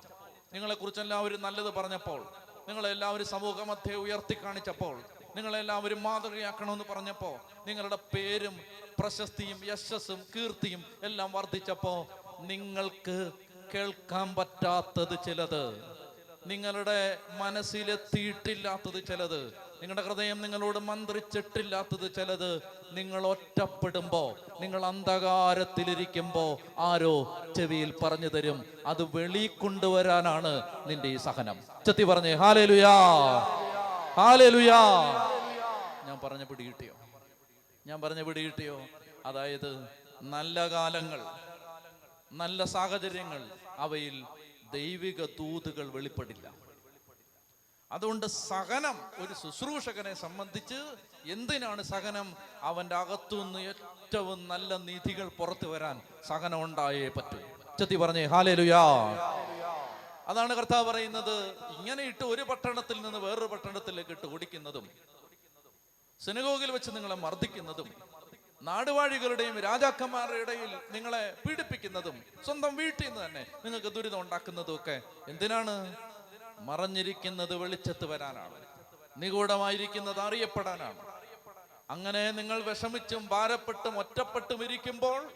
നിങ്ങളെ 0.54 0.76
കുറിച്ച് 0.76 1.02
എല്ലാവരും 1.02 1.42
നല്ലത് 1.42 1.72
പറഞ്ഞപ്പോൾ 1.74 2.22
നിങ്ങളെല്ലാവരും 2.68 3.26
സമൂഹമധ്യേ 3.26 3.96
ഉയർത്തി 3.96 4.36
കാണിച്ചപ്പോൾ 4.44 4.96
നിങ്ങളെല്ലാവരും 5.36 6.04
മാതൃകയാക്കണമെന്ന് 6.04 6.86
പറഞ്ഞപ്പോ 6.90 7.32
നിങ്ങളുടെ 7.68 7.98
പേരും 8.14 8.56
പ്രശസ്തിയും 9.00 9.60
യശസ്സും 9.66 10.22
കീർത്തിയും 10.36 10.84
എല്ലാം 11.04 11.32
വർദ്ധിച്ചപ്പോ 11.32 11.94
നിങ്ങൾക്ക് 12.42 13.18
കേൾക്കാൻ 13.74 14.28
പറ്റാത്തത് 14.36 15.16
ചിലത് 15.26 15.64
നിങ്ങളുടെ 16.48 17.00
മനസ്സിലെത്തിയിട്ടില്ലാത്തത് 17.40 19.00
ചിലത് 19.06 19.42
നിങ്ങളുടെ 19.82 20.02
ഹൃദയം 20.02 20.42
നിങ്ങളോട് 20.42 20.80
മന്ത്രിച്ചിട്ടില്ലാത്തത് 20.80 22.16
ചിലത് 22.16 22.50
നിങ്ങൾ 22.92 23.28
ഒറ്റപ്പെടുമ്പോ 23.28 24.22
നിങ്ങൾ 24.62 24.86
അന്ധകാരത്തിലിരിക്കുമ്പോ 24.86 26.46
ആരോ 26.90 27.14
ചെവിയിൽ 27.56 27.94
പറഞ്ഞു 28.04 28.30
തരും. 28.36 28.58
അത് 28.86 29.04
വെളി 29.16 29.46
കൊണ്ടുവരാനാണ് 29.62 30.54
നിന്റെ 30.88 31.08
ഈ 31.08 31.18
സഹനം. 31.28 31.58
ചെത്തി 31.86 32.04
പറഞ്ഞേ 32.04 32.34
ഹാലേലുയാ 32.44 32.94
ഹാലേലുയാ. 34.20 34.82
ഞാൻ 36.08 36.18
പറഞ്ഞ 36.24 36.44
പിടി 36.44 36.64
കിട്ടിയോ 36.68 36.96
ഞാൻ 37.86 38.02
പറഞ്ഞ 38.02 38.22
പിടി 38.24 38.42
കിട്ടിയോ 38.44 38.78
അതായത് 39.26 39.72
നല്ല 40.36 40.70
കാലങ്ങൾ 40.70 41.20
നല്ല 42.32 42.64
സാഹചര്യങ്ങൾ 42.76 43.42
അവയിൽ 43.78 44.16
ദൈവിക 44.74 45.20
ദൂതുകൾ 45.40 45.86
വെളിപ്പെടില്ല. 45.96 46.48
അതുകൊണ്ട് 47.92 48.26
സഹനം 48.26 48.98
ഒരു 49.20 49.34
ശുശ്രൂഷകനെ 49.42 50.14
സംബന്ധിച്ച് 50.14 50.80
എന്തിനാണ് 51.26 51.82
സഹനം? 51.84 52.28
അവന്റെ 52.62 52.96
അകത്തുനിന്ന് 52.96 53.60
ഏറ്റവും 53.72 54.48
നല്ല 54.48 54.78
നിധികൾ 54.88 55.28
പുറത്തു 55.40 55.68
വരാൻ 55.68 55.96
സഹനം 56.28 56.64
ഉണ്ടായേ 56.64 57.10
പറ്റൂ. 57.10 57.38
ചെത്തി 57.80 57.96
പറഞ്ഞേ 57.96 58.26
ഹാലേലുയാ. 58.26 58.82
അതാണ് 60.28 60.54
കർത്താവ് 60.56 60.86
പറയുന്നത്. 60.90 61.36
ഇങ്ങനെ 61.78 62.04
ഇട്ട് 62.04 62.26
ഒരു 62.34 62.44
പട്ടണത്തിൽ 62.52 62.98
നിന്ന് 63.02 63.20
വേറൊരു 63.26 63.46
പട്ടണത്തിലേക്ക് 63.46 64.12
ഇട്ട് 64.12 64.28
ഓടിക്കുന്നതും 64.28 64.86
സിനഗോഗിൽ 66.22 66.70
വെച്ച് 66.72 66.92
നിങ്ങളെ 66.96 67.16
മർദ്ദിക്കുന്നതും 67.16 67.90
നാടുവാഴികളുടെയും 68.62 69.60
രാജാക്കന്മാരുടെ 69.60 70.38
ഇടയിൽ 70.44 70.72
നിങ്ങളെ 70.92 71.24
പീഡിപ്പിക്കുന്നതും 71.44 72.16
സ്വന്തം 72.46 72.76
വീട്ടിൽ 72.76 73.06
നിന്ന് 73.08 73.22
തന്നെ 73.26 73.44
നിങ്ങൾക്ക് 73.66 73.92
ദുരിതം 73.96 74.20
ഉണ്ടാക്കുന്നതും 74.22 74.76
ഒക്കെ 74.76 74.96
എന്തിനാണ്? 75.28 75.76
മറഞ്ഞിരിക്കുന്നത് 76.60 77.56
വെളിച്ചത്ത് 77.56 78.06
വരാനാണ്. 78.06 78.66
നിഗൂഢമായിരിക്കുന്നത് 79.18 80.20
അറിയപ്പെടാനാണ്. 80.20 81.08
അങ്ങനെ 81.90 82.32
നിങ്ങൾ 82.32 82.62
വിഷമിച്ചും 82.62 83.28
ഭാരപ്പെട്ടും 83.28 84.00
ഒറ്റപ്പെട്ടും 84.00 84.64
ഇരിക്കുമ്പോൾ 84.64 85.32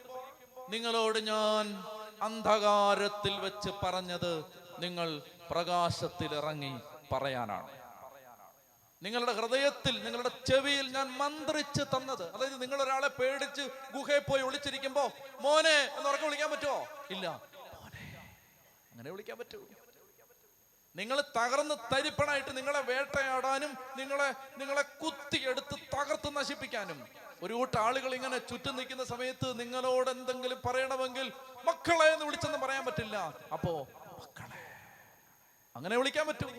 നിങ്ങളോട് 0.69 1.19
ഞാൻ 1.19 1.83
അന്ധകാരത്തിൽ 2.21 3.39
വെച്ച് 3.39 3.69
പറഞ്ഞത് 3.83 4.45
നിങ്ങൾ 4.79 5.21
പ്രകാശത്തിൽ 5.51 6.35
ഇറങ്ങി 6.35 6.79
പറയാനാണ്. 7.11 7.81
നിങ്ങളുടെ 9.03 9.33
ഹൃദയത്തിൽ 9.33 10.03
നിങ്ങളുടെ 10.03 10.29
ചെവിയിൽ 10.29 10.87
ഞാൻ 10.87 11.07
മന്ത്രിച്ച് 11.17 11.81
തന്നത്. 11.81 12.35
അതായത് 12.35 12.61
നിങ്ങൾ 12.61 12.81
ഒരാളെ 12.81 13.07
പേടിച്ച് 13.07 13.61
ഗുഹയിൽ 13.93 14.19
പോയി 14.19 14.41
ഒളിച്ചിരിക്കുമ്പോ 14.41 15.11
മോനെ 15.41 15.95
എന്ന് 15.97 16.09
ഉറക്കെ 16.09 16.25
വിളിക്കാൻ 16.25 16.51
പറ്റുമോ 16.51 16.87
ഇല്ല. 17.09 17.27
മോനെ 17.27 18.17
അങ്ങനെ 18.91 19.11
വിളിക്കാൻ 19.11 19.37
പറ്റൂ. 19.37 19.65
നിങ്ങൾ 20.95 21.21
തകർന്ന് 21.21 21.75
തരിപ്പണായിട്ട് 21.93 22.57
നിങ്ങളെ 22.57 22.81
വേട്ടയാടാനും 22.81 23.77
നിങ്ങളെ 23.97 24.33
നിങ്ങളെ 24.57 24.81
കുത്തിയെടുത്ത് 24.81 25.75
തകർത്ത് 25.95 26.35
നശിപ്പിക്കാനും. 26.35 27.07
ഒരു 27.43 27.53
കൂട്ടം 27.53 27.81
ആളുകൾ 27.81 28.15
ഇങ്ങനെ 28.15 28.37
ചുറ്റും 28.37 28.75
നിൽക്കുന്ന 28.75 29.03
സമയത്ത് 29.03 29.59
നിങ്ങളോട് 29.59 30.09
എന്തെങ്കിലും 30.09 30.61
പറയണമെങ്കിൽ 30.65 31.31
മക്കളെ 31.65 32.13
എന്ന് 32.13 32.25
വിളിച്ചെന്ന് 32.25 32.57
പറയാൻ 32.57 32.85
പറ്റില്ല. 32.85 33.17
അപ്പോ 33.53 33.87
മക്കളെ 34.19 34.59
അങ്ങനെ 35.75 35.97
വിളിക്കാൻ 35.97 36.27
പറ്റും. 36.27 36.51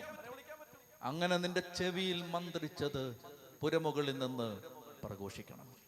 അങ്ങനെ 1.01 1.37
നിന്റെ 1.37 1.59
ചെവിയിൽ 1.59 2.23
മന്ത്രിച്ചത് 2.23 3.17
പുരമുകളിൽ 3.61 4.19
നിന്ന് 4.19 4.61
പ്രഘോഷിക്കണം. 5.03 5.82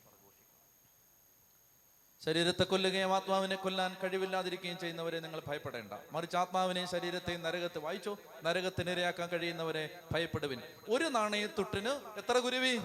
ശരീരത്തെ 2.26 2.64
കൊല്ലുകയും 2.64 3.16
ആത്മാവിനെ 3.16 3.56
കൊല്ലാൻ 3.56 3.98
കഴിവില്ലാതിരിക്കുകയും 4.04 4.78
ചെയ്യുന്നവരെ 4.78 5.20
നിങ്ങൾ 5.20 5.42
ഭയപ്പെടേണ്ട. 5.48 5.94
മറിച്ച് 6.12 6.38
ആത്മാവിനെയും 6.38 6.88
ശരീരത്തെയും 6.88 7.44
നരകത്തെ 7.44 7.80
വായിച്ചു 7.80 8.18
നരകത്തിനിരയാക്കാൻ 8.44 9.30
കഴിയുന്നവരെ 9.30 10.00
ഭയപ്പെടുവിൻ. 10.12 10.62
ഒരു 10.90 11.04
നാണയത്തുട്ടിന് 11.04 11.90
എത്ര 12.18 12.40
ഗുരുവി 12.40 12.82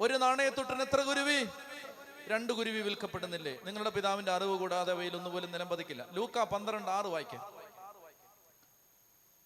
ഒരു 0.00 0.14
നാണയത്തുട്ടിന് 0.14 0.80
എത്ര 0.80 1.02
ഗുരുവി 1.02 1.46
രണ്ട് 2.28 2.52
ഗുരുവി 2.52 2.80
വിൽക്കപ്പെടുന്നില്ലേ? 2.80 3.58
നിങ്ങളുടെ 3.64 3.90
പിതാവിന്റെ 3.90 4.32
അറിവ് 4.32 4.58
കൂടാതെ 4.58 4.92
അവയിൽ 4.92 5.16
ഒന്നുപോലും 5.16 5.52
നിലം 5.52 5.68
പതിക്കില്ല. 5.68 6.06
ലൂക്ക 6.12 6.42
പന്ത്രണ്ട് 6.42 6.90
ആറ് 6.90 7.06
വായിക്കാം. 7.06 7.52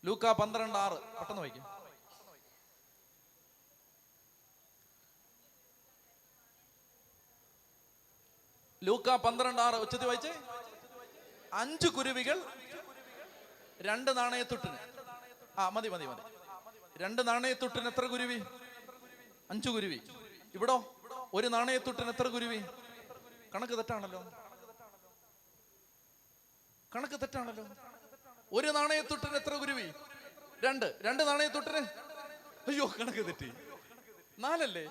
ലൂക്ക 0.05 0.33
പന്ത്രണ്ട് 0.33 0.79
ആറ്. 0.79 0.93
പെട്ടെന്ന് 0.93 1.43
വായിക്കാം. 1.43 1.82
ലൂക്ക 8.83 9.17
പന്ത്രണ്ട് 9.17 9.63
ആറ് 9.63 9.75
ഉച്ചത്തി 9.75 10.05
വായിച്ചേ? 10.05 10.35
അഞ്ച് 11.53 11.89
കുരുവികൾ 11.89 12.45
രണ്ട് 13.81 14.17
നാണയത്തൊട്ടിന്. 14.17 14.79
ആ 15.59 15.69
മതി 15.69 15.89
മതി 15.89 16.07
മതി. 16.07 16.23
രണ്ട് 16.97 17.29
നാണയത്തൊട്ടിന് 17.29 17.87
എത്ര 17.87 18.05
കുരുവി? 18.07 18.43
അഞ്ചു 19.51 19.71
കുരുവി. 19.71 20.01
ഇവിടോ? 20.55 20.95
ഒരു 21.35 21.47
നാണയത്തൊട്ടിന് 21.47 22.09
എത്ര 22.09 22.27
കുരുവി? 22.29 22.59
കണക്ക് 23.55 23.73
തെറ്റാണല്ലോ. 23.73 24.21
കണക്ക് 26.97 27.21
തെറ്റാണല്ലോ. 27.21 27.67
ഒരു 28.53 28.69
നാണയത്തൊട്ടിന് 28.69 29.35
എത്ര 29.35 29.55
കുരുവി? 29.55 29.93
രണ്ട്. 30.65 30.99
രണ്ട് 31.03 31.23
നാണയത്തൊട്ടിന്? 31.29 31.87
അയ്യോ 32.69 32.87
കണക്ക് 33.01 33.27
തെറ്റി. 33.27 33.53
നാലല്ലേ? 34.39 34.91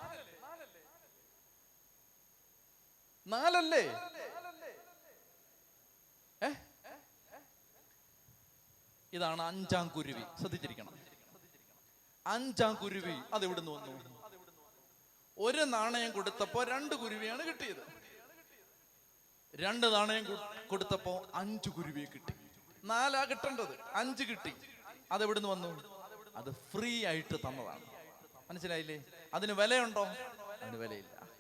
നാലല്ലേ? 3.28 3.84
ഏ? 6.48 6.54
ഇതാണ് 9.14 9.42
അഞ്ചാം 9.42 9.88
കുരുവി. 9.88 10.22
ശ്രദ്ധിച്ചിരിക്കണം. 10.40 11.00
അഞ്ചാം 12.28 12.76
കുരുവി 12.76 13.20
അത് 13.34 13.46
എവിടുന്ന് 13.46 13.72
വന്നു? 13.72 14.22
ഒരു 15.38 15.62
നാണയം 15.62 16.12
കൊടുത്തപ്പോ 16.12 16.64
രണ്ട് 16.64 16.96
കുരുവിയാണ് 16.96 17.48
കിട്ടിയത്. 17.48 18.02
രണ്ട് 19.56 19.94
നാണയം 19.94 20.38
കൊടുത്തപ്പോ 20.68 21.28
അഞ്ചു 21.36 21.70
കുരുവിയെ 21.70 22.06
കിട്ടി. 22.06 22.34
നാലാ 22.84 23.26
കിട്ടേണ്ടത്. 23.26 23.82
അഞ്ച് 23.82 24.24
കിട്ടി. 24.24 24.54
അത് 25.12 25.24
എവിടുന്ന് 25.24 25.50
വന്നു? 25.50 26.02
അത് 26.36 26.52
ഫ്രീ 26.52 27.06
ആയിട്ട് 27.06 27.36
തന്നതാണ്. 27.36 27.86
മനസ്സിലായില്ലേ? 28.50 29.04
അതിന് 29.34 29.52
വിലയുണ്ടോ? 29.52 30.06
അതിന് 30.06 30.78
വിലയില്ല. 30.78 31.31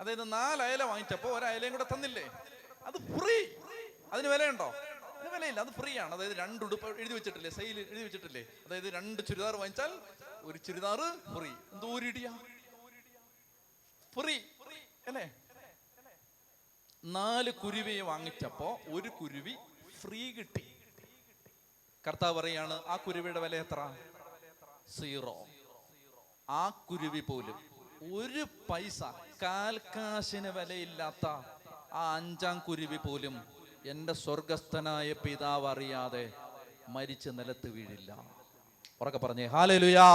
അതായത് 0.00 0.32
നാല് 0.32 0.62
അയല 0.62 0.82
വാങ്ങിച്ചപ്പോ 0.82 1.28
ഒരയലയും 1.36 1.72
കൂടെ 1.72 1.86
തന്നില്ലേ? 1.94 2.24
അത് 2.88 2.98
ഫ്രീ 3.16 3.36
അതിന് 4.12 4.28
വിലയുണ്ടോ? 4.28 4.68
അതിന് 5.18 5.30
വിലയില്ല. 5.34 5.60
അത് 5.60 5.72
ഫ്രീ 5.80 5.98
ആണ്. 5.98 6.14
അതായത് 6.14 6.36
രണ്ട് 6.36 6.64
ഉടുപ്പ് 6.64 6.86
എഴുതി 7.02 7.14
വെച്ചിട്ടില്ലേ? 7.14 7.50
സെയിൽ 7.50 7.78
എഴുതി 7.80 8.02
വെച്ചിട്ടില്ലേ? 8.02 8.42
അതായത് 8.66 8.88
രണ്ട് 8.94 9.22
ചുരിദാർ 9.28 9.56
വാങ്ങിച്ചാൽ 9.56 9.92
ഒരു 10.48 10.58
ചുരിദാർ 10.58 11.00
ഫ്രീ 11.34 11.50
എന്തോ 11.72 11.88
ഒരു 11.96 12.10
ഫ്രീ 14.16 14.36
അല്ലേ? 15.08 15.24
നാല് 17.04 17.50
കുരുവിയെ 17.50 18.02
വാങ്ങിച്ചപ്പോ 18.02 18.80
ഒരു 18.88 19.08
കുരുവി 19.08 19.54
ഫ്രീ 20.00 20.32
കിട്ടി. 20.32 20.64
കർത്താവ് 22.06 22.34
പറയാണ് 22.38 22.76
ആ 22.86 22.96
കുരുവിയുടെ 22.96 23.40
വില 23.40 23.56
എത്ര? 23.56 23.80
സീറോ 24.96 25.36
ആ 26.50 26.62
കുരുവി 26.90 27.20
പോലും 27.20 27.58
ഒരു 28.10 28.46
പൈസ 28.70 29.02
കാൽക്കാശിന് 29.42 30.48
വിലയില്ലാത്ത 30.48 31.26
ആ 31.92 32.14
അഞ്ചാം 32.14 32.58
കുരുവി 32.58 32.96
പോലും 32.96 33.42
എന്റെ 33.86 34.12
സ്വർഗസ്ഥനായ 34.12 35.12
പിതാവ് 35.12 35.66
അറിയാതെ 35.66 36.32
മരിച്ച് 36.88 37.28
നിലത്ത് 37.28 37.68
വീഴില്ല. 37.68 38.24
ഉറക്കെ 39.00 39.18
പറഞ്ഞേ 39.18 39.46
ഹാലലുയാ. 39.46 40.06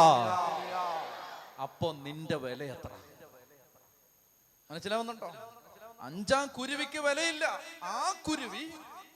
അപ്പൊ 1.62 1.94
നിന്റെ 1.94 2.36
വില 2.36 2.64
എത്ര? 2.64 2.92
മനസ്സിലാവുന്നുണ്ടോ? 4.72 5.30
അഞ്ചാം 6.02 6.48
കുരുവിക്ക് 6.48 7.00
വിലയില്ല. 7.00 7.62
ആ 7.84 8.14
കുരുവി 8.28 8.74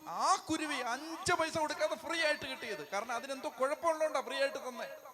ആ 0.07 0.35
കുരുവി 0.49 0.75
അഞ്ച് 0.75 1.33
പൈസ 1.33 1.57
കൊടുക്കാതെ 1.57 1.95
ഫ്രീ 1.95 2.21
ആയിട്ട് 2.21 2.45
കിട്ടിയത്. 2.45 2.87
കാരണം 2.93 3.11
അതിനെന്തോ 3.11 3.49
കുഴപ്പമുള്ളതുകൊണ്ടാ 3.59 4.21
ഫ്രീ 4.21 4.35
ആയിട്ട് 4.35 4.69
തന്നെ. 4.69 5.10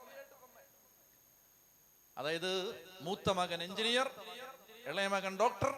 അതായത് 2.17 2.51
മൂത്ത 3.01 3.29
മകൻ 3.29 3.63
എഞ്ചിനീയർ 3.63 4.11
ഇളയ 4.85 5.07
മകൻ 5.07 5.39
ഡോക്ടർ 5.39 5.71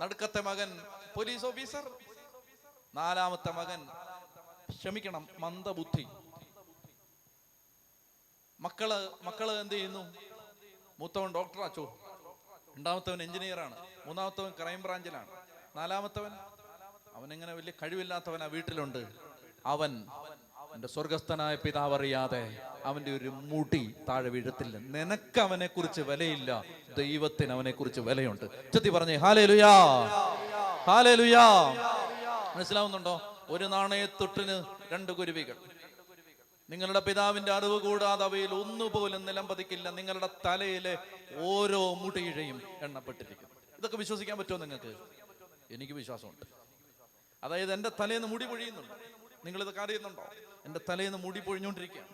നടുക്കത്തെ 0.00 0.40
മകൻ 0.40 0.84
പോലീസ് 1.16 1.46
ഓഫീസർ 1.46 1.90
നാലാമത്തെ 2.94 3.52
മകൻ 3.52 3.88
ക്ഷമിക്കണം 4.70 5.28
മന്ദബുദ്ധി. 5.38 6.06
മക്കൾ 8.60 9.10
മക്കൾ 9.22 9.60
എന്ത് 9.60 9.74
ചെയ്യുന്നു? 9.74 10.14
മൂത്തവൻ 11.00 11.34
ഡോക്ടർ 11.34 11.60
അച്ചോ 11.60 11.98
രണ്ടാമത്തവൻ 12.76 13.22
എഞ്ചിനീയറാണ്. 13.22 13.76
മൂന്നാമത്തവൻ 14.06 14.50
ക്രൈം 14.50 14.82
ബ്രാഞ്ചിലാണ് 14.82 15.28
നാലാമത്തവൻ? 15.76 16.32
അവൻ 17.14 17.32
എങ്ങനെ 17.32 17.54
വലിയ 17.54 17.72
ആ 18.42 18.46
വീട്ടിലുണ്ട്. 18.46 19.02
അവൻ 19.66 20.06
എന്റെ 20.74 20.88
സ്വർഗസ്ഥനായ 20.88 21.54
പിതാവ് 21.54 21.94
അറിയാതെ 21.94 22.58
അവന്റെ 22.84 23.16
ഒരു 23.16 23.28
മുടി 23.28 23.94
താഴെ 24.08 24.28
വീഴത്തില്ല. 24.28 24.78
നിനക്ക് 24.78 25.40
അവനെ 25.40 25.66
കുറിച്ച് 25.66 26.00
വിലയില്ല. 26.00 26.64
ദൈവത്തിന് 26.98 27.52
അവനെ 27.52 27.70
കുറിച്ച് 27.70 28.00
വിലയുണ്ട്. 28.00 28.72
ചെത്തി 28.72 28.88
പറഞ്ഞേ 28.88 29.16
ഹാലേ 29.16 29.46
ലുയാ 29.46 29.72
ഹാലേ 30.86 31.14
ലുയാ 31.14 31.46
മനസ്സിലാവുന്നുണ്ടോ? 32.56 33.38
ഒരു 33.48 33.64
നാണയത്തൊട്ടിന് 33.64 34.64
രണ്ട് 34.92 35.12
കുരുവികൾ. 35.12 35.56
നിങ്ങളുടെ 36.70 37.00
പിതാവിന്റെ 37.00 37.52
അറിവ് 37.52 37.80
കൂടാതെ 37.80 38.24
അവയിൽ 38.24 38.54
ഒന്നുപോലും 38.54 39.24
നിലം 39.26 39.48
പതിക്കില്ല 39.48 39.90
നിങ്ങളുടെ 39.90 40.28
തലയിലെ 40.46 40.98
ഓരോ 41.36 41.94
മുടിയിഴയും 41.94 42.62
എണ്ണപ്പെട്ടിരിക്കും 42.82 43.48
ഇതൊക്കെ 43.78 43.96
വിശ്വസിക്കാൻ 43.96 44.38
പറ്റുമോ 44.38 44.58
നിങ്ങൾക്ക്? 44.58 44.94
എനിക്ക് 45.70 45.92
വിശ്വാസമുണ്ട്. 45.92 46.46
അതായത് 47.44 47.72
എന്റെ 47.72 47.90
തലേന്ന് 48.00 48.28
മുടി 48.28 48.44
പൊഴിയുന്നുണ്ട്. 48.44 49.21
നിങ്ങൾ 49.44 49.62
ഇതൊക്കെ 49.62 49.80
അറിയുന്നുണ്ടോ 49.80 50.24
എന്റെ 50.64 50.80
തലേന്ന് 50.88 51.18
മുടി 51.18 51.40
പൊഴിഞ്ഞുകൊണ്ടിരിക്കുകയാണ്. 51.40 52.08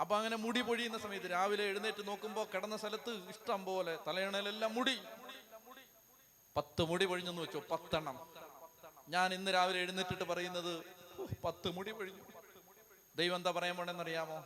അപ്പൊ 0.00 0.16
അങ്ങനെ 0.16 0.36
മുടി 0.36 0.60
പൊഴിയുന്ന 0.60 0.98
സമയത്ത് 0.98 1.30
രാവിലെ 1.30 1.64
എഴുന്നേറ്റ് 1.64 2.08
നോക്കുമ്പോൾ 2.08 2.46
കിടന്ന 2.54 2.76
സ്ഥലത്ത് 2.76 3.30
ഇഷ്ടം 3.30 3.64
പോലെ 3.64 3.98
തലയണയിലെല്ലാം 4.06 4.74
മുടി. 4.74 4.96
പത്ത് 6.56 6.82
മുടി 6.82 7.04
പൊഴിഞ്ഞെന്ന് 7.04 7.42
വെച്ചോ 7.42 7.60
പത്തെണ്ണം. 7.70 8.16
ഞാൻ 9.08 9.34
ഇന്ന് 9.34 9.50
രാവിലെ 9.50 9.78
എഴുന്നേറ്റിട്ട് 9.78 10.24
പറയുന്നത് 10.24 10.72
"ഓ, 11.18 11.26
പത്ത് 11.44 11.68
മുടി 11.70 11.90
പൊഴിഞ്ഞു. 11.90 12.24
ദൈവം 13.16 13.36
എന്താ 13.36 13.50
പറയാൻ 13.50 13.76
പോണെന്നറിയാമോ? 13.76 14.38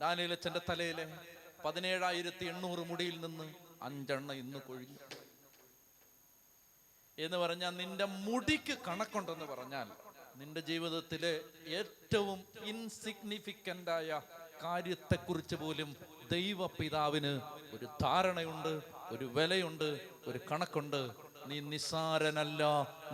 ദാനിയലച്ചന്റെ 0.00 0.60
തലയിലെ 0.70 1.04
പതിനേഴായിരത്തി 1.64 2.44
എണ്ണൂറ് 2.44 2.78
മുടിയിൽ 2.80 3.20
നിന്ന് 3.20 3.54
അഞ്ചെണ്ണ 3.82 4.32
ഇന്ന് 4.32 4.58
കൊഴിഞ്ഞു. 4.58 4.98
എന്ന് 7.18 7.36
പറഞ്ഞാൽ 7.36 7.76
നിന്റെ 7.76 8.04
മുടിക്ക് 8.04 8.78
കണക്കുണ്ടെന്ന് 8.88 9.44
പറഞ്ഞാൽ 9.44 9.88
നിന്റെ 10.38 10.60
ജീവിതത്തിലെ 10.60 11.32
ഏറ്റവും 11.78 12.38
ഇൻസിഗ്നിഫിക്കന്റ് 12.72 13.90
ആയ 13.90 14.20
കാര്യത്തെക്കുറിച്ച് 14.62 15.56
പോലും 15.62 15.90
ദൈവപിതാവിന് 16.30 17.32
ഒരു 17.74 17.86
ധാരണയുണ്ട് 18.02 18.72
ഒരു 19.14 19.24
വിലയുണ്ട് 19.36 19.88
ഒരു 20.30 20.40
കണക്കുണ്ട്. 20.50 21.02
നീ 21.48 21.56
നിസാരനല്ല 21.70 22.62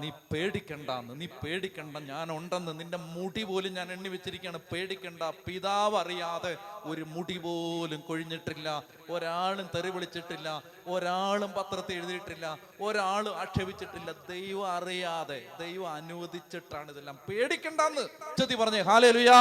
നീ 0.00 0.08
പേടിക്കണ്ടെന്ന് 0.32 1.14
നീ 1.20 1.26
പേടിക്കണ്ട 1.40 1.98
ഞാൻ 2.10 2.26
ഉണ്ടെന്ന് 2.36 2.72
നിന്റെ 2.80 2.98
മുടി 3.14 3.42
പോലും 3.48 3.72
ഞാൻ 3.78 3.88
എണ്ണി 3.94 4.08
വെച്ചിരിക്കുകയാണ്. 4.14 4.60
പേടിക്കണ്ട 4.72 5.22
പിതാവ് 5.46 5.96
അറിയാതെ 6.02 6.52
ഒരു 6.90 7.04
മുടി 7.14 7.36
പോലും 7.44 8.00
കൊഴിഞ്ഞിട്ടില്ല 8.08 8.68
ഒരാളും 9.14 9.66
തെറി 9.74 9.90
വിളിച്ചിട്ടില്ല 9.96 10.48
ഒരാളും 10.94 11.50
പത്രത്തിൽ 11.58 11.96
എഴുതിയിട്ടില്ല 12.00 12.46
ഒരാളും 12.88 13.34
ആക്ഷേപിച്ചിട്ടില്ല. 13.42 14.10
ദൈവം 14.32 14.66
അറിയാതെ 14.76 15.40
ദൈവം 15.62 15.88
അനുവദിച്ചിട്ടാണ് 15.98 16.88
ഇതെല്ലാം. 16.94 17.18
പേടിക്കണ്ടെന്ന് 17.28 18.04
ചെത്തി 18.38 18.56
പറഞ്ഞേ 18.62 18.82
ഹാലേ 18.90 19.12
ലുയാ 19.18 19.40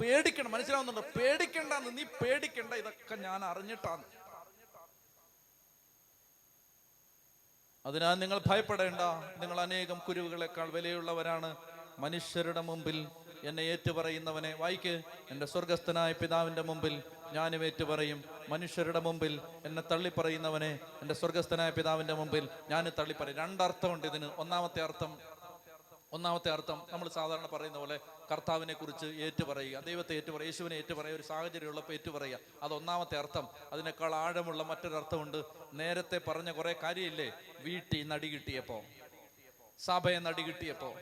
പേടിക്കണം 0.00 0.50
മനസ്സിലാവുന്നുണ്ടോ? 0.52 1.02
പേടിക്കണ്ടെന്ന് 1.16 1.90
നീ 1.98 2.04
പേടിക്കണ്ട 2.20 2.72
ഇതൊക്കെ 2.82 3.16
ഞാൻ 3.26 3.40
അറിഞ്ഞിട്ടാണ് 3.50 4.02
അതിനാൽ 7.86 8.14
നിങ്ങൾ 8.18 8.40
ഭയപ്പെടേണ്ട. 8.46 9.00
നിങ്ങൾ 9.38 9.60
അനേകം 9.60 9.98
കുരുവുകളെക്കാൾ 10.08 10.70
വിലയുള്ളവരാണ്. 10.70 11.56
മനുഷ്യരുടെ 11.98 12.60
മുമ്പിൽ 12.60 13.06
എന്നെ 13.44 13.62
ഏറ്റുപറയുന്നവനെ 13.62 14.54
വായിക്ക്. 14.54 15.02
എന്റെ 15.30 15.46
സ്വർഗസ്ഥനായ 15.46 16.12
പിതാവിന്റെ 16.12 16.62
മുമ്പിൽ 16.62 17.02
ഞാനും 17.32 17.64
ഏറ്റുപറയും. 17.64 18.24
മനുഷ്യരുടെ 18.48 19.00
മുമ്പിൽ 19.00 19.40
എന്നെ 19.64 19.82
തള്ളിപ്പറയുന്നവനെ 19.90 20.78
എന്റെ 21.02 21.14
സ്വർഗസ്ഥനായ 21.14 21.70
പിതാവിന്റെ 21.70 22.14
മുമ്പിൽ 22.14 22.48
ഞാൻ 22.70 22.92
തള്ളിപ്പറയും. 22.98 23.36
രണ്ടർത്ഥമുണ്ട് 23.36 24.06
ഇതിന്. 24.06 24.30
ഒന്നാമത്തെ 24.36 24.82
അർത്ഥം 24.82 25.33
ഒന്നാമത്തെ 26.14 26.50
അർത്ഥം 26.50 26.82
നമ്മൾ 26.92 27.08
സാധാരണ 27.08 27.46
പറയുന്ന 27.46 27.78
പോലെ 27.78 28.00
കർത്താവിനെ 28.32 28.74
കുറിച്ച് 28.74 29.06
ഏറ്റുപറയുക 29.06 29.80
ദൈവത്തെ 29.80 30.14
ഏറ്റുപറയുക 30.14 30.46
യേശുവിനെ 30.46 30.74
ഏറ്റുപറയുക 30.74 31.16
ഒരു 31.16 31.22
സാഹചര്യം 31.22 31.68
ഉള്ളപ്പോൾ 31.68 31.92
ഏറ്റുപറയുക. 31.92 32.38
അത് 32.62 32.74
ഒന്നാമത്തെ 32.74 33.18
അർത്ഥം. 33.18 33.48
അതിനേക്കാൾ 33.72 34.14
ആഴമുള്ള 34.14 34.62
മറ്റൊരർത്ഥമുണ്ട്. 34.62 35.44
നേരത്തെ 35.72 36.20
പറഞ്ഞ 36.28 36.50
കുറെ 36.50 36.76
കാര്യമില്ലേ? 36.82 37.32
വീട്ടിൽ 37.58 38.08
നടി 38.08 38.28
കിട്ടിയപ്പോ 38.28 38.82
സഭയെ 39.78 40.18
നടി 40.18 40.42
കിട്ടിയപ്പോ 40.42 40.94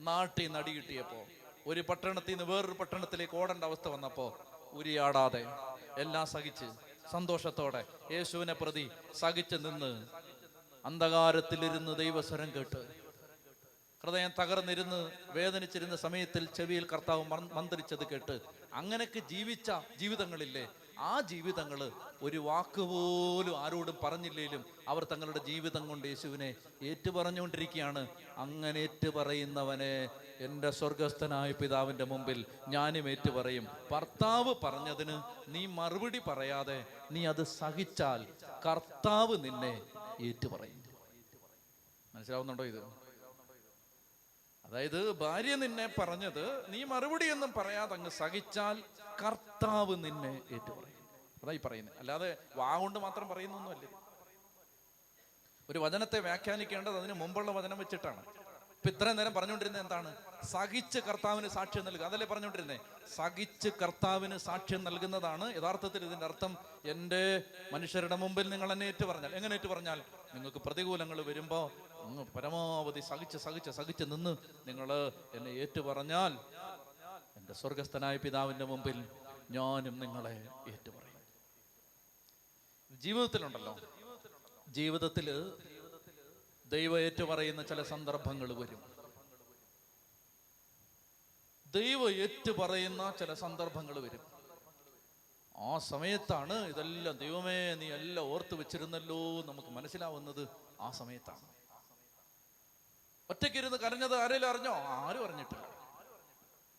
നാട്ടിൽ 0.00 0.52
നടി 0.52 0.72
കിട്ടിയപ്പോ 0.72 1.26
ഒരു 1.66 1.80
പട്ടണത്തിൽ 1.80 2.30
നിന്ന് 2.30 2.44
വേറൊരു 2.44 2.72
പട്ടണത്തിലേക്ക് 2.72 3.36
ഓടേണ്ട 3.36 3.64
അവസ്ഥ 3.64 3.88
വന്നപ്പോ 3.88 4.38
ഉരിയാടാതെ 4.72 5.44
എല്ലാം 5.98 6.26
സഹിച്ച് 6.26 6.64
സന്തോഷത്തോടെ 7.10 7.84
യേശുവിനെ 8.10 8.52
പ്രതി 8.52 8.90
സഹിച്ച് 9.14 9.56
നിന്ന് 9.56 10.06
അന്ധകാരത്തിലിരുന്ന് 10.84 11.96
ദൈവസ്വരം 11.96 12.52
കേട്ട് 12.54 13.05
ഹൃദയം 14.02 14.32
തകർന്നിരുന്ന് 14.38 15.10
വേദനിച്ചിരുന്ന 15.30 15.96
സമയത്തിൽ 15.96 16.48
ചെവിയിൽ 16.54 16.86
കർത്താവ് 16.92 17.24
മന്ത്രിച്ചത് 17.52 18.06
കേട്ട് 18.06 18.40
അങ്ങനെയൊക്കെ 18.72 19.18
ജീവിച്ച 19.18 19.70
ജീവിതങ്ങളില്ലേ 19.96 20.68
ആ 20.98 21.20
ജീവിതങ്ങൾ 21.20 21.92
ഒരു 22.22 22.38
വാക്ക് 22.38 22.80
പോലും 22.80 23.56
ആരോടും 23.58 23.96
പറഞ്ഞില്ലെങ്കിലും 24.02 24.64
അവർ 24.88 25.04
തങ്ങളുടെ 25.04 25.38
ജീവിതം 25.38 25.88
കൊണ്ട് 25.88 26.06
യേശുവിനെ 26.08 26.54
ഏറ്റുപറഞ്ഞുകൊണ്ടിരിക്കുകയാണ്. 26.82 28.08
അങ്ങനെ 28.36 28.78
ഏറ്റുപറയുന്നവനെ 28.78 30.08
എന്റെ 30.38 30.70
സ്വർഗസ്ഥനായ 30.70 31.52
പിതാവിന്റെ 31.52 32.04
മുമ്പിൽ 32.04 32.44
ഞാനും 32.68 33.08
ഏറ്റുപറയും. 33.08 33.66
ഭർത്താവ് 33.90 34.54
പറഞ്ഞതിന് 34.64 35.22
നീ 35.48 35.66
മറുപടി 35.66 36.18
പറയാതെ 36.18 36.86
നീ 37.10 37.26
അത് 37.26 37.44
സഹിച്ചാൽ 37.44 38.26
കർത്താവ് 38.66 39.44
നിന്നെ 39.44 39.82
ഏറ്റുപറയും. 40.20 40.82
മനസ്സിലാവുന്നുണ്ടോ 42.14 42.64
ഇത്? 42.64 43.05
അതായത് 44.66 45.00
ഭാര്യ 45.22 45.54
നിന്നെ 45.54 45.86
പറഞ്ഞത് 45.98 46.44
നീ 46.72 46.80
മറുപടി 46.92 47.26
ഒന്നും 47.34 47.50
പറയാതെ 47.58 47.94
അങ്ങ് 47.96 48.12
സഹിച്ചാൽ 48.20 48.76
കർത്താവ് 49.22 49.94
നിന്നെ 50.04 50.32
ഏറ്റു 50.56 50.72
പറയും 50.78 50.92
അതായി 51.42 51.60
പറയുന്നത് 51.66 51.96
അല്ലാതെ 52.02 52.30
വാ 52.60 52.70
കൊണ്ട് 52.82 52.98
മാത്രം 52.98 53.26
പറയുന്നൊന്നുമല്ലേ 53.32 53.90
ഒരു 55.68 55.78
വചനത്തെ 55.84 56.18
വ്യാഖ്യാനിക്കേണ്ടത് 56.26 56.96
അതിന് 57.00 57.14
മുമ്പുള്ള 57.20 57.50
വചനം 57.52 57.78
വെച്ചിട്ടാണ്. 57.82 58.22
ഇപ്പൊ 58.76 58.88
ഇത്രയും 58.92 59.16
നേരം 59.16 59.34
പറഞ്ഞുകൊണ്ടിരുന്നത് 59.34 59.82
എന്താണ്? 59.82 60.10
സഹിച്ച് 60.52 60.98
കർത്താവിന് 60.98 61.48
സാക്ഷ്യം 61.48 61.84
നൽകുക. 61.84 62.04
അതല്ലേ 62.08 62.26
പറഞ്ഞുകൊണ്ടിരുന്നേ? 62.26 62.76
സഹിച്ച് 63.16 63.68
കർത്താവിന് 63.82 64.36
സാക്ഷ്യം 64.38 64.84
നൽകുന്നതാണ് 64.84 65.46
യഥാർത്ഥത്തിൽ 65.56 66.04
ഇതിന്റെ 66.08 66.26
അർത്ഥം. 66.26 66.52
എന്റെ 66.92 67.22
മനുഷ്യരുടെ 67.72 68.16
മുമ്പിൽ 68.16 68.46
നിങ്ങൾ 68.52 68.72
എന്നെ 68.72 68.86
ഏറ്റു 68.86 69.04
പറഞ്ഞാൽ 69.06 69.32
എങ്ങനെ 69.38 69.54
ഏറ്റു 69.54 69.68
പറഞ്ഞാൽ 69.68 69.98
നിങ്ങൾക്ക് 70.34 70.58
പ്രതികൂലങ്ങൾ 70.58 71.18
വരുമ്പോൾ 71.30 71.66
പരമാവധി 72.36 73.00
സഹിച്ച് 73.00 73.38
സഹിച്ച് 73.46 73.70
സഹിച്ച് 73.70 74.04
നിന്ന് 74.12 74.32
നിങ്ങൾ 74.68 74.88
എന്നെ 75.34 75.50
ഏറ്റു 75.62 75.80
പറഞ്ഞാൽ 75.80 76.32
എന്റെ 77.38 77.54
സ്വർഗസ്ഥനായ 77.60 78.16
പിതാവിന്റെ 78.16 78.64
മുമ്പിൽ 78.64 78.98
ഞാനും 79.56 79.98
നിങ്ങളെ 80.04 80.36
ഏറ്റു 80.72 80.90
പറയും 80.90 81.22
ജീവിതത്തിലുണ്ടല്ലോ. 82.90 83.74
ജീവിതത്തിൽ 84.68 85.26
ദൈവം 86.66 87.00
ഏറ്റു 87.00 87.24
പറയുന്ന 87.24 87.62
ചില 87.62 87.82
സന്ദർഭങ്ങൾ 87.82 88.54
വരും. 88.54 88.96
ദൈവം 91.72 92.10
ഏറ്റു 92.10 92.52
പറയുന്ന 92.52 93.14
ചില 93.18 93.34
സന്ദർഭങ്ങൾ 93.34 94.00
വരും. 94.00 94.20
ആ 95.56 95.78
സമയത്താണ് 95.78 96.52
ഇതെല്ലാം 96.52 97.18
ദൈവമേ 97.18 97.74
നീ 97.74 97.92
എല്ലാം 97.92 98.26
ഓർത്ത് 98.26 98.54
വെച്ചിരുന്നല്ലോ 98.54 99.42
നമുക്ക് 99.42 99.68
മനസ്സിലാവുന്നത് 99.68 100.48
ആ 100.80 100.90
സമയത്താണ്. 100.90 101.48
ഒറ്റയ്ക്കിരുന്ന് 103.30 103.76
കരഞ്ഞത് 103.76 104.16
ആരെങ്കിലും 104.16 104.50
അറിഞ്ഞോ? 104.50 104.72
ആരും 104.74 105.24
അറിഞ്ഞിട്ടില്ല. 105.24 105.64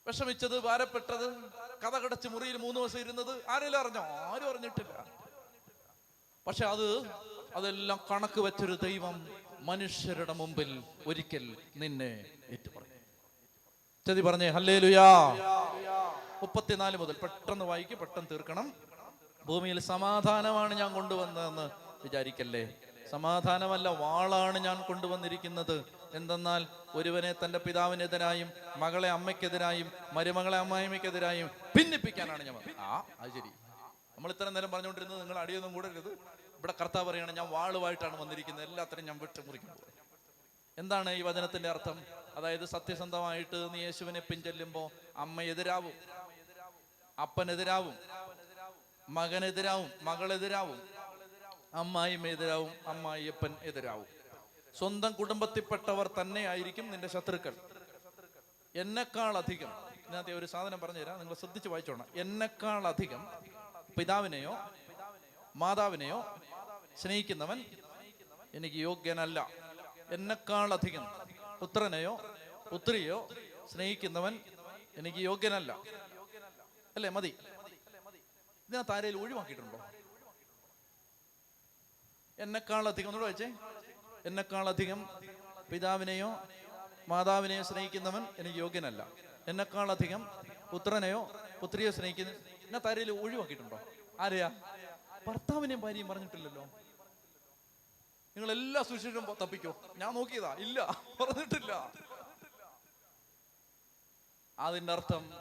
വിഷമിച്ചത് 0.08 0.60
ഭാരപ്പെട്ടത് 0.60 1.52
കഥ 1.82 1.98
കടച്ച് 1.98 2.28
മുറിയിൽ 2.28 2.58
മൂന്ന് 2.58 2.80
ദിവസം 2.80 3.00
ഇരുന്നത് 3.00 3.50
ആരെങ്കിലും 3.50 3.80
അറിഞ്ഞോ? 3.80 4.02
ആരും 4.02 4.50
അറിഞ്ഞിട്ടില്ല. 4.50 5.08
പക്ഷെ 6.48 6.66
അത് 6.66 7.08
അതെല്ലാം 7.56 8.00
കണക്ക് 8.12 8.42
വെച്ചൊരു 8.42 8.78
ദൈവം 8.84 9.47
മനുഷ്യരുടെ 9.66 10.34
മുമ്പിൽ 10.34 10.84
ഒരിക്കൽ 11.08 11.56
നിന്നെ 11.76 12.12
ഏറ്റുപറയും 12.54 12.94
ചതി 14.06 14.22
പറഞ്ഞേ 14.22 14.50
ഹല്ലേ 14.50 14.80
ലുയാ 14.80 15.08
മുപ്പത്തിനാല് 16.42 16.98
മുതൽ 16.98 17.16
പെട്ടെന്ന് 17.24 17.66
വായിക്കും 17.66 18.00
പെട്ടെന്ന് 18.00 18.30
തീർക്കണം. 18.32 18.74
ഭൂമിയിൽ 19.48 19.80
സമാധാനമാണ് 19.80 20.74
ഞാൻ 20.74 20.94
കൊണ്ടുവന്നതെന്ന് 20.94 21.70
വിചാരിക്കല്ലേ? 22.04 22.76
സമാധാനമല്ല 23.12 23.88
വാളാണ് 23.90 24.58
ഞാൻ 24.60 24.78
കൊണ്ടുവന്നിരിക്കുന്നത്. 24.88 25.86
എന്തെന്നാൽ 26.14 26.68
ഒരുവനെ 26.96 27.36
തന്റെ 27.44 27.60
പിതാവിനെതിരായും 27.60 28.50
മകളെ 28.78 29.10
അമ്മയ്ക്കെതിരായും 29.10 29.92
മരുമകളെ 30.14 30.58
അമ്മായിമ്മയ്ക്കെതിരായും 30.58 31.50
ഭിന്നിപ്പിക്കാനാണ് 31.76 32.44
ഞാൻ. 32.44 32.56
ആ 32.80 33.04
അത് 33.20 33.30
ശരി. 33.30 33.52
നമ്മൾ 34.18 34.32
ഇത്ര 34.32 34.50
നേരം 34.50 34.72
പറഞ്ഞുകൊണ്ടിരുന്നത് 34.72 35.20
നിങ്ങൾ 35.22 35.38
അടിയൊന്നും 35.38 35.74
കൂടരുത്. 35.74 36.12
ഇവിടെ 36.68 36.84
കർത്താവ് 36.84 37.10
പറയാണ് 37.10 37.32
ഞാൻ 37.32 37.50
വാളുമായിട്ടാണ് 37.50 38.22
വന്നിരിക്കുന്നത്. 38.22 38.66
എല്ലാത്തിനും 38.70 39.06
ഞാൻ 39.06 39.18
വിട്ട് 39.18 39.48
മുറിക്കാൻ 39.48 39.76
എന്താണ് 40.78 41.10
ഈ 41.10 41.22
വചനത്തിന്റെ 41.22 41.70
അർത്ഥം? 41.70 42.06
അതായത് 42.36 42.66
സത്യസന്ധമായിട്ട് 42.66 43.74
നീ 43.74 43.80
യേശുവിനെ 43.80 44.20
പിൻചെല്ലുമ്പോ 44.20 44.92
അമ്മ 45.18 45.42
എതിരാവും 45.42 45.94
അപ്പനെതിരാവും 47.22 47.96
മകനെതിരാവും 49.10 49.92
മകളെതിരാവും 50.02 50.90
അമ്മായിമ്മ 51.74 52.28
എതിരാവും 52.28 52.74
അമ്മായിയപ്പൻ 52.88 53.56
എതിരാവും. 53.62 54.06
സ്വന്തം 54.78 55.12
കുടുംബത്തിൽപ്പെട്ടവർ 55.12 56.08
തന്നെ 56.22 56.48
ആയിരിക്കും 56.48 56.92
നിന്റെ 56.92 57.08
ശത്രുക്കൾ. 57.08 57.56
എന്നെക്കാൾ 58.76 59.38
അധികം 59.38 59.72
ഇതിനകത്ത് 60.06 60.32
ഒരു 60.32 60.46
സാധനം 60.46 60.80
പറഞ്ഞുതരാം 60.80 61.20
നിങ്ങൾ 61.20 61.34
ശ്രദ്ധിച്ച് 61.34 61.70
വായിച്ചോണം. 61.70 62.06
എന്നെക്കാൾ 62.16 62.88
അധികം 62.88 63.24
പിതാവിനെയോ 63.98 64.58
മാതാവിനെയോ 65.56 66.40
സ്നേഹിക്കുന്നവൻ 67.02 67.66
എനിക്ക് 68.54 68.76
യോഗ്യനല്ല. 68.76 69.50
എന്നെക്കാൾ 70.12 70.74
അധികം 70.74 71.06
പുത്രനെയോ 71.60 72.36
പുത്രിയോ 72.72 73.30
സ്നേഹിക്കുന്നവൻ 73.74 74.40
എനിക്ക് 74.98 75.18
യോഗ്യനല്ല. 75.18 75.72
അല്ലേ 76.96 77.10
മതി? 77.10 77.38
ഇതിനകത്ത് 78.70 78.92
ആരെയും 78.92 79.22
ഒഴിവാക്കിയിട്ടുണ്ടോ? 79.22 79.86
എന്നെക്കാളധികം 82.40 83.08
ഒന്നുകൂടെ 83.08 83.32
വെച്ചേ 83.32 83.54
എന്നെക്കാൾ 84.26 84.70
അധികം 84.70 85.10
പിതാവിനെയോ 85.72 86.40
മാതാവിനെയോ 87.08 87.64
സ്നേഹിക്കുന്നവൻ 87.64 88.28
എനിക്ക് 88.38 88.60
യോഗ്യനല്ല. 88.60 89.08
എന്നെക്കാൾ 89.48 89.92
അധികം 89.92 90.28
പുത്രനെയോ 90.72 91.32
പുത്രിയോ 91.62 91.92
സ്നേഹിക്കുന്ന 91.92 92.32
എന്നെ 92.32 92.80
താരയിൽ 92.80 93.12
ഒഴിവാക്കിയിട്ടുണ്ടോ? 93.12 93.80
ആരെയാ? 94.20 94.52
ഭർത്താവിനെയും 95.28 95.82
ഭാര്യയും 95.82 96.08
പറഞ്ഞിട്ടില്ലല്ലോ. 96.08 96.68
നിങ്ങൾ 98.38 98.52
എല്ലാ 98.52 98.84
സുശേഷം 98.84 99.36
തപ്പിക്കോ. 99.42 99.76
ഞാൻ 99.98 100.14
നോക്കിയതാ. 100.14 100.54
ഇല്ല. 100.54 101.02
പറഞ്ഞിട്ടില്ല. 101.22 101.92
അതിന്റെ 104.60 104.94
അർത്ഥം 104.94 105.34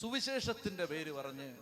സുവിശേഷത്തിന്റെ 0.00 0.84
പേര് 0.84 1.12
പറഞ്ഞ് 1.12 1.56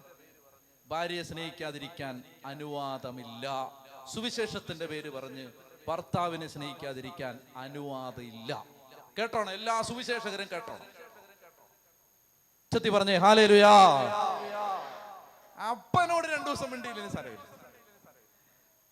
ഭാര്യയെ 0.87 1.23
സ്നേഹിക്കാതിരിക്കാൻ 1.23 2.25
അനുവാദമില്ല. 2.47 3.73
സുവിശേഷത്തിന്റെ 4.15 4.87
പേര് 4.87 5.11
പറഞ്ഞ് 5.11 5.53
ഭർത്താവിനെ 5.89 6.47
സ്നേഹിക്കാതിരിക്കാൻ 6.47 7.41
അനുവാദമില്ല. 7.57 8.65
കേട്ടോണം? 9.19 9.51
എല്ലാ 9.51 9.83
സുവിശേഷകരും 9.83 10.49
കേട്ടോണം? 10.53 10.87
ചെത്തി 12.73 12.89
പറഞ്ഞേ 12.89 13.17
ഹാലേലുയാ. 13.17 13.73
അപ്പനോട് 15.71 16.27
രണ്ടു 16.27 16.45
ദിവസം 16.45 16.71
മിണ്ടിയില്ലെങ്കിൽ 16.71 17.15
സാരമില്ല. 17.15 17.60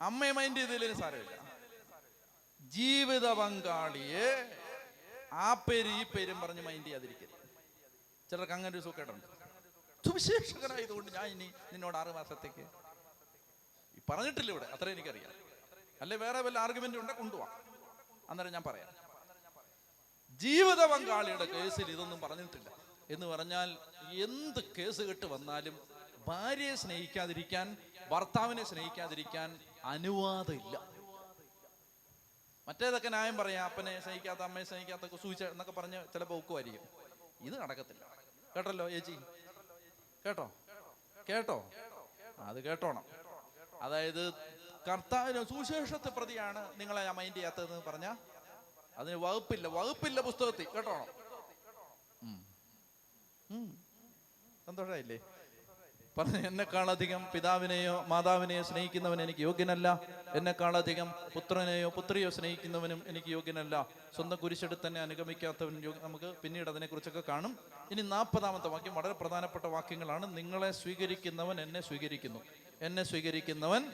അമ്മയെ 0.00 0.32
മൈൻഡ് 0.32 0.60
ചെയ്തില്ലെങ്കിൽ 0.60 1.00
സാരമില്ല. 1.00 1.34
ജീവിത 2.60 3.32
പങ്കാളിയെ 3.32 4.28
ആ 5.32 5.54
പേര് 5.54 5.88
ഈ 5.88 6.04
പേരും 6.04 6.40
പറഞ്ഞ് 6.40 6.62
മൈൻഡ് 6.62 6.84
ചെയ്യാതിരിക്കരുത്. 6.84 7.34
ചിലർക്ക് 8.30 8.52
അങ്ങനെ 8.52 8.78
ഒരു 8.78 8.84
സുഖേടുണ്ട് 8.84 9.26
സുവിശേഷകനായതുകൊണ്ട് 10.06 11.10
ഞാൻ 11.12 11.26
ഇനി 11.26 11.52
നിന്നോട് 11.72 11.96
ആറ് 11.96 12.08
മാസത്തേക്ക് 12.08 12.64
പറഞ്ഞിട്ടില്ല 14.10 14.50
ഇവിടെ 14.50 14.64
അത്ര 14.64 14.88
എനിക്കറിയാം. 14.88 15.32
അല്ലെ 16.02 16.16
വേറെ 16.16 16.40
വല്ല 16.40 16.58
ആർഗ്യുമെന്റ് 16.58 16.98
ഉണ്ടെ? 16.98 17.12
കൊണ്ടുപോവാം 17.12 17.50
അന്നേരം 18.30 18.52
ഞാൻ 18.52 18.62
പറയാം. 18.62 18.88
ജീവിത 20.40 20.84
പങ്കാളിയുടെ 20.92 21.44
കേസിൽ 21.44 21.90
ഇതൊന്നും 21.90 22.20
പറഞ്ഞിട്ടില്ല. 22.20 22.68
എന്ന് 23.10 23.26
പറഞ്ഞാൽ 23.26 23.78
എന്ത് 24.26 24.60
കേസ് 24.76 25.02
കെട്ട് 25.02 25.26
വന്നാലും 25.26 25.76
ഭാര്യയെ 26.28 26.74
സ്നേഹിക്കാതിരിക്കാൻ 26.74 27.76
ഭർത്താവിനെ 28.10 28.64
സ്നേഹിക്കാതിരിക്കാൻ 28.64 29.60
അനുവാദമില്ല. 29.92 30.76
മറ്റേതൊക്കെ 32.68 33.10
ന്യായം 33.14 33.36
പറയാം 33.40 33.64
അപ്പനെ 33.68 33.92
സ്നേഹിക്കാത്ത 34.04 34.42
അമ്മയെ 34.46 34.64
സ്നേഹിക്കാത്ത 34.70 35.16
സൂചിച്ച 35.22 35.44
എന്നൊക്കെ 35.52 35.74
പറഞ്ഞ് 35.78 36.00
ചിലപ്പോൾ 36.14 36.38
ഒക്കുമായിരിക്കും. 36.40 36.84
ഇത് 37.48 37.56
നടക്കത്തില്ല. 37.62 38.02
കേട്ടല്ലോ 38.54 38.86
ചേച്ചി 38.94 39.14
കേട്ടോ? 40.24 40.46
കേട്ടോ? 41.28 41.58
അത് 42.48 42.58
കേട്ടോണം. 42.66 43.04
അതായത് 43.86 44.22
കർത്താവിന് 44.88 45.40
സുശേഷത്തെ 45.52 46.10
പ്രതിയാണ് 46.18 46.60
നിങ്ങളെ 46.80 47.00
ഞാൻ 47.06 47.16
മൈൻഡ് 47.20 47.36
ചെയ്യാത്തതെന്ന് 47.38 47.84
പറഞ്ഞ 47.88 48.06
അതിന് 49.00 49.16
വകുപ്പില്ല 49.24 49.66
വകുപ്പില്ല 49.78 50.20
പുസ്തകത്തിൽ. 50.28 50.68
കേട്ടോണം. 50.74 51.08
സന്തോഷമായില്ലേ 54.68 55.18
പറഞ്ഞു 56.18 56.38
എന്നെക്കാളധികം 56.38 57.26
പിതാവിനെയോ 57.34 58.04
മാതാവിനെയോ 58.08 58.62
സ്നേഹിക്കുന്നവൻ 58.62 59.22
എനിക്ക് 59.22 59.40
യോഗ്യനല്ല. 59.40 60.00
എന്നെക്കാളധികം 60.34 61.10
പുത്രനെയോ 61.34 61.88
പുത്രിയോ 61.88 62.30
സ്നേഹിക്കുന്നവനും 62.30 63.02
എനിക്ക് 63.06 63.28
യോഗ്യനല്ല. 63.28 63.86
സ്വന്തം 64.16 64.38
കുരിശെടുത്ത് 64.42 64.86
തന്നെ 64.86 65.00
അനുഗമിക്കാത്തവൻ 65.00 65.82
നമുക്ക് 66.02 66.34
പിന്നീട് 66.42 66.70
അതിനെക്കുറിച്ചൊക്കെ 66.70 67.22
കാണും. 67.28 67.58
ഇനി 67.90 68.02
നാൽപ്പതാമത്തെ 68.02 68.68
വാക്യം 68.68 68.94
വളരെ 68.94 69.12
പ്രധാനപ്പെട്ട 69.12 69.64
വാക്യങ്ങളാണ്. 69.64 70.36
നിങ്ങളെ 70.36 70.70
സ്വീകരിക്കുന്നവൻ 70.72 71.60
എന്നെ 71.60 71.80
സ്വീകരിക്കുന്നു. 71.80 72.40
എന്നെ 72.82 73.02
സ്വീകരിക്കുന്നവൻ 73.02 73.84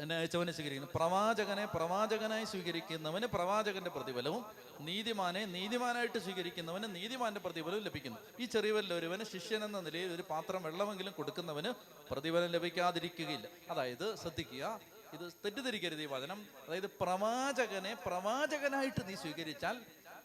എന്നെ 0.00 0.16
അയച്ചവനെ 0.16 0.52
സ്വീകരിക്കുന്നു. 0.52 0.90
പ്രവാചകനെ 0.94 1.64
പ്രവാചകനായി 1.64 2.44
സ്വീകരിക്കുന്നവന് 2.44 3.26
പ്രവാചകന്റെ 3.26 3.90
പ്രതിഫലവും 3.90 4.46
നീതിമാനെ 4.80 5.44
നീതിമാനായിട്ട് 5.44 6.18
സ്വീകരിക്കുന്നവന് 6.18 6.94
നീതിമാന്റെ 6.94 7.40
പ്രതിഫലവും 7.40 7.82
ലഭിക്കുന്നു. 7.82 8.18
ഈ 8.40 8.44
ചെറിയവരിൽ 8.44 8.94
ഒരുവന് 8.94 9.24
ശിഷ്യൻ 9.24 9.64
എന്ന 9.64 9.80
നിലയിൽ 9.80 10.12
ഒരു 10.12 10.22
പാത്രം 10.30 10.62
വെള്ളമെങ്കിലും 10.62 11.12
കൊടുക്കുന്നവന് 11.12 11.72
പ്രതിഫലം 12.10 12.46
ലഭിക്കാതിരിക്കുകയില്ല. 12.46 13.48
അതായത് 13.70 14.16
ശ്രദ്ധിക്കുക 14.16 14.80
ഇത് 15.12 15.32
തെറ്റിദ്ധരിക്കരുത് 15.44 16.02
ഈ 16.02 16.06
വചനം. 16.06 16.48
അതായത് 16.68 16.86
പ്രവാചകനെ 16.86 17.94
പ്രവാചകനായിട്ട് 17.94 19.08
നീ 19.08 19.14
സ്വീകരിച്ചാൽ 19.14 19.80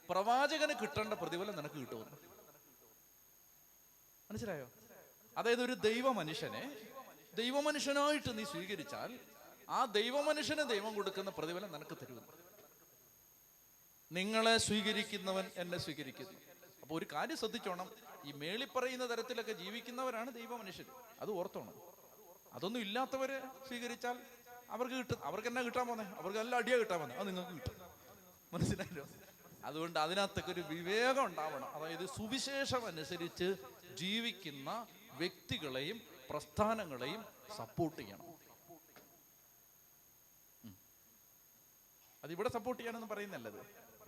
പ്രവാചകന് 0.09 0.73
കിട്ടേണ്ട 0.81 1.13
പ്രതിഫലം 1.13 1.55
നിനക്ക് 1.55 1.75
കിട്ടുമെന്ന്. 1.75 2.17
മനസ്സിലായോ? 4.31 4.69
അതായത് 5.37 5.63
ഒരു 5.63 5.73
ദൈവ 5.73 6.11
മനുഷ്യനെ 6.11 6.75
ദൈവമനുഷ്യനായിട്ട് 7.35 8.37
നീ 8.37 8.43
സ്വീകരിച്ചാൽ 8.43 9.19
ആ 9.69 9.85
ദൈവമനുഷ്യന് 9.85 10.69
ദൈവം 10.69 10.95
കൊടുക്കുന്ന 10.95 11.29
പ്രതിഫലം 11.29 11.71
നിനക്ക് 11.71 11.97
തരുമെന്ന്. 11.97 12.47
നിങ്ങളെ 14.11 14.57
സ്വീകരിക്കുന്നവൻ 14.57 15.51
എന്നെ 15.55 15.77
സ്വീകരിക്കുന്നു. 15.77 16.39
അപ്പൊ 16.81 16.97
ഒരു 16.97 17.05
കാര്യം 17.13 17.37
ശ്രദ്ധിച്ചോണം. 17.37 17.91
ഈ 18.25 18.31
മേളി 18.31 18.65
പറയുന്ന 18.65 19.09
തരത്തിലൊക്കെ 19.09 19.51
ജീവിക്കുന്നവരാണ് 19.51 20.33
ദൈവ 20.33 20.55
മനുഷ്യർ 20.55 20.85
അത് 21.19 21.31
ഓർത്തോണം. 21.31 21.73
അതൊന്നും 22.53 22.79
ഇല്ലാത്തവരെ 22.79 23.39
സ്വീകരിച്ചാൽ 23.67 24.19
അവർക്ക് 24.69 24.95
കിട്ടും. 24.95 25.23
അവർക്ക് 25.23 25.47
എന്നാ 25.47 25.61
കിട്ടാൻ 25.61 25.87
പോന്നെ? 25.87 26.05
അവർക്ക് 26.05 26.39
നല്ല 26.39 26.55
അടിയാ 26.55 26.77
കിട്ടാൻ 26.77 26.99
പോന്നെ. 26.99 27.15
അത് 27.15 27.27
നിങ്ങൾക്ക് 27.27 27.53
കിട്ടും. 27.53 27.75
മനസ്സിലായല്ലോ? 28.53 29.07
അതുകൊണ്ട് 29.65 29.99
അതിനകത്തൊക്കെ 29.99 30.51
ഒരു 30.51 30.61
വിവേകം 30.61 31.25
ഉണ്ടാവണം. 31.25 31.73
അതായത് 31.73 32.05
സുവിശേഷം 32.05 32.85
അനുസരിച്ച് 32.85 33.55
ജീവിക്കുന്ന 33.95 34.87
വ്യക്തികളെയും 35.13 36.01
പ്രസ്ഥാനങ്ങളെയും 36.29 37.25
സപ്പോർട്ട് 37.57 38.01
ചെയ്യണം. 38.01 38.26
അതിവിടെ 42.23 42.49
സപ്പോർട്ട് 42.55 42.79
ചെയ്യാനൊന്നും 42.81 43.09
പറയുന്നല്ലത് 43.13 43.59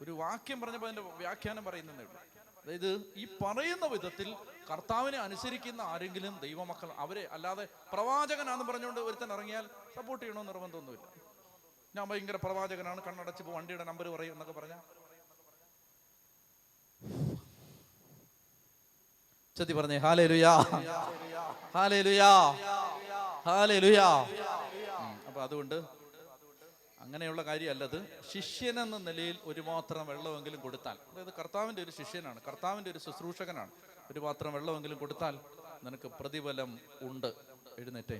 ഒരു 0.03 0.11
വാക്യം 0.23 0.57
പറഞ്ഞപ്പോൾ 0.61 0.89
അതിന്റെ 0.89 1.03
വ്യാഖ്യാനം 1.21 1.63
പറയുന്നതേ 1.67 2.03
ഉള്ളൂ. 2.09 2.19
അതായത് 2.61 2.91
ഈ 3.21 3.23
പറയുന്ന 3.41 3.85
വിധത്തിൽ 3.93 4.29
കർത്താവിനെ 4.69 5.19
അനുസരിക്കുന്ന 5.25 5.81
ആരെങ്കിലും 5.93 6.33
ദൈവമക്കൾ 6.45 6.89
അവരെ 7.03 7.23
അല്ലാതെ 7.35 7.65
പ്രവാചകനാന്ന് 7.93 8.65
പറഞ്ഞുകൊണ്ട് 8.69 9.01
ഒരുത്തൻ 9.07 9.31
ഇറങ്ങിയാൽ 9.37 9.65
സപ്പോർട്ട് 9.97 10.23
ചെയ്യണമെന്ന് 10.23 10.51
നിർബന്ധമൊന്നുമില്ല. 10.53 11.05
ഞാൻ 11.95 12.05
ഭയങ്കര 12.09 12.37
പ്രവാചകനാണ് 12.45 13.01
കണ്ണടച്ച് 13.07 13.43
വണ്ടിയുടെ 13.55 13.85
നമ്പർ 13.91 14.07
പറയും 14.15 14.33
എന്നൊക്കെ 14.35 14.55
പറഞ്ഞ. 14.59 14.75
ചെത്തി 19.57 19.73
പറഞ്ഞേ 19.77 19.97
ഹാലേ 20.03 20.25
ലുയാ 20.31 20.51
ഹാലേ 21.75 22.01
ലുയാ 22.07 22.33
ഹാലേ 23.47 23.79
ലുയാ 23.85 24.09
അപ്പൊ 25.27 25.39
അതുകൊണ്ട് 25.47 25.77
അങ്ങനെയുള്ള 27.09 27.41
കാര്യമല്ലത്. 27.41 27.99
ശിഷ്യൻ 28.31 28.79
എന്ന 28.79 28.97
നിലയിൽ 28.97 29.37
ഒരു 29.43 29.61
മാത്രം 29.61 30.07
വെള്ളമെങ്കിലും 30.07 30.59
കൊടുത്താൽ 30.61 30.97
അതായത് 31.11 31.33
കർത്താവിന്റെ 31.39 31.81
ഒരു 31.83 31.91
ശിഷ്യനാണ് 31.91 32.39
കർത്താവിന്റെ 32.47 32.91
ഒരു 32.91 32.99
ശുശ്രൂഷകനാണ്. 32.99 33.71
ഒരു 34.11 34.19
മാത്രം 34.19 34.53
വെള്ളമെങ്കിലും 34.53 34.97
കൊടുത്താൽ 34.97 35.39
നിനക്ക് 35.83 36.07
പ്രതിഫലം 36.19 36.79
ഉണ്ട്. 37.01 37.33
എഴുന്നേറ്റേ. 37.79 38.19